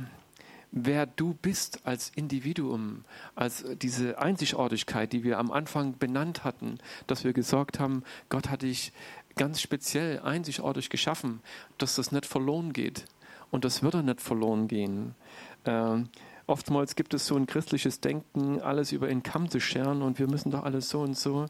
wer 0.70 1.06
du 1.06 1.34
bist 1.34 1.86
als 1.86 2.12
Individuum, 2.14 3.04
als 3.34 3.64
diese 3.80 4.18
Einzigartigkeit, 4.18 5.12
die 5.12 5.24
wir 5.24 5.38
am 5.38 5.50
Anfang 5.50 5.96
benannt 5.98 6.44
hatten, 6.44 6.78
dass 7.06 7.24
wir 7.24 7.32
gesagt 7.32 7.80
haben, 7.80 8.02
Gott 8.28 8.50
hat 8.50 8.62
dich 8.62 8.92
ganz 9.36 9.61
speziell 9.61 10.20
einzigartig 10.20 10.90
geschaffen, 10.90 11.40
dass 11.78 11.94
das 11.94 12.12
nicht 12.12 12.26
verloren 12.26 12.72
geht. 12.72 13.06
Und 13.50 13.64
das 13.64 13.82
wird 13.82 13.94
er 13.94 14.02
nicht 14.02 14.20
verloren 14.20 14.68
gehen. 14.68 15.14
Ähm, 15.64 16.11
Oftmals 16.49 16.96
gibt 16.96 17.12
es 17.12 17.26
so 17.26 17.36
ein 17.36 17.44
christliches 17.44 18.01
Denken, 18.01 18.59
alles 18.62 18.92
über 18.92 19.09
den 19.09 19.22
Kamm 19.22 19.51
zu 19.51 19.61
scheren 19.61 20.01
und 20.01 20.18
wir 20.18 20.26
müssen 20.28 20.51
doch 20.51 20.62
alles 20.62 20.88
so 20.88 21.01
und 21.01 21.14
so. 21.14 21.44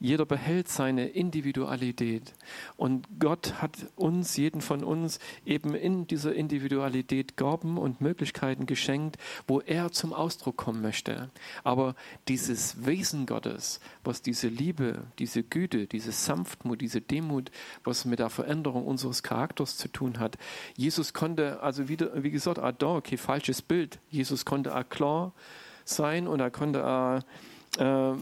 Jeder 0.00 0.24
behält 0.24 0.68
seine 0.68 1.06
Individualität. 1.08 2.32
Und 2.78 3.06
Gott 3.18 3.60
hat 3.60 3.76
uns, 3.94 4.38
jeden 4.38 4.62
von 4.62 4.84
uns, 4.84 5.18
eben 5.44 5.74
in 5.74 6.06
dieser 6.06 6.34
Individualität 6.34 7.36
Gaben 7.36 7.76
und 7.76 8.00
Möglichkeiten 8.00 8.64
geschenkt, 8.64 9.18
wo 9.46 9.60
er 9.60 9.92
zum 9.92 10.14
Ausdruck 10.14 10.56
kommen 10.56 10.80
möchte. 10.80 11.28
Aber 11.62 11.94
dieses 12.26 12.86
Wesen 12.86 13.26
Gottes, 13.26 13.80
was 14.02 14.22
diese 14.22 14.48
Liebe, 14.48 15.02
diese 15.18 15.42
Güte, 15.42 15.86
diese 15.86 16.10
Sanftmut, 16.12 16.80
diese 16.80 17.02
Demut, 17.02 17.50
was 17.84 18.06
mit 18.06 18.18
der 18.18 18.30
Veränderung 18.30 18.86
unseres 18.86 19.22
Charakters 19.22 19.76
zu 19.76 19.88
tun 19.88 20.18
hat. 20.18 20.38
Jesus 20.74 21.12
konnte, 21.12 21.60
also 21.60 21.90
wieder, 21.90 22.22
wie 22.22 22.30
gesagt, 22.30 22.58
Adam, 22.58 22.96
okay, 22.96 23.18
falsches 23.18 23.60
Bild. 23.60 23.98
Jesus 24.08 24.37
Jesus 24.38 24.44
konnte 24.44 24.76
auch 24.76 24.88
klar 24.88 25.32
sein 25.84 26.28
und 26.28 26.38
er 26.38 26.50
konnte 26.50 26.86
auch, 26.86 27.20
äh, 27.80 28.12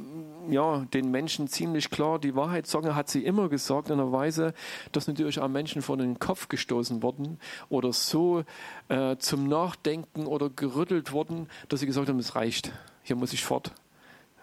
ja, 0.50 0.86
den 0.94 1.10
Menschen 1.10 1.46
ziemlich 1.46 1.90
klar 1.90 2.18
die 2.18 2.34
Wahrheit 2.34 2.66
sagen. 2.66 2.94
Hat 2.94 3.10
sie 3.10 3.22
immer 3.22 3.50
gesagt 3.50 3.90
in 3.90 4.00
einer 4.00 4.12
Weise, 4.12 4.54
dass 4.92 5.08
natürlich 5.08 5.38
auch 5.40 5.48
Menschen 5.48 5.82
vor 5.82 5.98
den 5.98 6.18
Kopf 6.18 6.48
gestoßen 6.48 7.02
wurden 7.02 7.38
oder 7.68 7.92
so 7.92 8.44
äh, 8.88 9.16
zum 9.18 9.46
Nachdenken 9.46 10.26
oder 10.26 10.48
gerüttelt 10.48 11.12
wurden, 11.12 11.48
dass 11.68 11.80
sie 11.80 11.86
gesagt 11.86 12.08
haben, 12.08 12.18
es 12.18 12.34
reicht, 12.34 12.72
hier 13.02 13.16
muss 13.16 13.34
ich 13.34 13.44
fort. 13.44 13.72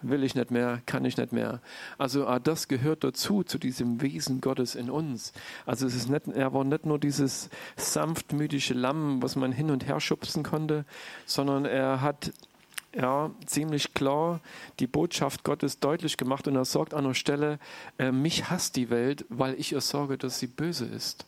Will 0.04 0.24
ich 0.24 0.36
nicht 0.36 0.52
mehr, 0.52 0.82
kann 0.86 1.06
ich 1.06 1.18
nicht 1.18 1.32
mehr. 1.32 1.62
Also 1.98 2.28
ah, 2.28 2.40
das 2.40 2.68
gehört 2.68 3.04
dazu, 3.04 3.44
zu 3.44 3.58
diesem 3.58 4.02
Wesen 4.02 4.42
Gottes 4.42 4.76
in 4.76 4.90
uns. 4.90 5.34
Also 5.66 5.88
es 5.88 5.96
ist 5.96 6.10
nicht, 6.10 6.28
er 6.28 6.54
war 6.54 6.64
nicht 6.64 6.86
nur 6.86 7.00
dieses 7.00 7.50
sanftmütige 7.76 8.74
Lamm, 8.74 9.22
was 9.22 9.36
man 9.36 9.52
hin 9.52 9.72
und 9.72 9.88
her 9.88 10.00
schubsen 10.00 10.44
konnte, 10.44 10.86
sondern 11.26 11.66
er 11.66 12.02
hat 12.02 12.32
ja, 12.96 13.32
ziemlich 13.46 13.94
klar 13.94 14.40
die 14.80 14.88
Botschaft 14.88 15.44
Gottes 15.44 15.80
deutlich 15.80 16.18
gemacht 16.18 16.48
und 16.48 16.56
er 16.56 16.66
sagt 16.66 16.94
an 16.94 17.06
der 17.06 17.14
Stelle, 17.14 17.60
äh, 17.98 18.12
mich 18.12 18.50
hasst 18.50 18.76
die 18.76 18.90
Welt, 18.90 19.26
weil 19.30 19.56
ich 19.60 19.72
ihr 19.72 19.82
sorge, 19.82 20.18
dass 20.18 20.40
sie 20.40 20.48
böse 20.48 20.86
ist. 20.86 21.26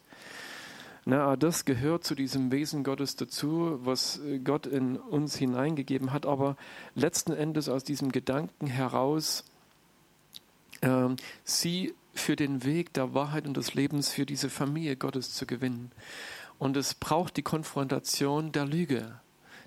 Na, 1.08 1.36
das 1.36 1.66
gehört 1.66 2.04
zu 2.04 2.16
diesem 2.16 2.52
Wesen 2.52 2.84
Gottes 2.84 3.16
dazu, 3.16 3.78
was 3.84 4.20
Gott 4.44 4.66
in 4.66 4.98
uns 4.98 5.36
hineingegeben 5.36 6.12
hat, 6.12 6.26
aber 6.26 6.58
letzten 6.96 7.32
Endes 7.32 7.70
aus 7.70 7.84
diesem 7.84 8.12
Gedanken 8.12 8.66
heraus, 8.66 9.44
äh, 10.82 11.10
sie 11.44 11.94
für 12.16 12.36
den 12.36 12.64
Weg 12.64 12.92
der 12.94 13.14
Wahrheit 13.14 13.46
und 13.46 13.56
des 13.56 13.76
Lebens 13.76 14.10
für 14.10 14.26
diese 14.26 14.50
Familie 14.50 14.96
Gottes 14.96 15.32
zu 15.32 15.46
gewinnen. 15.46 15.92
Und 16.58 16.76
es 16.76 16.96
braucht 16.96 17.38
die 17.38 17.44
Konfrontation 17.44 18.52
der 18.52 18.66
Lüge. 18.66 19.20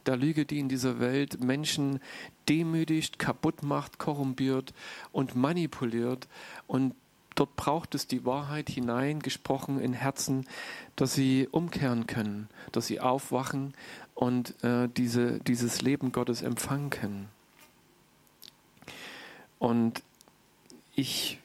Der 0.07 0.17
Lüge, 0.17 0.45
die 0.45 0.59
in 0.59 0.69
dieser 0.69 0.99
Welt 0.99 1.45
Menschen 1.45 2.01
demütigt, 2.49 3.21
kaputt 3.21 3.63
macht, 3.63 3.99
korrumpiert 3.99 4.75
und 5.13 5.37
manipuliert. 5.37 6.27
Und 6.67 6.95
Dort 7.39 7.55
braucht 7.55 7.95
es 7.95 8.09
die 8.09 8.25
Wahrheit 8.25 8.69
hineingesprochen 8.69 9.79
in 9.81 9.93
Herzen, 9.93 10.49
dass 10.97 11.15
sie 11.15 11.47
umkehren 11.49 12.09
können, 12.09 12.49
dass 12.73 12.89
sie 12.89 12.99
aufwachen 12.99 13.75
und 14.17 14.61
äh, 14.65 14.89
diese, 14.89 15.39
dieses 15.39 15.81
Leben 15.81 16.11
Gottes 16.11 16.43
empfangen 16.43 16.91
können. 16.91 17.29
Und 19.61 20.03
ich 20.97 21.39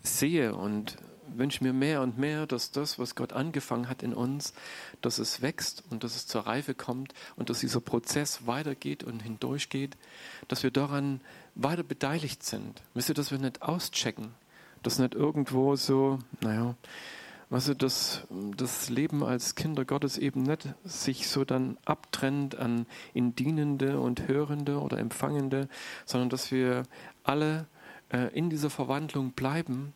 sehe 0.00 0.54
und 0.54 0.96
wünsche 1.26 1.64
mir 1.64 1.72
mehr 1.72 2.00
und 2.00 2.16
mehr, 2.16 2.46
dass 2.46 2.70
das, 2.70 2.96
was 2.96 3.16
Gott 3.16 3.32
angefangen 3.32 3.88
hat 3.88 4.04
in 4.04 4.14
uns, 4.14 4.54
dass 5.00 5.18
es 5.18 5.42
wächst 5.42 5.82
und 5.90 6.04
dass 6.04 6.14
es 6.14 6.28
zur 6.28 6.42
Reife 6.46 6.72
kommt 6.72 7.14
und 7.34 7.50
dass 7.50 7.58
dieser 7.58 7.80
Prozess 7.80 8.46
weitergeht 8.46 9.02
und 9.02 9.24
hindurchgeht, 9.24 9.96
dass 10.46 10.62
wir 10.62 10.70
daran 10.70 11.20
weiter 11.56 11.82
beteiligt 11.82 12.44
sind. 12.44 12.80
Wisst 12.94 13.08
ihr, 13.08 13.16
dass 13.16 13.32
wir 13.32 13.38
nicht 13.38 13.62
auschecken, 13.62 14.34
das 14.86 14.98
nicht 14.98 15.14
irgendwo 15.14 15.76
so, 15.76 16.18
naja, 16.40 16.74
du, 17.50 17.74
dass 17.74 18.22
das 18.56 18.90
Leben 18.90 19.22
als 19.22 19.54
Kinder 19.54 19.84
Gottes 19.84 20.18
eben 20.18 20.42
nicht 20.42 20.68
sich 20.84 21.28
so 21.28 21.44
dann 21.44 21.76
abtrennt 21.84 22.56
an 22.58 22.86
in 23.12 23.36
Dienende 23.36 24.00
und 24.00 24.26
Hörende 24.28 24.80
oder 24.80 24.98
Empfangende, 24.98 25.68
sondern 26.04 26.30
dass 26.30 26.50
wir 26.50 26.84
alle 27.22 27.66
äh, 28.10 28.36
in 28.36 28.50
dieser 28.50 28.70
Verwandlung 28.70 29.32
bleiben 29.32 29.92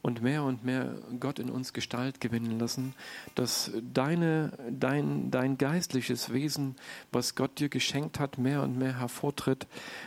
und 0.00 0.22
mehr 0.22 0.44
und 0.44 0.64
mehr 0.64 0.96
Gott 1.18 1.38
in 1.38 1.50
uns 1.50 1.72
Gestalt 1.72 2.20
gewinnen 2.20 2.58
lassen, 2.58 2.94
dass 3.34 3.70
deine, 3.92 4.52
dein, 4.70 5.30
dein 5.30 5.58
geistliches 5.58 6.32
Wesen, 6.32 6.76
was 7.10 7.34
Gott 7.34 7.58
dir 7.58 7.68
geschenkt 7.68 8.20
hat, 8.20 8.38
mehr 8.38 8.62
und 8.62 8.78
mehr 8.78 8.98
hervortritt 8.98 9.66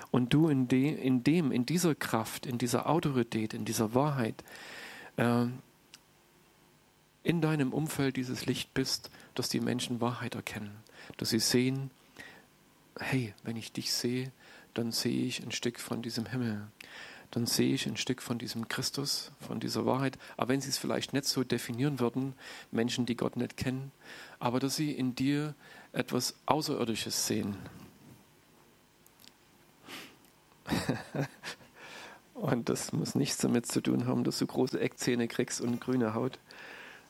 und 0.10 0.34
du 0.34 0.48
in, 0.48 0.68
de, 0.68 0.94
in 0.94 1.24
dem, 1.24 1.52
in 1.52 1.66
dieser 1.66 1.94
Kraft, 1.94 2.46
in 2.46 2.58
dieser 2.58 2.90
Autorität, 2.90 3.54
in 3.54 3.66
dieser 3.66 3.94
Wahrheit, 3.94 4.44
äh, 5.18 5.46
in 7.24 7.42
deinem 7.42 7.74
Umfeld 7.74 8.16
dieses 8.16 8.46
Licht 8.46 8.74
bist, 8.74 9.12
dass 9.36 9.50
die 9.50 9.60
Menschen 9.60 10.02
Wahrheit 10.02 10.36
erkennen, 10.36 10.72
dass 11.18 11.30
sie 11.30 11.40
sehen, 11.40 11.92
hey, 13.00 13.34
wenn 13.44 13.58
ich 13.58 13.72
dich 13.72 13.94
sehe, 13.94 14.32
dann 14.74 14.92
sehe 14.92 15.26
ich 15.26 15.44
ein 15.44 15.52
Stück 15.52 15.80
von 15.80 16.02
diesem 16.02 16.26
Himmel 16.26 16.68
dann 17.32 17.46
sehe 17.46 17.74
ich 17.74 17.88
ein 17.88 17.98
Stück 17.98 18.22
von 18.22 18.38
diesem 18.38 18.68
Christus, 18.68 19.32
von 19.40 19.60
dieser 19.60 19.86
Wahrheit. 19.86 20.18
Aber 20.38 20.50
wenn 20.50 20.62
sie 20.62 20.70
es 20.70 20.78
vielleicht 20.78 21.14
nicht 21.14 21.26
so 21.26 21.44
definieren 21.44 22.00
würden, 22.00 22.34
Menschen, 22.72 23.06
die 23.06 23.16
Gott 23.16 23.38
nicht 23.38 23.58
kennen, 23.58 23.92
aber 24.40 24.60
dass 24.60 24.76
sie 24.76 24.92
in 24.92 25.16
dir 25.16 25.56
etwas 25.94 26.36
Außerirdisches 26.46 27.28
sehen. 27.28 27.56
und 32.34 32.70
das 32.70 32.92
muss 32.92 33.16
nichts 33.16 33.38
damit 33.38 33.66
zu 33.66 33.82
tun 33.82 34.06
haben, 34.08 34.24
dass 34.24 34.40
du 34.40 34.46
große 34.46 34.80
Eckzähne 34.80 35.28
kriegst 35.28 35.62
und 35.62 35.80
grüne 35.80 36.14
Haut, 36.14 36.38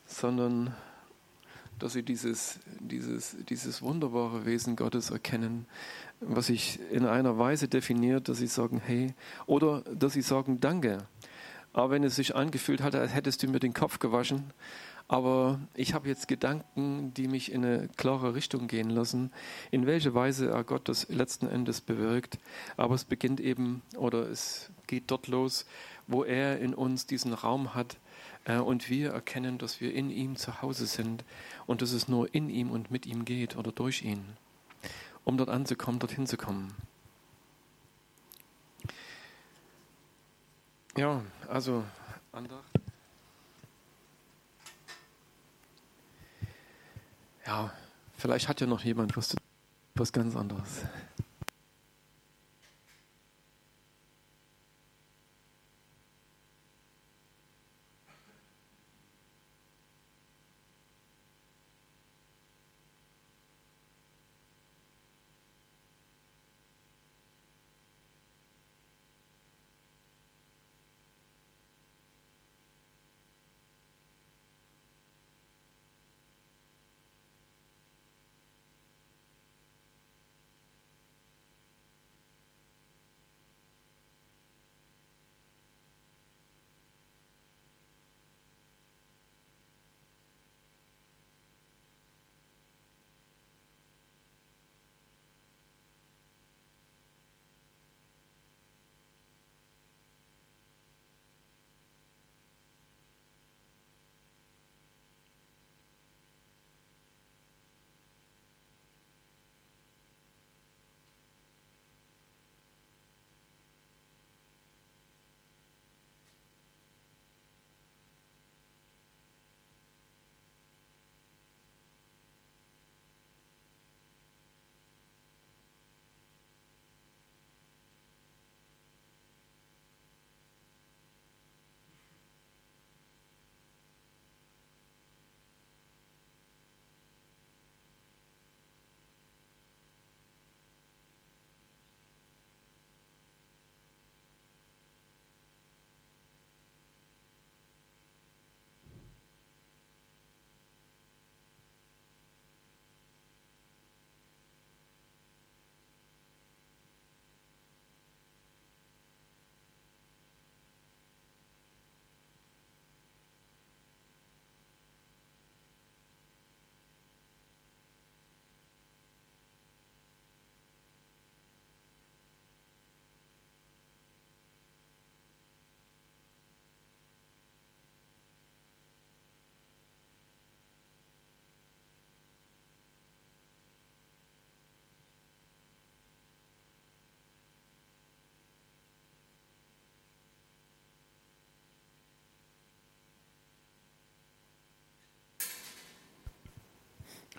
sondern 0.05 0.75
dass 1.81 1.93
sie 1.93 2.03
dieses, 2.03 2.59
dieses, 2.79 3.35
dieses 3.49 3.81
wunderbare 3.81 4.45
Wesen 4.45 4.75
Gottes 4.75 5.09
erkennen, 5.09 5.65
was 6.19 6.47
sich 6.47 6.79
in 6.91 7.05
einer 7.05 7.37
Weise 7.37 7.67
definiert, 7.67 8.29
dass 8.29 8.37
sie 8.37 8.47
sagen, 8.47 8.81
hey, 8.85 9.13
oder 9.47 9.81
dass 9.81 10.13
sie 10.13 10.21
sagen, 10.21 10.59
danke. 10.59 10.99
Aber 11.73 11.91
wenn 11.91 12.03
es 12.03 12.15
sich 12.15 12.35
angefühlt 12.35 12.81
hat, 12.81 12.95
als 12.95 13.13
hättest 13.13 13.41
du 13.43 13.47
mir 13.47 13.59
den 13.59 13.73
Kopf 13.73 13.99
gewaschen, 13.99 14.51
aber 15.07 15.59
ich 15.73 15.93
habe 15.93 16.07
jetzt 16.07 16.29
Gedanken, 16.29 17.13
die 17.13 17.27
mich 17.27 17.51
in 17.51 17.65
eine 17.65 17.89
klare 17.97 18.33
Richtung 18.33 18.67
gehen 18.67 18.89
lassen, 18.89 19.31
in 19.69 19.85
welche 19.85 20.13
Weise 20.13 20.49
Gott 20.65 20.87
das 20.87 21.09
letzten 21.09 21.47
Endes 21.47 21.81
bewirkt. 21.81 22.39
Aber 22.77 22.95
es 22.95 23.03
beginnt 23.03 23.41
eben 23.41 23.81
oder 23.97 24.29
es 24.29 24.71
geht 24.87 25.11
dort 25.11 25.27
los, 25.27 25.65
wo 26.07 26.23
er 26.23 26.59
in 26.59 26.73
uns 26.73 27.07
diesen 27.07 27.33
Raum 27.33 27.73
hat 27.73 27.97
und 28.47 28.89
wir 28.89 29.11
erkennen, 29.11 29.57
dass 29.57 29.81
wir 29.81 29.93
in 29.93 30.09
ihm 30.09 30.35
zu 30.35 30.61
Hause 30.61 30.87
sind 30.87 31.23
und 31.67 31.81
dass 31.81 31.91
es 31.91 32.07
nur 32.07 32.33
in 32.33 32.49
ihm 32.49 32.71
und 32.71 32.91
mit 32.91 33.05
ihm 33.05 33.25
geht 33.25 33.55
oder 33.55 33.71
durch 33.71 34.01
ihn 34.03 34.37
um 35.23 35.37
dort 35.37 35.49
anzukommen, 35.49 35.99
dorthin 35.99 36.27
zu 36.27 36.37
kommen. 36.37 36.73
Ja, 40.97 41.21
also 41.47 41.83
Andacht. 42.31 42.63
Ja, 47.45 47.73
vielleicht 48.17 48.47
hat 48.47 48.61
ja 48.61 48.67
noch 48.67 48.83
jemand 48.83 49.15
was, 49.15 49.35
was 49.95 50.11
ganz 50.11 50.35
anderes. 50.35 50.83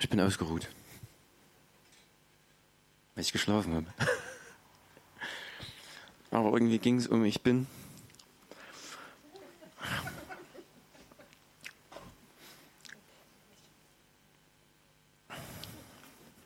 Ich 0.03 0.09
bin 0.09 0.20
ausgeruht. 0.20 0.68
Weil 3.14 3.22
ich 3.22 3.30
geschlafen 3.30 3.72
habe. 3.72 3.86
Aber 6.32 6.53
irgendwie 6.55 6.80
ging 6.80 6.96
es 6.96 7.07
um 7.07 7.24
ich 7.24 7.40
bin. 7.40 7.68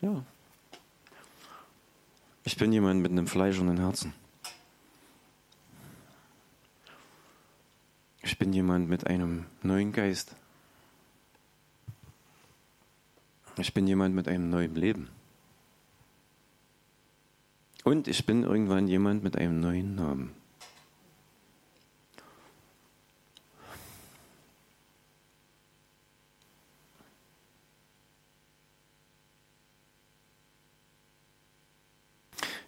Ja. 0.02 0.22
Ich 2.44 2.58
bin 2.58 2.74
jemand 2.74 3.00
mit 3.00 3.10
einem 3.10 3.26
fleischernen 3.26 3.78
Herzen. 3.78 4.12
Ich 8.20 8.36
bin 8.36 8.52
jemand 8.52 8.90
mit 8.90 9.06
einem 9.06 9.46
neuen 9.62 9.92
Geist. 9.92 10.36
Ich 13.66 13.74
bin 13.74 13.88
jemand 13.88 14.14
mit 14.14 14.28
einem 14.28 14.48
neuen 14.48 14.76
Leben. 14.76 15.08
Und 17.82 18.06
ich 18.06 18.24
bin 18.24 18.44
irgendwann 18.44 18.86
jemand 18.86 19.24
mit 19.24 19.36
einem 19.36 19.58
neuen 19.58 19.96
Namen. 19.96 20.30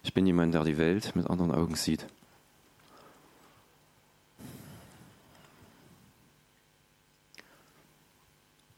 Ich 0.03 0.13
bin 0.13 0.27
jemand, 0.27 0.53
der 0.53 0.65
die 0.65 0.77
Welt 0.77 1.15
mit 1.15 1.29
anderen 1.29 1.53
Augen 1.53 1.75
sieht. 1.75 2.05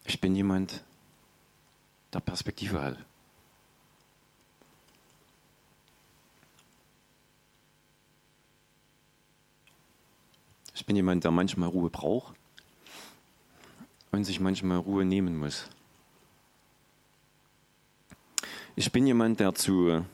Ich 0.05 0.21
bin 0.21 0.35
jemand, 0.35 0.83
der 2.13 2.19
Perspektive 2.19 2.81
hat. 2.81 2.97
Ich 10.73 10.85
bin 10.85 10.95
jemand, 10.95 11.23
der 11.23 11.31
manchmal 11.31 11.69
Ruhe 11.69 11.89
braucht 11.89 12.35
und 14.11 14.23
sich 14.25 14.39
manchmal 14.39 14.77
Ruhe 14.77 15.05
nehmen 15.05 15.37
muss. 15.37 15.69
Ich 18.75 18.91
bin 18.91 19.05
jemand, 19.05 19.39
der 19.39 19.53
zu 19.53 20.05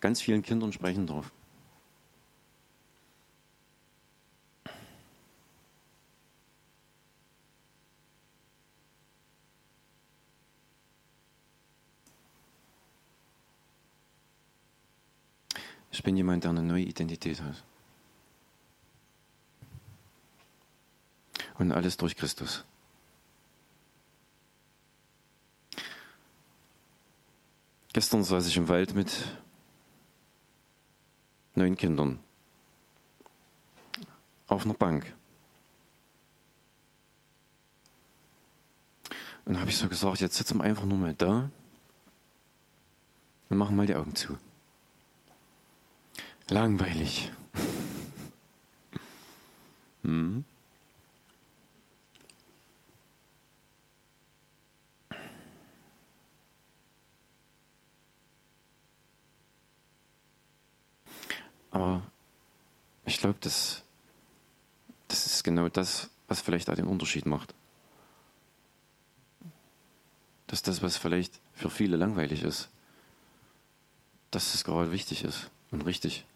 ganz 0.00 0.20
vielen 0.20 0.42
Kindern 0.42 0.72
sprechen 0.72 1.06
darf. 1.06 1.30
Ich 15.92 16.02
bin 16.02 16.16
jemand, 16.16 16.44
der 16.44 16.50
eine 16.50 16.62
neue 16.62 16.84
Identität 16.84 17.40
hat. 17.42 17.62
Und 21.58 21.70
alles 21.70 21.98
durch 21.98 22.16
Christus. 22.16 22.64
Gestern 27.92 28.24
saß 28.24 28.46
ich 28.46 28.56
im 28.56 28.68
Wald 28.68 28.94
mit 28.94 29.12
neun 31.54 31.76
Kindern 31.76 32.18
auf 34.46 34.64
einer 34.64 34.74
Bank. 34.74 35.14
Und 39.44 39.60
habe 39.60 39.68
ich 39.68 39.76
so 39.76 39.88
gesagt, 39.88 40.20
jetzt 40.20 40.36
sitzen 40.36 40.58
wir 40.58 40.64
einfach 40.64 40.86
nur 40.86 40.96
mal 40.96 41.14
da 41.14 41.50
und 43.50 43.58
machen 43.58 43.76
mal 43.76 43.86
die 43.86 43.94
Augen 43.94 44.14
zu. 44.14 44.38
Langweilig. 46.48 47.30
hm. 50.02 50.44
Aber 61.70 62.02
ich 63.06 63.18
glaube, 63.18 63.38
das, 63.40 63.82
das 65.08 65.26
ist 65.26 65.42
genau 65.42 65.68
das, 65.68 66.10
was 66.28 66.40
vielleicht 66.40 66.68
auch 66.68 66.74
den 66.74 66.86
Unterschied 66.86 67.24
macht. 67.24 67.54
Dass 70.46 70.62
das, 70.62 70.82
was 70.82 70.98
vielleicht 70.98 71.40
für 71.54 71.70
viele 71.70 71.96
langweilig 71.96 72.42
ist, 72.42 72.68
dass 74.30 74.54
es 74.54 74.64
gerade 74.64 74.92
wichtig 74.92 75.24
ist 75.24 75.50
und 75.70 75.86
richtig. 75.86 76.26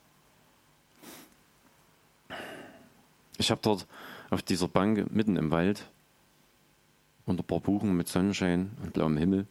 Ich 3.39 3.51
habe 3.51 3.61
dort 3.62 3.87
auf 4.30 4.43
dieser 4.43 4.68
Bank 4.68 5.11
mitten 5.12 5.37
im 5.37 5.51
Wald 5.51 5.91
unter 7.26 7.43
ein 7.43 7.47
paar 7.47 7.61
Buchen 7.61 7.97
mit 7.97 8.09
Sonnenschein 8.09 8.70
und 8.82 8.93
blauem 8.93 9.16
Himmel 9.16 9.47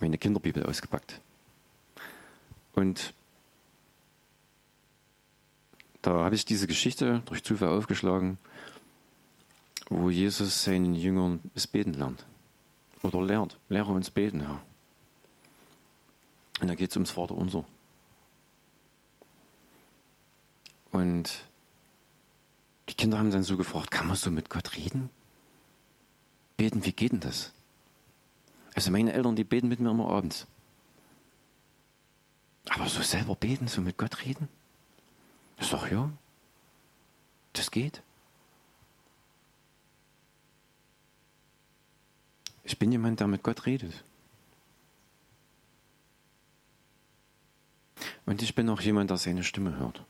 meine 0.00 0.18
Kinderbibel 0.18 0.64
ausgepackt. 0.64 1.20
Und 2.74 3.14
da 6.02 6.12
habe 6.24 6.34
ich 6.34 6.44
diese 6.44 6.66
Geschichte 6.66 7.22
durch 7.26 7.42
Zufall 7.42 7.68
aufgeschlagen, 7.68 8.38
wo 9.88 10.10
Jesus 10.10 10.62
seinen 10.62 10.94
Jüngern 10.94 11.40
das 11.54 11.66
Beten 11.66 11.94
lernt. 11.94 12.24
Oder 13.02 13.22
lernt. 13.22 13.58
Lehre 13.68 13.92
uns 13.92 14.10
beten, 14.10 14.40
Herr. 14.40 14.60
Und 16.60 16.68
da 16.68 16.74
geht 16.74 16.90
es 16.90 16.96
ums 16.96 17.10
Vaterunser. 17.10 17.64
Und 20.90 21.47
die 22.88 22.94
Kinder 22.94 23.18
haben 23.18 23.30
dann 23.30 23.42
so 23.42 23.56
gefragt, 23.56 23.90
kann 23.90 24.06
man 24.06 24.16
so 24.16 24.30
mit 24.30 24.48
Gott 24.50 24.76
reden? 24.76 25.10
Beten, 26.56 26.84
wie 26.84 26.92
geht 26.92 27.12
denn 27.12 27.20
das? 27.20 27.52
Also 28.74 28.90
meine 28.90 29.12
Eltern, 29.12 29.36
die 29.36 29.44
beten 29.44 29.68
mit 29.68 29.80
mir 29.80 29.90
immer 29.90 30.08
abends. 30.08 30.46
Aber 32.68 32.88
so 32.88 33.02
selber 33.02 33.34
beten, 33.34 33.68
so 33.68 33.80
mit 33.80 33.96
Gott 33.96 34.24
reden? 34.24 34.48
Ich 35.58 35.66
sag, 35.66 35.90
ja, 35.90 36.10
das 37.52 37.70
geht. 37.70 38.02
Ich 42.64 42.78
bin 42.78 42.92
jemand, 42.92 43.20
der 43.20 43.26
mit 43.26 43.42
Gott 43.42 43.66
redet. 43.66 44.04
Und 48.26 48.42
ich 48.42 48.54
bin 48.54 48.68
auch 48.68 48.80
jemand, 48.80 49.10
der 49.10 49.16
seine 49.16 49.42
Stimme 49.42 49.78
hört. 49.78 50.04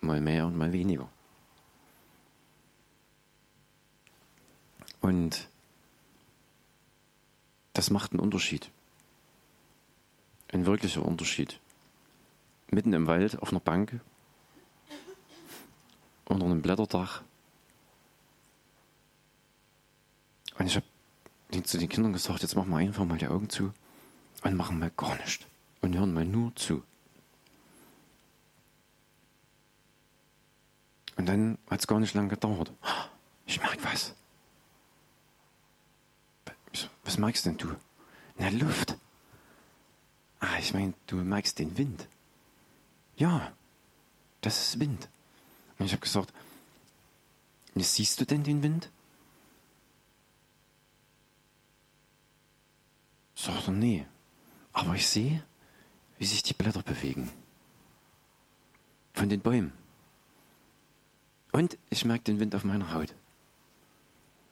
Mal 0.00 0.20
mehr 0.20 0.46
und 0.46 0.56
mal 0.56 0.72
weniger. 0.72 1.08
Und 5.04 5.48
das 7.74 7.90
macht 7.90 8.12
einen 8.12 8.20
Unterschied. 8.20 8.70
Ein 10.50 10.64
wirklicher 10.64 11.04
Unterschied. 11.04 11.60
Mitten 12.70 12.94
im 12.94 13.06
Wald 13.06 13.38
auf 13.42 13.50
einer 13.50 13.60
Bank 13.60 14.00
unter 16.24 16.46
einem 16.46 16.62
Blätterdach. 16.62 17.20
Und 20.58 20.68
ich 20.68 20.76
habe 20.76 20.86
zu 21.64 21.76
den 21.76 21.90
Kindern 21.90 22.14
gesagt, 22.14 22.40
jetzt 22.40 22.56
machen 22.56 22.70
wir 22.70 22.78
einfach 22.78 23.04
mal 23.04 23.18
die 23.18 23.28
Augen 23.28 23.50
zu 23.50 23.74
und 24.42 24.56
machen 24.56 24.78
mal 24.78 24.90
gar 24.96 25.16
nichts 25.16 25.44
und 25.82 25.94
hören 25.94 26.14
mal 26.14 26.24
nur 26.24 26.56
zu. 26.56 26.82
Und 31.16 31.26
dann 31.26 31.58
hat 31.68 31.80
es 31.80 31.86
gar 31.86 32.00
nicht 32.00 32.14
lange 32.14 32.28
gedauert. 32.28 32.72
Ich 33.44 33.60
merke 33.60 33.84
was. 33.84 34.14
Was 37.04 37.18
merkst 37.18 37.46
denn 37.46 37.56
du? 37.56 37.74
Na, 38.36 38.48
Luft. 38.48 38.96
Ah, 40.40 40.58
ich 40.58 40.74
meine, 40.74 40.94
du 41.06 41.16
merkst 41.16 41.58
den 41.58 41.76
Wind. 41.78 42.06
Ja, 43.16 43.52
das 44.40 44.68
ist 44.68 44.80
Wind. 44.80 45.08
Und 45.78 45.86
ich 45.86 45.92
habe 45.92 46.02
gesagt, 46.02 46.32
siehst 47.74 48.20
du 48.20 48.26
denn 48.26 48.42
den 48.42 48.62
Wind? 48.62 48.90
Sagt 53.34 53.68
er, 53.68 53.72
nee. 53.72 54.06
Aber 54.72 54.94
ich 54.94 55.06
sehe, 55.06 55.42
wie 56.18 56.26
sich 56.26 56.42
die 56.42 56.54
Blätter 56.54 56.82
bewegen. 56.82 57.30
Von 59.12 59.28
den 59.28 59.40
Bäumen. 59.40 59.72
Und 61.52 61.78
ich 61.90 62.04
merke 62.04 62.24
den 62.24 62.40
Wind 62.40 62.54
auf 62.54 62.64
meiner 62.64 62.92
Haut. 62.92 63.14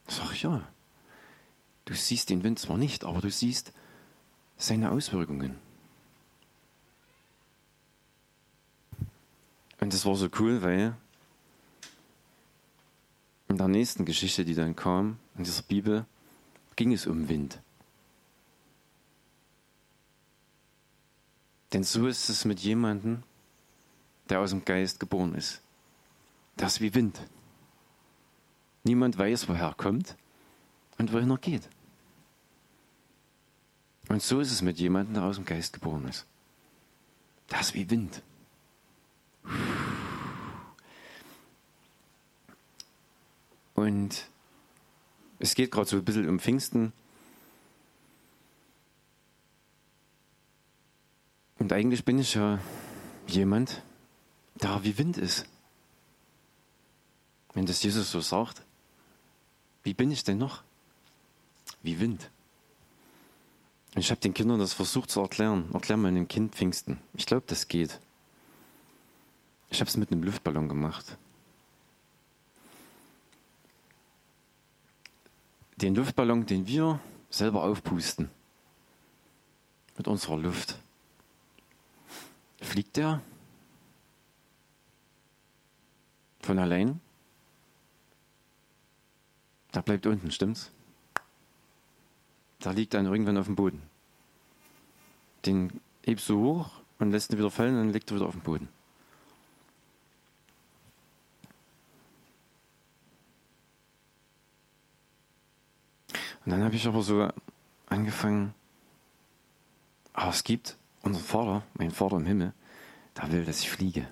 Sag 0.06 0.32
ich, 0.32 0.42
ja. 0.42 0.68
Du 1.84 1.94
siehst 1.94 2.30
den 2.30 2.44
Wind 2.44 2.58
zwar 2.58 2.78
nicht, 2.78 3.04
aber 3.04 3.20
du 3.20 3.30
siehst 3.30 3.72
seine 4.56 4.90
Auswirkungen. 4.90 5.56
Und 9.80 9.92
das 9.92 10.06
war 10.06 10.14
so 10.14 10.28
cool, 10.38 10.62
weil 10.62 10.96
in 13.48 13.58
der 13.58 13.68
nächsten 13.68 14.04
Geschichte, 14.04 14.44
die 14.44 14.54
dann 14.54 14.76
kam, 14.76 15.18
in 15.36 15.44
dieser 15.44 15.62
Bibel, 15.62 16.06
ging 16.76 16.92
es 16.92 17.06
um 17.06 17.28
Wind. 17.28 17.60
Denn 21.72 21.82
so 21.82 22.06
ist 22.06 22.28
es 22.28 22.44
mit 22.44 22.60
jemandem, 22.60 23.24
der 24.28 24.40
aus 24.40 24.50
dem 24.50 24.64
Geist 24.64 25.00
geboren 25.00 25.34
ist. 25.34 25.62
Das 26.56 26.74
ist 26.74 26.80
wie 26.80 26.94
Wind. 26.94 27.20
Niemand 28.84 29.18
weiß, 29.18 29.48
woher 29.48 29.68
er 29.68 29.74
kommt 29.74 30.16
und 31.02 31.12
wohin 31.12 31.30
er 31.30 31.38
geht. 31.38 31.68
Und 34.08 34.22
so 34.22 34.38
ist 34.38 34.52
es 34.52 34.62
mit 34.62 34.78
jemandem, 34.78 35.14
der 35.14 35.24
aus 35.24 35.36
dem 35.36 35.44
Geist 35.44 35.72
geboren 35.72 36.06
ist. 36.06 36.26
Das 37.48 37.68
ist 37.68 37.74
wie 37.74 37.90
Wind. 37.90 38.22
Und 43.74 44.28
es 45.40 45.56
geht 45.56 45.72
gerade 45.72 45.88
so 45.88 45.96
ein 45.96 46.04
bisschen 46.04 46.28
um 46.28 46.38
Pfingsten. 46.38 46.92
Und 51.58 51.72
eigentlich 51.72 52.04
bin 52.04 52.20
ich 52.20 52.34
ja 52.34 52.60
jemand, 53.26 53.82
der 54.54 54.84
wie 54.84 54.98
Wind 54.98 55.16
ist. 55.16 55.46
Wenn 57.54 57.66
das 57.66 57.82
Jesus 57.82 58.10
so 58.10 58.20
sagt, 58.20 58.62
wie 59.82 59.94
bin 59.94 60.12
ich 60.12 60.22
denn 60.22 60.38
noch? 60.38 60.62
Wie 61.82 61.98
Wind. 62.00 62.30
Ich 63.94 64.10
habe 64.10 64.20
den 64.20 64.32
Kindern 64.32 64.58
das 64.58 64.72
versucht 64.72 65.10
zu 65.10 65.20
erklären. 65.20 65.68
Erklär 65.74 65.96
mal 65.96 66.08
einem 66.08 66.28
Kind 66.28 66.54
Pfingsten. 66.54 66.98
Ich 67.14 67.26
glaube, 67.26 67.44
das 67.46 67.68
geht. 67.68 68.00
Ich 69.68 69.80
habe 69.80 69.88
es 69.88 69.96
mit 69.96 70.10
einem 70.10 70.22
Luftballon 70.22 70.68
gemacht. 70.68 71.18
Den 75.76 75.94
Luftballon, 75.94 76.46
den 76.46 76.66
wir 76.66 77.00
selber 77.28 77.64
aufpusten. 77.64 78.30
Mit 79.96 80.08
unserer 80.08 80.38
Luft. 80.38 80.78
Fliegt 82.60 82.96
der 82.96 83.20
von 86.40 86.58
allein? 86.58 87.00
Der 89.74 89.82
bleibt 89.82 90.06
unten, 90.06 90.30
stimmt's? 90.30 90.70
Der 92.64 92.72
liegt 92.72 92.94
dann 92.94 93.06
irgendwann 93.06 93.36
auf 93.36 93.46
dem 93.46 93.56
Boden. 93.56 93.82
Den 95.46 95.80
hebst 96.04 96.28
du 96.28 96.38
hoch 96.38 96.70
und 96.98 97.10
lässt 97.10 97.32
ihn 97.32 97.38
wieder 97.38 97.50
fallen, 97.50 97.74
und 97.74 97.80
dann 97.80 97.92
liegt 97.92 98.10
er 98.10 98.16
wieder 98.16 98.26
auf 98.26 98.34
dem 98.34 98.42
Boden. 98.42 98.68
Und 106.44 106.50
dann 106.50 106.62
habe 106.64 106.74
ich 106.74 106.86
aber 106.86 107.02
so 107.02 107.28
angefangen, 107.86 108.54
aber 110.12 110.30
es 110.30 110.42
gibt 110.42 110.76
unseren 111.02 111.24
Vater, 111.24 111.62
mein 111.74 111.90
Vater 111.90 112.16
im 112.16 112.26
Himmel, 112.26 112.52
der 113.16 113.32
will, 113.32 113.44
dass 113.44 113.60
ich 113.60 113.70
fliege. 113.70 114.06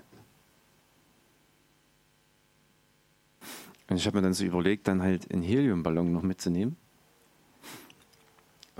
Und 3.88 3.96
ich 3.96 4.06
habe 4.06 4.18
mir 4.18 4.22
dann 4.22 4.34
so 4.34 4.44
überlegt, 4.44 4.86
dann 4.86 5.02
halt 5.02 5.32
einen 5.32 5.42
Heliumballon 5.42 6.12
noch 6.12 6.22
mitzunehmen. 6.22 6.76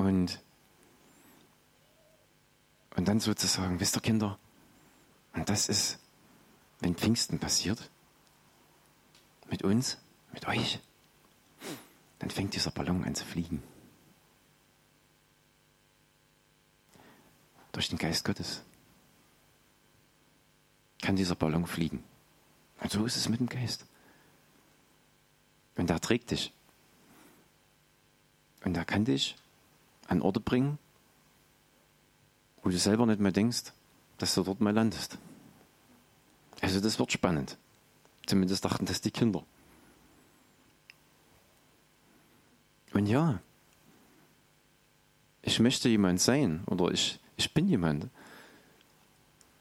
Und, 0.00 0.40
und 2.96 3.06
dann 3.06 3.20
sozusagen, 3.20 3.80
wisst 3.80 3.98
ihr 3.98 4.00
Kinder, 4.00 4.38
und 5.34 5.46
das 5.50 5.68
ist, 5.68 5.98
wenn 6.78 6.94
Pfingsten 6.94 7.38
passiert, 7.38 7.90
mit 9.50 9.62
uns, 9.62 9.98
mit 10.32 10.48
euch, 10.48 10.80
dann 12.18 12.30
fängt 12.30 12.54
dieser 12.54 12.70
Ballon 12.70 13.04
an 13.04 13.14
zu 13.14 13.26
fliegen. 13.26 13.62
Durch 17.72 17.90
den 17.90 17.98
Geist 17.98 18.24
Gottes 18.24 18.62
kann 21.02 21.14
dieser 21.14 21.34
Ballon 21.34 21.66
fliegen. 21.66 22.02
Und 22.80 22.90
so 22.90 23.04
ist 23.04 23.16
es 23.16 23.28
mit 23.28 23.38
dem 23.38 23.50
Geist. 23.50 23.84
Und 25.76 25.90
der 25.90 26.00
trägt 26.00 26.30
dich. 26.30 26.54
Und 28.64 28.78
er 28.78 28.86
kann 28.86 29.04
dich 29.04 29.36
an 30.10 30.20
Orte 30.22 30.40
bringen, 30.40 30.78
wo 32.62 32.68
du 32.68 32.76
selber 32.76 33.06
nicht 33.06 33.20
mehr 33.20 33.32
denkst, 33.32 33.72
dass 34.18 34.34
du 34.34 34.42
dort 34.42 34.60
mal 34.60 34.74
landest. 34.74 35.16
Also 36.60 36.80
das 36.80 36.98
wird 36.98 37.12
spannend. 37.12 37.56
Zumindest 38.26 38.64
dachten 38.64 38.84
das 38.84 39.00
die 39.00 39.12
Kinder. 39.12 39.44
Und 42.92 43.06
ja, 43.06 43.40
ich 45.42 45.60
möchte 45.60 45.88
jemand 45.88 46.20
sein 46.20 46.64
oder 46.66 46.90
ich, 46.90 47.20
ich 47.36 47.54
bin 47.54 47.68
jemand, 47.68 48.08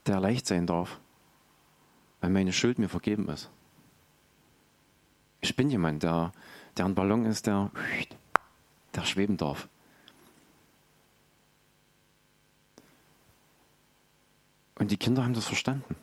der 0.08 0.20
leicht 0.20 0.48
sein 0.48 0.66
darf, 0.66 1.00
weil 2.22 2.32
meine 2.32 2.52
Schuld 2.52 2.80
mir 2.80 2.90
vergeben 2.90 3.30
ist. 3.30 3.50
Ich 5.42 5.56
bin 5.56 5.70
jemand, 5.70 6.04
der, 6.04 6.34
der 6.76 6.86
ein 6.86 6.96
Ballon 6.96 7.26
ist, 7.26 7.46
der, 7.46 7.72
der 8.96 9.06
schweben 9.06 9.38
darf. 9.38 9.70
Und 14.80 14.90
die 14.90 14.98
Kinder 14.98 15.24
haben 15.24 15.36
das 15.36 15.46
verstanden. 15.46 15.96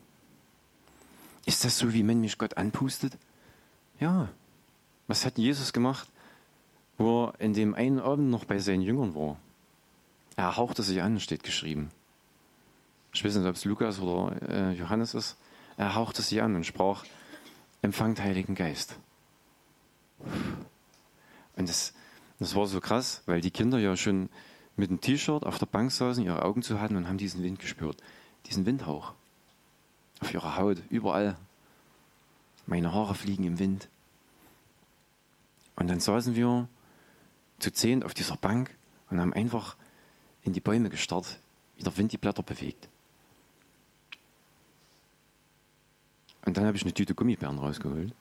Ist 1.45 1.65
das 1.65 1.77
so, 1.77 1.93
wie 1.93 2.07
wenn 2.07 2.21
mich 2.21 2.37
Gott 2.37 2.55
anpustet? 2.57 3.17
Ja. 3.99 4.29
Was 5.07 5.25
hat 5.25 5.37
Jesus 5.37 5.73
gemacht? 5.73 6.07
wo 6.97 7.25
er 7.25 7.39
in 7.39 7.53
dem 7.53 7.75
einen 7.75 7.99
Abend 7.99 8.29
noch 8.29 8.45
bei 8.45 8.59
seinen 8.59 8.81
Jüngern 8.81 9.15
war. 9.15 9.37
Er 10.35 10.57
hauchte 10.57 10.83
sich 10.83 11.01
an, 11.01 11.19
steht 11.19 11.43
geschrieben. 11.43 11.89
Ich 13.13 13.23
weiß 13.23 13.35
nicht, 13.35 13.47
ob 13.47 13.55
es 13.55 13.65
Lukas 13.65 13.99
oder 13.99 14.35
äh, 14.47 14.71
Johannes 14.73 15.13
ist. 15.13 15.37
Er 15.77 15.95
hauchte 15.95 16.21
sich 16.21 16.41
an 16.41 16.55
und 16.55 16.65
sprach, 16.65 17.05
empfangt 17.81 18.19
Heiligen 18.21 18.55
Geist. 18.55 18.95
Und 21.55 21.69
das, 21.69 21.93
das 22.39 22.55
war 22.55 22.67
so 22.67 22.79
krass, 22.79 23.21
weil 23.25 23.41
die 23.41 23.51
Kinder 23.51 23.79
ja 23.79 23.95
schon 23.95 24.29
mit 24.75 24.89
dem 24.89 25.01
T-Shirt 25.01 25.43
auf 25.43 25.57
der 25.57 25.65
Bank 25.65 25.91
saßen, 25.91 26.23
ihre 26.23 26.43
Augen 26.43 26.61
zu 26.61 26.79
hatten 26.79 26.95
und 26.95 27.07
haben 27.07 27.17
diesen 27.17 27.43
Wind 27.43 27.59
gespürt. 27.59 27.97
Diesen 28.47 28.65
Windhauch. 28.65 29.13
Auf 30.19 30.33
ihrer 30.33 30.57
Haut, 30.57 30.81
überall. 30.89 31.37
Meine 32.65 32.93
Haare 32.93 33.15
fliegen 33.15 33.43
im 33.43 33.59
Wind. 33.59 33.89
Und 35.75 35.87
dann 35.87 35.99
saßen 35.99 36.35
wir 36.35 36.67
zu 37.59 37.71
zehn 37.71 38.03
auf 38.03 38.13
dieser 38.13 38.35
Bank 38.35 38.75
und 39.09 39.19
haben 39.19 39.33
einfach 39.33 39.75
in 40.43 40.53
die 40.53 40.59
Bäume 40.59 40.89
gestarrt, 40.89 41.39
wie 41.75 41.83
der 41.83 41.95
Wind 41.97 42.11
die 42.11 42.17
Blätter 42.17 42.43
bewegt. 42.43 42.89
Und 46.45 46.57
dann 46.57 46.65
habe 46.65 46.77
ich 46.77 46.83
eine 46.83 46.93
Tüte 46.93 47.13
Gummibären 47.13 47.59
rausgeholt. 47.59 48.13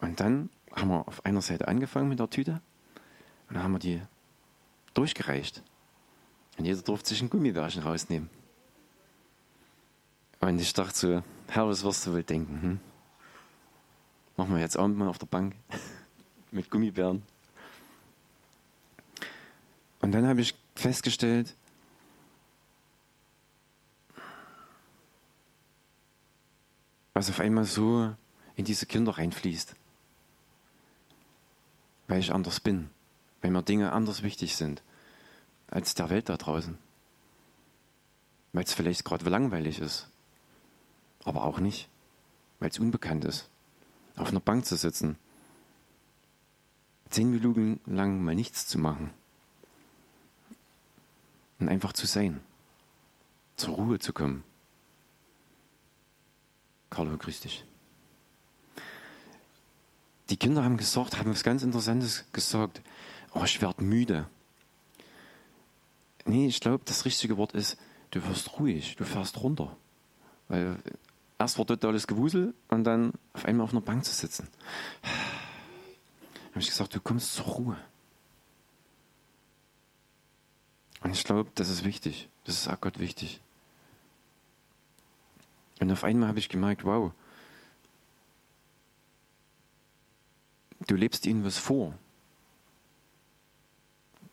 Und 0.00 0.20
dann 0.20 0.50
haben 0.74 0.88
wir 0.88 1.06
auf 1.06 1.24
einer 1.24 1.42
Seite 1.42 1.68
angefangen 1.68 2.08
mit 2.08 2.18
der 2.18 2.30
Tüte 2.30 2.60
und 3.48 3.54
dann 3.54 3.62
haben 3.62 3.72
wir 3.72 3.78
die 3.78 4.02
durchgereicht. 4.94 5.62
Und 6.56 6.64
jeder 6.64 6.82
durfte 6.82 7.10
sich 7.10 7.22
ein 7.22 7.30
Gummibärchen 7.30 7.82
rausnehmen. 7.82 8.30
Und 10.40 10.58
ich 10.58 10.72
dachte 10.72 10.96
so, 10.96 11.22
Herr, 11.48 11.68
was 11.68 11.82
wirst 11.82 12.06
du 12.06 12.12
wohl 12.12 12.22
denken? 12.22 12.62
Hm? 12.62 12.80
Machen 14.36 14.54
wir 14.54 14.60
jetzt 14.60 14.76
Abendmahl 14.76 15.08
auf 15.08 15.18
der 15.18 15.26
Bank 15.26 15.54
mit 16.50 16.70
Gummibären. 16.70 17.22
Und 20.00 20.12
dann 20.12 20.26
habe 20.26 20.42
ich 20.42 20.54
festgestellt, 20.74 21.54
was 27.14 27.30
auf 27.30 27.40
einmal 27.40 27.64
so 27.64 28.14
in 28.56 28.64
diese 28.64 28.86
Kinder 28.86 29.16
reinfließt. 29.16 29.74
Weil 32.06 32.20
ich 32.20 32.32
anders 32.32 32.60
bin, 32.60 32.90
weil 33.40 33.50
mir 33.50 33.62
Dinge 33.62 33.92
anders 33.92 34.22
wichtig 34.22 34.56
sind 34.56 34.82
als 35.74 35.94
der 35.94 36.08
Welt 36.08 36.30
da 36.30 36.38
draußen. 36.38 36.78
Weil 38.54 38.64
es 38.64 38.72
vielleicht 38.72 39.04
gerade 39.04 39.28
langweilig 39.28 39.80
ist, 39.80 40.08
aber 41.24 41.44
auch 41.44 41.58
nicht, 41.58 41.90
weil 42.60 42.70
es 42.70 42.78
unbekannt 42.78 43.26
ist 43.26 43.50
auf 44.16 44.28
einer 44.28 44.40
Bank 44.40 44.64
zu 44.64 44.76
sitzen, 44.76 45.16
zehn 47.10 47.30
Minuten 47.30 47.80
lang 47.86 48.22
mal 48.22 48.34
nichts 48.34 48.66
zu 48.66 48.78
machen 48.78 49.10
und 51.58 51.68
einfach 51.68 51.92
zu 51.92 52.06
sein, 52.06 52.40
zur 53.56 53.74
Ruhe 53.74 53.98
zu 53.98 54.12
kommen. 54.12 54.44
Carlo, 56.90 57.16
grüß 57.16 57.40
dich. 57.40 57.64
Die 60.30 60.36
Kinder 60.36 60.64
haben 60.64 60.76
gesagt, 60.76 61.18
haben 61.18 61.30
was 61.30 61.42
ganz 61.42 61.62
Interessantes 61.62 62.24
gesagt. 62.32 62.80
Oh, 63.34 63.42
ich 63.44 63.60
werde 63.60 63.82
müde. 63.82 64.26
Nee, 66.24 66.46
ich 66.46 66.60
glaube, 66.60 66.84
das 66.84 67.04
richtige 67.04 67.36
Wort 67.36 67.52
ist, 67.52 67.76
du 68.10 68.26
wirst 68.26 68.58
ruhig, 68.58 68.96
du 68.96 69.04
fährst 69.04 69.42
runter. 69.42 69.76
Weil 70.48 70.78
erst 71.38 71.58
war 71.58 71.66
totales 71.66 72.06
Gewusel 72.06 72.54
und 72.68 72.84
dann 72.84 73.12
auf 73.32 73.44
einmal 73.44 73.64
auf 73.64 73.72
einer 73.72 73.80
Bank 73.80 74.04
zu 74.04 74.12
sitzen. 74.12 74.48
habe 76.50 76.60
ich 76.60 76.68
gesagt, 76.68 76.94
du 76.94 77.00
kommst 77.00 77.34
zur 77.34 77.46
Ruhe. 77.46 77.76
Und 81.02 81.12
ich 81.12 81.24
glaube, 81.24 81.50
das 81.54 81.68
ist 81.68 81.84
wichtig. 81.84 82.28
Das 82.44 82.56
ist 82.56 82.68
auch 82.68 82.80
Gott 82.80 82.98
wichtig. 82.98 83.40
Und 85.80 85.90
auf 85.90 86.04
einmal 86.04 86.28
habe 86.28 86.38
ich 86.38 86.48
gemerkt, 86.48 86.84
wow, 86.84 87.12
du 90.86 90.94
lebst 90.94 91.26
ihnen 91.26 91.44
was 91.44 91.58
vor. 91.58 91.98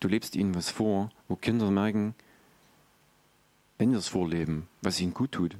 Du 0.01 0.07
lebst 0.07 0.35
ihnen 0.35 0.55
was 0.55 0.69
vor, 0.69 1.11
wo 1.27 1.35
Kinder 1.35 1.69
merken, 1.69 2.15
wenn 3.77 3.91
wir 3.91 3.99
es 3.99 4.07
vorleben, 4.07 4.67
was 4.81 4.99
ihnen 4.99 5.13
gut 5.13 5.31
tut. 5.31 5.55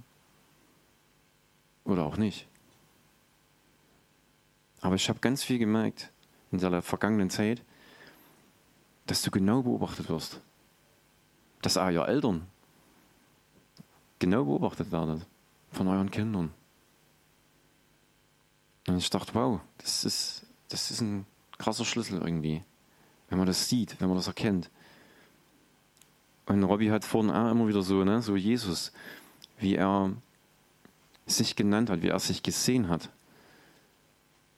Oder 1.86 2.04
auch 2.06 2.18
nicht. 2.18 2.48
Aber 4.82 4.96
ich 4.96 5.08
habe 5.10 5.20
ganz 5.20 5.44
viel 5.44 5.60
gemerkt 5.60 6.12
in 6.52 6.58
der 6.58 6.82
vergangenen 6.82 7.30
Zeit, 7.30 7.64
dass 9.06 9.22
du 9.22 9.30
genau 9.30 9.62
beobachtet 9.62 10.10
wirst. 10.10 10.42
Dass 11.62 11.78
auch 11.78 11.89
ihr 11.89 12.08
Eltern 12.08 12.48
genau 14.18 14.46
beobachtet 14.46 14.92
werden 14.92 15.24
von 15.72 15.88
euren 15.88 16.10
Kindern. 16.10 16.52
Und 18.88 18.98
ich 18.98 19.12
dachte, 19.12 19.36
wow, 19.36 19.62
das 19.78 20.04
ist, 20.04 20.48
das 20.70 20.89
ist 20.89 21.02
ein 21.02 21.28
krasser 21.60 21.86
Schlüssel 21.86 22.20
irgendwie, 22.20 22.64
wenn 23.32 23.38
man 23.38 23.48
das 23.48 23.70
sieht, 23.70 24.00
wenn 24.02 24.10
man 24.10 24.18
das 24.18 24.28
erkennt. 24.28 24.70
Und 26.46 26.64
Robby 26.64 26.88
hat 26.88 27.06
vorhin 27.06 27.32
auch 27.32 27.50
immer 27.50 27.66
wieder 27.66 27.82
so, 27.82 28.04
ne, 28.04 28.22
so 28.22 28.36
Jesus, 28.36 28.92
wie 29.58 29.76
er 29.76 30.12
sich 31.26 31.56
genannt 31.56 31.90
hat, 31.90 32.02
wie 32.02 32.10
er 32.10 32.20
sich 32.20 32.44
gesehen 32.44 32.90
hat. 32.90 33.10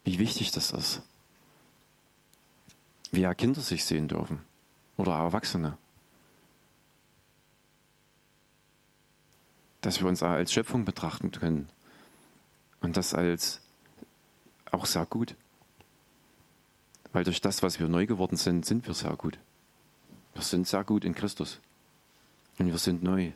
Wie 0.04 0.18
wichtig 0.18 0.50
das 0.52 0.72
ist. 0.72 1.04
Wie 3.12 3.22
er 3.22 3.36
Kinder 3.36 3.62
sich 3.62 3.86
sehen 3.86 4.08
dürfen. 4.08 4.42
Oder 4.98 5.14
Erwachsene. 5.14 5.78
Dass 9.82 10.00
wir 10.00 10.08
uns 10.08 10.24
auch 10.24 10.30
als 10.30 10.52
Schöpfung 10.52 10.84
betrachten 10.84 11.30
können. 11.30 11.70
Und 12.82 12.98
das 12.98 13.14
als 13.14 13.62
auch 14.72 14.88
sehr 14.88 15.06
gut. 15.06 15.36
Weil 17.14 17.24
durch 17.24 17.42
das, 17.42 17.62
was 17.62 17.80
wir 17.80 17.88
neu 17.88 18.08
geworden 18.08 18.38
sind, 18.38 18.66
sind 18.66 18.86
wir 18.88 18.96
sehr 18.96 19.16
gut. 19.16 19.38
Wir 20.34 20.42
sind 20.42 20.68
sehr 20.68 20.84
gut 20.84 21.06
in 21.06 21.14
Christus. 21.14 21.60
Und 22.58 22.68
wir 22.68 22.78
sind 22.80 23.04
neu. 23.04 23.32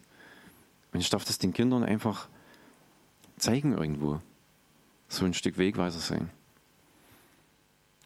Und 0.91 0.99
ich 0.99 1.09
darf 1.09 1.23
das 1.23 1.37
den 1.37 1.53
Kindern 1.53 1.83
einfach 1.83 2.27
zeigen 3.37 3.73
irgendwo. 3.73 4.19
So 5.07 5.25
ein 5.25 5.35
Stück 5.35 5.59
Wegweiser 5.59 5.99
sein. 5.99 6.31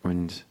Und 0.04 0.46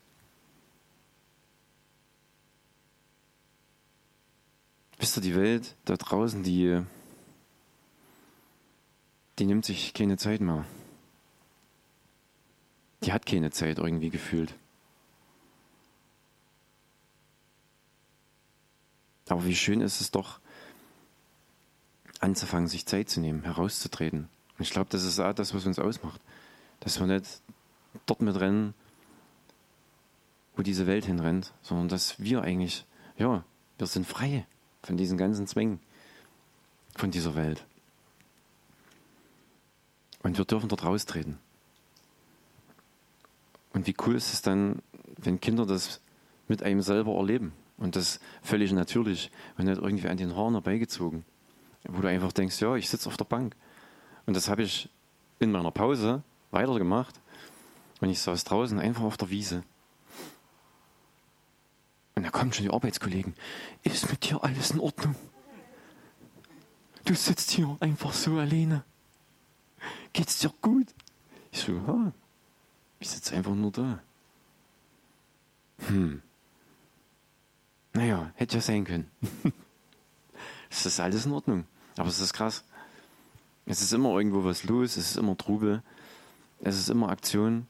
wisst 4.98 5.18
ihr, 5.18 5.22
die 5.22 5.36
Welt 5.36 5.76
da 5.84 5.96
draußen, 5.96 6.42
die, 6.42 6.82
die 9.38 9.44
nimmt 9.44 9.66
sich 9.66 9.92
keine 9.92 10.16
Zeit 10.16 10.40
mehr. 10.40 10.64
Die 13.02 13.12
hat 13.12 13.26
keine 13.26 13.50
Zeit 13.50 13.78
irgendwie 13.78 14.10
gefühlt. 14.10 14.54
Aber 19.30 19.44
wie 19.44 19.54
schön 19.54 19.80
ist 19.80 20.00
es 20.00 20.10
doch, 20.10 20.40
anzufangen, 22.18 22.66
sich 22.66 22.84
Zeit 22.84 23.08
zu 23.08 23.20
nehmen, 23.20 23.44
herauszutreten. 23.44 24.28
Und 24.58 24.60
ich 24.60 24.70
glaube, 24.70 24.90
das 24.90 25.04
ist 25.04 25.20
auch 25.20 25.32
das, 25.32 25.54
was 25.54 25.66
uns 25.66 25.78
ausmacht. 25.78 26.20
Dass 26.80 26.98
wir 26.98 27.06
nicht 27.06 27.40
dort 28.06 28.22
mit 28.22 28.38
rennen, 28.40 28.74
wo 30.56 30.62
diese 30.62 30.88
Welt 30.88 31.06
hinrennt, 31.06 31.52
sondern 31.62 31.88
dass 31.88 32.18
wir 32.18 32.42
eigentlich, 32.42 32.84
ja, 33.18 33.44
wir 33.78 33.86
sind 33.86 34.04
frei 34.04 34.46
von 34.82 34.96
diesen 34.96 35.16
ganzen 35.16 35.46
Zwängen 35.46 35.78
von 36.96 37.12
dieser 37.12 37.36
Welt. 37.36 37.64
Und 40.24 40.36
wir 40.38 40.44
dürfen 40.44 40.68
dort 40.68 40.84
raustreten. 40.84 41.38
Und 43.72 43.86
wie 43.86 43.94
cool 44.04 44.16
ist 44.16 44.34
es 44.34 44.42
dann, 44.42 44.82
wenn 45.18 45.40
Kinder 45.40 45.66
das 45.66 46.00
mit 46.48 46.64
einem 46.64 46.82
selber 46.82 47.14
erleben 47.14 47.52
und 47.80 47.96
das 47.96 48.20
völlig 48.42 48.70
natürlich 48.70 49.32
und 49.58 49.64
nicht 49.64 49.82
irgendwie 49.82 50.08
an 50.08 50.16
den 50.16 50.36
Haaren 50.36 50.54
herbeigezogen 50.54 51.24
wo 51.88 52.00
du 52.00 52.08
einfach 52.08 52.32
denkst, 52.32 52.60
ja, 52.60 52.74
ich 52.76 52.88
sitze 52.88 53.08
auf 53.08 53.16
der 53.16 53.24
Bank. 53.24 53.56
Und 54.26 54.34
das 54.34 54.48
habe 54.48 54.62
ich 54.62 54.88
in 55.38 55.50
meiner 55.50 55.70
Pause 55.70 56.22
weitergemacht. 56.50 57.20
Und 58.00 58.10
ich 58.10 58.20
saß 58.20 58.44
draußen 58.44 58.78
einfach 58.78 59.02
auf 59.02 59.16
der 59.16 59.30
Wiese. 59.30 59.62
Und 62.14 62.24
da 62.24 62.30
kommen 62.30 62.52
schon 62.52 62.64
die 62.64 62.72
Arbeitskollegen. 62.72 63.34
Ist 63.82 64.10
mit 64.10 64.28
dir 64.28 64.42
alles 64.42 64.72
in 64.72 64.80
Ordnung? 64.80 65.14
Du 67.04 67.14
sitzt 67.14 67.50
hier 67.50 67.76
einfach 67.80 68.12
so 68.12 68.38
alleine. 68.38 68.84
Geht's 70.12 70.38
dir 70.38 70.52
gut? 70.60 70.86
Ich 71.50 71.60
so, 71.60 71.72
ja, 71.72 72.12
ich 72.98 73.08
sitze 73.08 73.34
einfach 73.34 73.54
nur 73.54 73.72
da. 73.72 74.00
Hm. 75.86 76.22
Naja, 77.92 78.30
hätte 78.36 78.56
ja 78.56 78.62
sein 78.62 78.84
können. 78.84 79.10
Es 80.72 80.86
ist 80.86 81.00
alles 81.00 81.26
in 81.26 81.32
Ordnung. 81.32 81.64
Aber 81.96 82.08
es 82.08 82.20
ist 82.20 82.32
krass. 82.32 82.62
Es 83.66 83.82
ist 83.82 83.92
immer 83.92 84.16
irgendwo 84.16 84.44
was 84.44 84.64
los, 84.64 84.96
es 84.96 85.10
ist 85.10 85.16
immer 85.16 85.36
Trubel, 85.36 85.82
es 86.60 86.78
ist 86.78 86.88
immer 86.88 87.08
Aktion. 87.08 87.66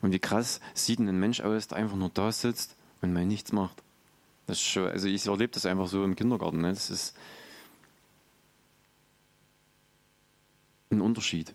Und 0.00 0.12
wie 0.12 0.18
krass 0.18 0.60
sieht 0.72 1.00
ein 1.00 1.18
Mensch 1.18 1.40
aus, 1.40 1.68
der 1.68 1.78
einfach 1.78 1.96
nur 1.96 2.10
da 2.10 2.30
sitzt 2.30 2.76
und 3.02 3.12
mal 3.12 3.26
nichts 3.26 3.52
macht. 3.52 3.82
Das 4.46 4.58
ist 4.58 4.66
schon, 4.66 4.88
also 4.88 5.08
ich 5.08 5.26
erlebe 5.26 5.52
das 5.52 5.66
einfach 5.66 5.88
so 5.88 6.04
im 6.04 6.16
Kindergarten. 6.16 6.60
Ne? 6.60 6.70
Das 6.70 6.90
ist 6.90 7.16
ein 10.90 11.00
Unterschied. 11.00 11.54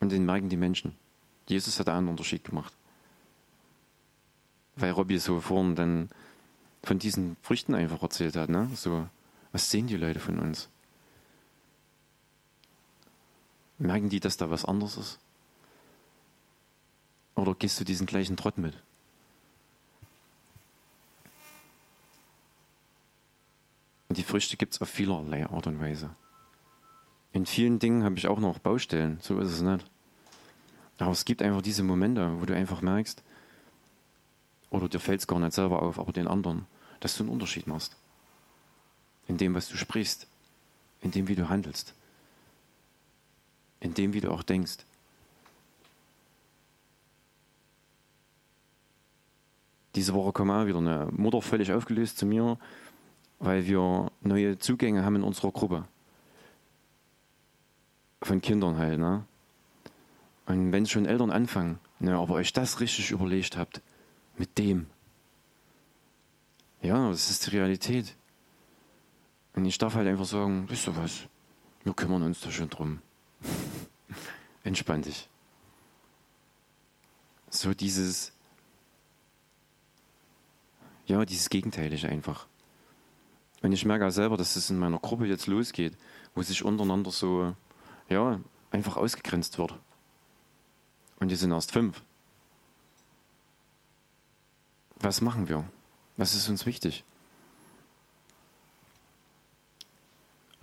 Und 0.00 0.12
den 0.12 0.24
merken 0.24 0.48
die 0.48 0.56
Menschen. 0.56 0.94
Jesus 1.48 1.78
hat 1.80 1.88
einen 1.88 2.08
Unterschied 2.08 2.44
gemacht. 2.44 2.72
Weil 4.76 4.92
Robby 4.92 5.18
so 5.18 5.40
vorhin 5.40 5.74
dann 5.74 6.08
von 6.82 6.98
diesen 6.98 7.36
Früchten 7.42 7.74
einfach 7.74 8.02
erzählt 8.02 8.36
hat. 8.36 8.48
Ne? 8.48 8.68
So, 8.74 9.06
was 9.52 9.70
sehen 9.70 9.86
die 9.86 9.96
Leute 9.96 10.20
von 10.20 10.38
uns? 10.38 10.68
Merken 13.78 14.08
die, 14.08 14.20
dass 14.20 14.36
da 14.36 14.50
was 14.50 14.64
anderes 14.64 14.96
ist? 14.96 15.18
Oder 17.34 17.54
gehst 17.54 17.80
du 17.80 17.84
diesen 17.84 18.06
gleichen 18.06 18.36
Trott 18.36 18.58
mit? 18.58 18.74
Und 24.08 24.18
die 24.18 24.22
Früchte 24.24 24.56
gibt 24.56 24.74
es 24.74 24.82
auf 24.82 24.90
vielerlei 24.90 25.46
Art 25.46 25.66
und 25.66 25.80
Weise. 25.80 26.10
In 27.32 27.46
vielen 27.46 27.78
Dingen 27.78 28.04
habe 28.04 28.18
ich 28.18 28.28
auch 28.28 28.40
noch 28.40 28.58
Baustellen, 28.58 29.18
so 29.22 29.38
ist 29.38 29.50
es 29.50 29.62
nicht. 29.62 29.90
Aber 30.98 31.12
es 31.12 31.24
gibt 31.24 31.40
einfach 31.40 31.62
diese 31.62 31.82
Momente, 31.82 32.40
wo 32.40 32.44
du 32.44 32.54
einfach 32.54 32.82
merkst, 32.82 33.22
oder 34.72 34.88
dir 34.88 35.00
fällt 35.00 35.20
es 35.20 35.26
gar 35.26 35.38
nicht 35.38 35.52
selber 35.52 35.82
auf, 35.82 35.98
aber 35.98 36.12
den 36.12 36.26
anderen, 36.26 36.66
dass 37.00 37.16
du 37.16 37.22
einen 37.22 37.32
Unterschied 37.32 37.66
machst. 37.66 37.94
In 39.28 39.36
dem, 39.36 39.54
was 39.54 39.68
du 39.68 39.76
sprichst, 39.76 40.26
in 41.02 41.10
dem, 41.10 41.28
wie 41.28 41.34
du 41.34 41.48
handelst, 41.48 41.94
in 43.80 43.92
dem, 43.94 44.14
wie 44.14 44.20
du 44.20 44.30
auch 44.30 44.42
denkst. 44.42 44.78
Diese 49.94 50.14
Woche 50.14 50.32
kam 50.32 50.50
auch 50.50 50.66
wieder 50.66 50.78
eine 50.78 51.08
Mutter 51.12 51.42
völlig 51.42 51.70
aufgelöst 51.70 52.16
zu 52.16 52.24
mir, 52.24 52.58
weil 53.40 53.66
wir 53.66 54.10
neue 54.22 54.58
Zugänge 54.58 55.04
haben 55.04 55.16
in 55.16 55.22
unserer 55.22 55.52
Gruppe. 55.52 55.84
Von 58.22 58.40
Kindern 58.40 58.78
halt, 58.78 58.98
ne? 58.98 59.26
Und 60.46 60.72
wenn 60.72 60.86
schon 60.86 61.04
Eltern 61.04 61.30
anfangen, 61.30 61.78
ne, 61.98 62.16
aber 62.16 62.34
euch 62.34 62.52
das 62.52 62.80
richtig 62.80 63.10
überlegt 63.10 63.56
habt, 63.56 63.82
mit 64.42 64.58
dem. 64.58 64.86
Ja, 66.80 67.10
das 67.10 67.30
ist 67.30 67.46
die 67.46 67.50
Realität. 67.50 68.16
Und 69.54 69.64
ich 69.66 69.78
darf 69.78 69.94
halt 69.94 70.08
einfach 70.08 70.24
sagen, 70.24 70.68
wisst 70.68 70.88
ihr 70.88 70.96
was, 70.96 71.28
wir 71.84 71.94
kümmern 71.94 72.24
uns 72.24 72.40
da 72.40 72.50
schon 72.50 72.68
drum. 72.68 73.00
Entspann 74.64 75.02
dich. 75.02 75.28
So 77.50 77.72
dieses, 77.72 78.32
ja, 81.06 81.24
dieses 81.24 81.48
Gegenteilige 81.48 82.08
einfach. 82.08 82.48
Und 83.62 83.70
ich 83.70 83.84
merke 83.84 84.08
auch 84.08 84.10
selber, 84.10 84.36
dass 84.36 84.56
es 84.56 84.70
in 84.70 84.78
meiner 84.80 84.98
Gruppe 84.98 85.26
jetzt 85.26 85.46
losgeht, 85.46 85.96
wo 86.34 86.42
sich 86.42 86.64
untereinander 86.64 87.12
so, 87.12 87.54
ja, 88.08 88.40
einfach 88.72 88.96
ausgegrenzt 88.96 89.56
wird. 89.58 89.78
Und 91.20 91.28
die 91.28 91.36
sind 91.36 91.52
erst 91.52 91.70
fünf. 91.70 92.02
Was 95.02 95.20
machen 95.20 95.48
wir? 95.48 95.64
Was 96.16 96.34
ist 96.34 96.48
uns 96.48 96.64
wichtig? 96.64 97.04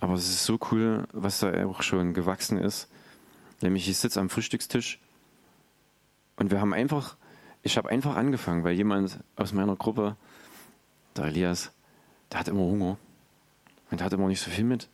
Aber 0.00 0.14
es 0.14 0.28
ist 0.28 0.44
so 0.44 0.58
cool, 0.70 1.06
was 1.12 1.40
da 1.40 1.66
auch 1.66 1.82
schon 1.82 2.14
gewachsen 2.14 2.58
ist. 2.58 2.88
Nämlich 3.60 3.88
ich 3.88 3.98
sitze 3.98 4.18
am 4.18 4.30
Frühstückstisch 4.30 4.98
und 6.36 6.50
wir 6.50 6.60
haben 6.60 6.72
einfach 6.72 7.16
ich 7.62 7.76
habe 7.76 7.90
einfach 7.90 8.16
angefangen, 8.16 8.64
weil 8.64 8.74
jemand 8.74 9.18
aus 9.36 9.52
meiner 9.52 9.76
Gruppe, 9.76 10.16
der 11.16 11.26
Elias, 11.26 11.72
der 12.32 12.40
hat 12.40 12.48
immer 12.48 12.60
Hunger 12.60 12.96
und 13.90 14.00
der 14.00 14.06
hat 14.06 14.12
immer 14.12 14.28
nicht 14.28 14.40
so 14.40 14.50
viel 14.50 14.64
mit. 14.64 14.88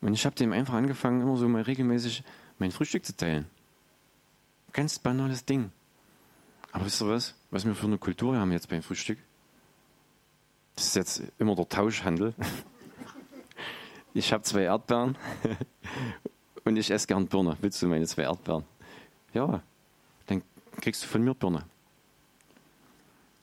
Und 0.00 0.14
ich 0.14 0.24
habe 0.24 0.34
dem 0.34 0.52
einfach 0.52 0.74
angefangen, 0.74 1.20
immer 1.20 1.36
so 1.36 1.46
mal 1.46 1.62
regelmäßig 1.62 2.24
mein 2.58 2.70
Frühstück 2.70 3.04
zu 3.04 3.14
teilen. 3.16 3.46
Ganz 4.72 4.98
banales 4.98 5.44
Ding. 5.44 5.72
Aber 6.72 6.86
wisst 6.86 7.02
ihr 7.02 7.08
was? 7.08 7.34
Was 7.50 7.64
wir 7.64 7.74
für 7.74 7.86
eine 7.86 7.98
Kultur 7.98 8.36
haben 8.36 8.52
jetzt 8.52 8.68
beim 8.68 8.82
Frühstück? 8.82 9.18
Das 10.76 10.86
ist 10.86 10.96
jetzt 10.96 11.22
immer 11.38 11.54
der 11.54 11.68
Tauschhandel. 11.68 12.34
Ich 14.12 14.32
habe 14.32 14.42
zwei 14.42 14.62
Erdbeeren 14.62 15.16
und 16.64 16.76
ich 16.76 16.90
esse 16.90 17.06
gern 17.06 17.28
Birne. 17.28 17.56
Willst 17.60 17.80
du 17.80 17.86
meine 17.86 18.06
zwei 18.06 18.22
Erdbeeren? 18.22 18.64
Ja, 19.32 19.62
dann 20.26 20.42
kriegst 20.80 21.04
du 21.04 21.06
von 21.06 21.22
mir 21.22 21.34
Birne. 21.34 21.64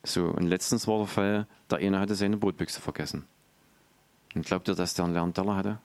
So, 0.03 0.25
und 0.25 0.47
letztens 0.47 0.87
war 0.87 0.97
der 0.99 1.07
Fall, 1.07 1.47
der 1.69 1.77
eine 1.79 1.99
hatte 1.99 2.15
seine 2.15 2.37
Brotbüchse 2.37 2.81
vergessen. 2.81 3.25
Und 4.35 4.45
glaubt 4.45 4.67
ihr, 4.67 4.75
dass 4.75 4.93
der 4.93 5.05
einen 5.05 5.13
leeren 5.13 5.33
Teller 5.33 5.55
hatte? 5.55 5.79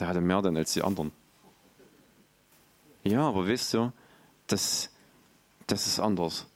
Der 0.00 0.08
hatte 0.08 0.20
mehr 0.20 0.42
dann 0.42 0.56
als 0.56 0.72
die 0.72 0.82
anderen. 0.82 1.12
Ja, 3.04 3.28
aber 3.28 3.46
wisst 3.46 3.74
ihr, 3.74 3.92
das, 4.46 4.90
das 5.66 5.86
ist 5.86 6.00
anders. 6.00 6.46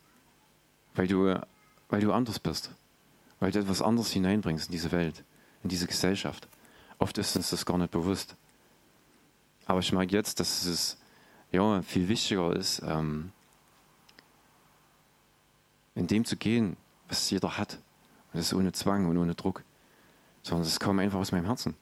Weil 0.94 1.06
du, 1.06 1.40
weil 1.88 2.00
du 2.00 2.12
anders 2.12 2.38
bist. 2.38 2.70
Weil 3.40 3.52
du 3.52 3.58
etwas 3.58 3.82
anderes 3.82 4.10
hineinbringst 4.10 4.66
in 4.66 4.72
diese 4.72 4.92
Welt, 4.92 5.24
in 5.62 5.68
diese 5.68 5.86
Gesellschaft. 5.86 6.48
Oft 6.98 7.18
ist 7.18 7.36
uns 7.36 7.50
das 7.50 7.66
gar 7.66 7.78
nicht 7.78 7.90
bewusst. 7.90 8.34
Aber 9.66 9.80
ich 9.80 9.92
merke 9.92 10.14
jetzt, 10.14 10.40
dass 10.40 10.64
es 10.64 10.96
ja, 11.50 11.82
viel 11.82 12.08
wichtiger 12.08 12.54
ist, 12.54 12.82
ähm, 12.84 13.32
in 15.94 16.06
dem 16.06 16.24
zu 16.24 16.36
gehen, 16.36 16.76
was 17.08 17.30
jeder 17.30 17.58
hat. 17.58 17.74
Und 18.32 18.38
das 18.38 18.46
ist 18.46 18.54
ohne 18.54 18.72
Zwang 18.72 19.06
und 19.06 19.18
ohne 19.18 19.34
Druck. 19.34 19.62
Sondern 20.42 20.66
es 20.66 20.80
kommt 20.80 21.00
einfach 21.00 21.18
aus 21.18 21.32
meinem 21.32 21.46
Herzen. 21.46 21.74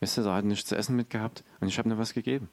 Weißt 0.00 0.18
du, 0.18 0.22
da 0.22 0.36
hat 0.36 0.44
nichts 0.44 0.68
zu 0.68 0.76
essen 0.76 0.96
mitgehabt 0.96 1.44
und 1.60 1.68
ich 1.68 1.78
habe 1.78 1.88
mir 1.88 1.98
was 1.98 2.14
gegeben. 2.14 2.48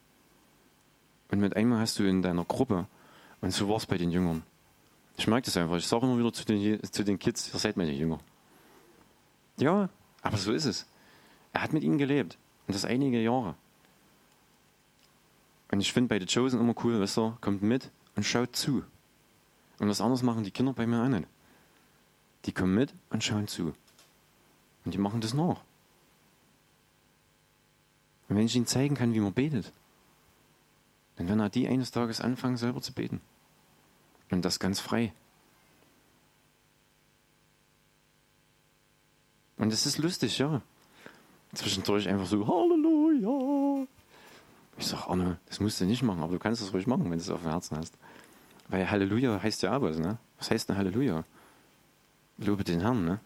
Und 1.29 1.39
mit 1.39 1.55
einmal 1.55 1.79
hast 1.79 1.99
du 1.99 2.03
in 2.03 2.21
deiner 2.21 2.45
Gruppe, 2.45 2.87
und 3.41 3.51
so 3.51 3.67
war 3.67 3.77
es 3.77 3.85
bei 3.85 3.97
den 3.97 4.11
Jüngern. 4.11 4.43
Ich 5.17 5.27
merke 5.27 5.45
das 5.45 5.57
einfach. 5.57 5.77
Ich 5.77 5.87
sage 5.87 6.05
immer 6.05 6.17
wieder 6.17 6.31
zu 6.31 6.45
den, 6.45 6.81
zu 6.83 7.03
den 7.03 7.19
Kids, 7.19 7.53
ihr 7.53 7.59
seid 7.59 7.77
meine 7.77 7.91
Jünger. 7.91 8.19
Ja, 9.57 9.89
aber 10.21 10.37
so 10.37 10.51
ist 10.51 10.65
es. 10.65 10.87
Er 11.53 11.61
hat 11.61 11.73
mit 11.73 11.83
ihnen 11.83 11.97
gelebt. 11.97 12.37
Und 12.67 12.75
das 12.75 12.85
einige 12.85 13.21
Jahre. 13.21 13.55
Und 15.71 15.79
ich 15.79 15.91
finde 15.91 16.09
bei 16.09 16.19
The 16.19 16.25
Chosen 16.25 16.59
immer 16.59 16.75
cool, 16.83 16.99
weißt 16.99 17.17
du, 17.17 17.37
kommt 17.41 17.61
mit 17.61 17.89
und 18.15 18.23
schaut 18.23 18.55
zu. 18.55 18.83
Und 19.79 19.89
was 19.89 20.01
anderes 20.01 20.21
machen 20.21 20.43
die 20.43 20.51
Kinder 20.51 20.73
bei 20.73 20.85
mir 20.85 21.03
auch 21.03 21.07
nicht. 21.07 21.27
Die 22.45 22.51
kommen 22.51 22.75
mit 22.75 22.93
und 23.09 23.23
schauen 23.23 23.47
zu. 23.47 23.73
Und 24.85 24.93
die 24.93 24.97
machen 24.97 25.21
das 25.21 25.33
nach. 25.33 25.61
Und 28.29 28.37
wenn 28.37 28.45
ich 28.45 28.55
ihnen 28.55 28.67
zeigen 28.67 28.95
kann, 28.95 29.13
wie 29.13 29.19
man 29.19 29.33
betet, 29.33 29.71
dann 31.15 31.27
werden 31.27 31.41
auch 31.41 31.49
die 31.49 31.67
eines 31.67 31.91
Tages 31.91 32.21
anfangen, 32.21 32.57
selber 32.57 32.81
zu 32.81 32.93
beten. 32.93 33.21
Und 34.31 34.43
das 34.43 34.59
ganz 34.59 34.79
frei. 34.79 35.13
Und 39.57 39.71
es 39.71 39.85
ist 39.85 39.97
lustig, 39.99 40.39
ja. 40.39 40.61
Zwischendurch 41.53 42.07
einfach 42.07 42.25
so, 42.25 42.47
Halleluja. 42.47 43.85
Ich 44.77 44.87
sage, 44.87 45.07
Arne, 45.07 45.37
das 45.45 45.59
musst 45.59 45.79
du 45.81 45.85
nicht 45.85 46.01
machen, 46.01 46.23
aber 46.23 46.33
du 46.33 46.39
kannst 46.39 46.61
es 46.61 46.73
ruhig 46.73 46.87
machen, 46.87 47.03
wenn 47.03 47.11
du 47.11 47.17
es 47.17 47.29
auf 47.29 47.41
dem 47.41 47.51
Herzen 47.51 47.77
hast. 47.77 47.93
Weil 48.69 48.89
Halleluja 48.89 49.43
heißt 49.43 49.61
ja 49.63 49.71
aber, 49.71 49.91
ne? 49.91 50.17
Was 50.37 50.49
heißt 50.49 50.69
denn 50.69 50.77
Halleluja? 50.77 51.25
Lobe 52.37 52.63
den 52.63 52.79
Herrn, 52.79 53.05
ne? 53.05 53.19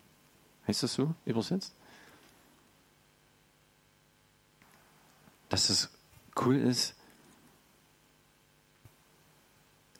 Heißt 0.67 0.81
das 0.83 0.95
so 0.95 1.13
übersetzt? 1.25 1.73
Dass 5.49 5.69
es 5.69 5.89
cool 6.41 6.55
ist, 6.55 6.94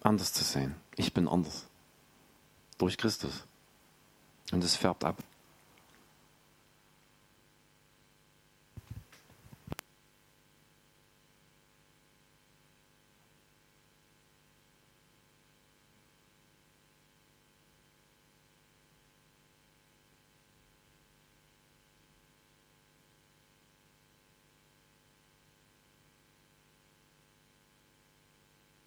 anders 0.06 0.34
zu 0.34 0.44
sein. 0.44 0.76
Ich 0.96 1.14
bin 1.14 1.28
anders. 1.28 1.66
Durch 2.78 2.98
Christus. 2.98 3.44
Und 4.52 4.64
es 4.64 4.76
färbt 4.76 5.04
ab. 5.04 5.18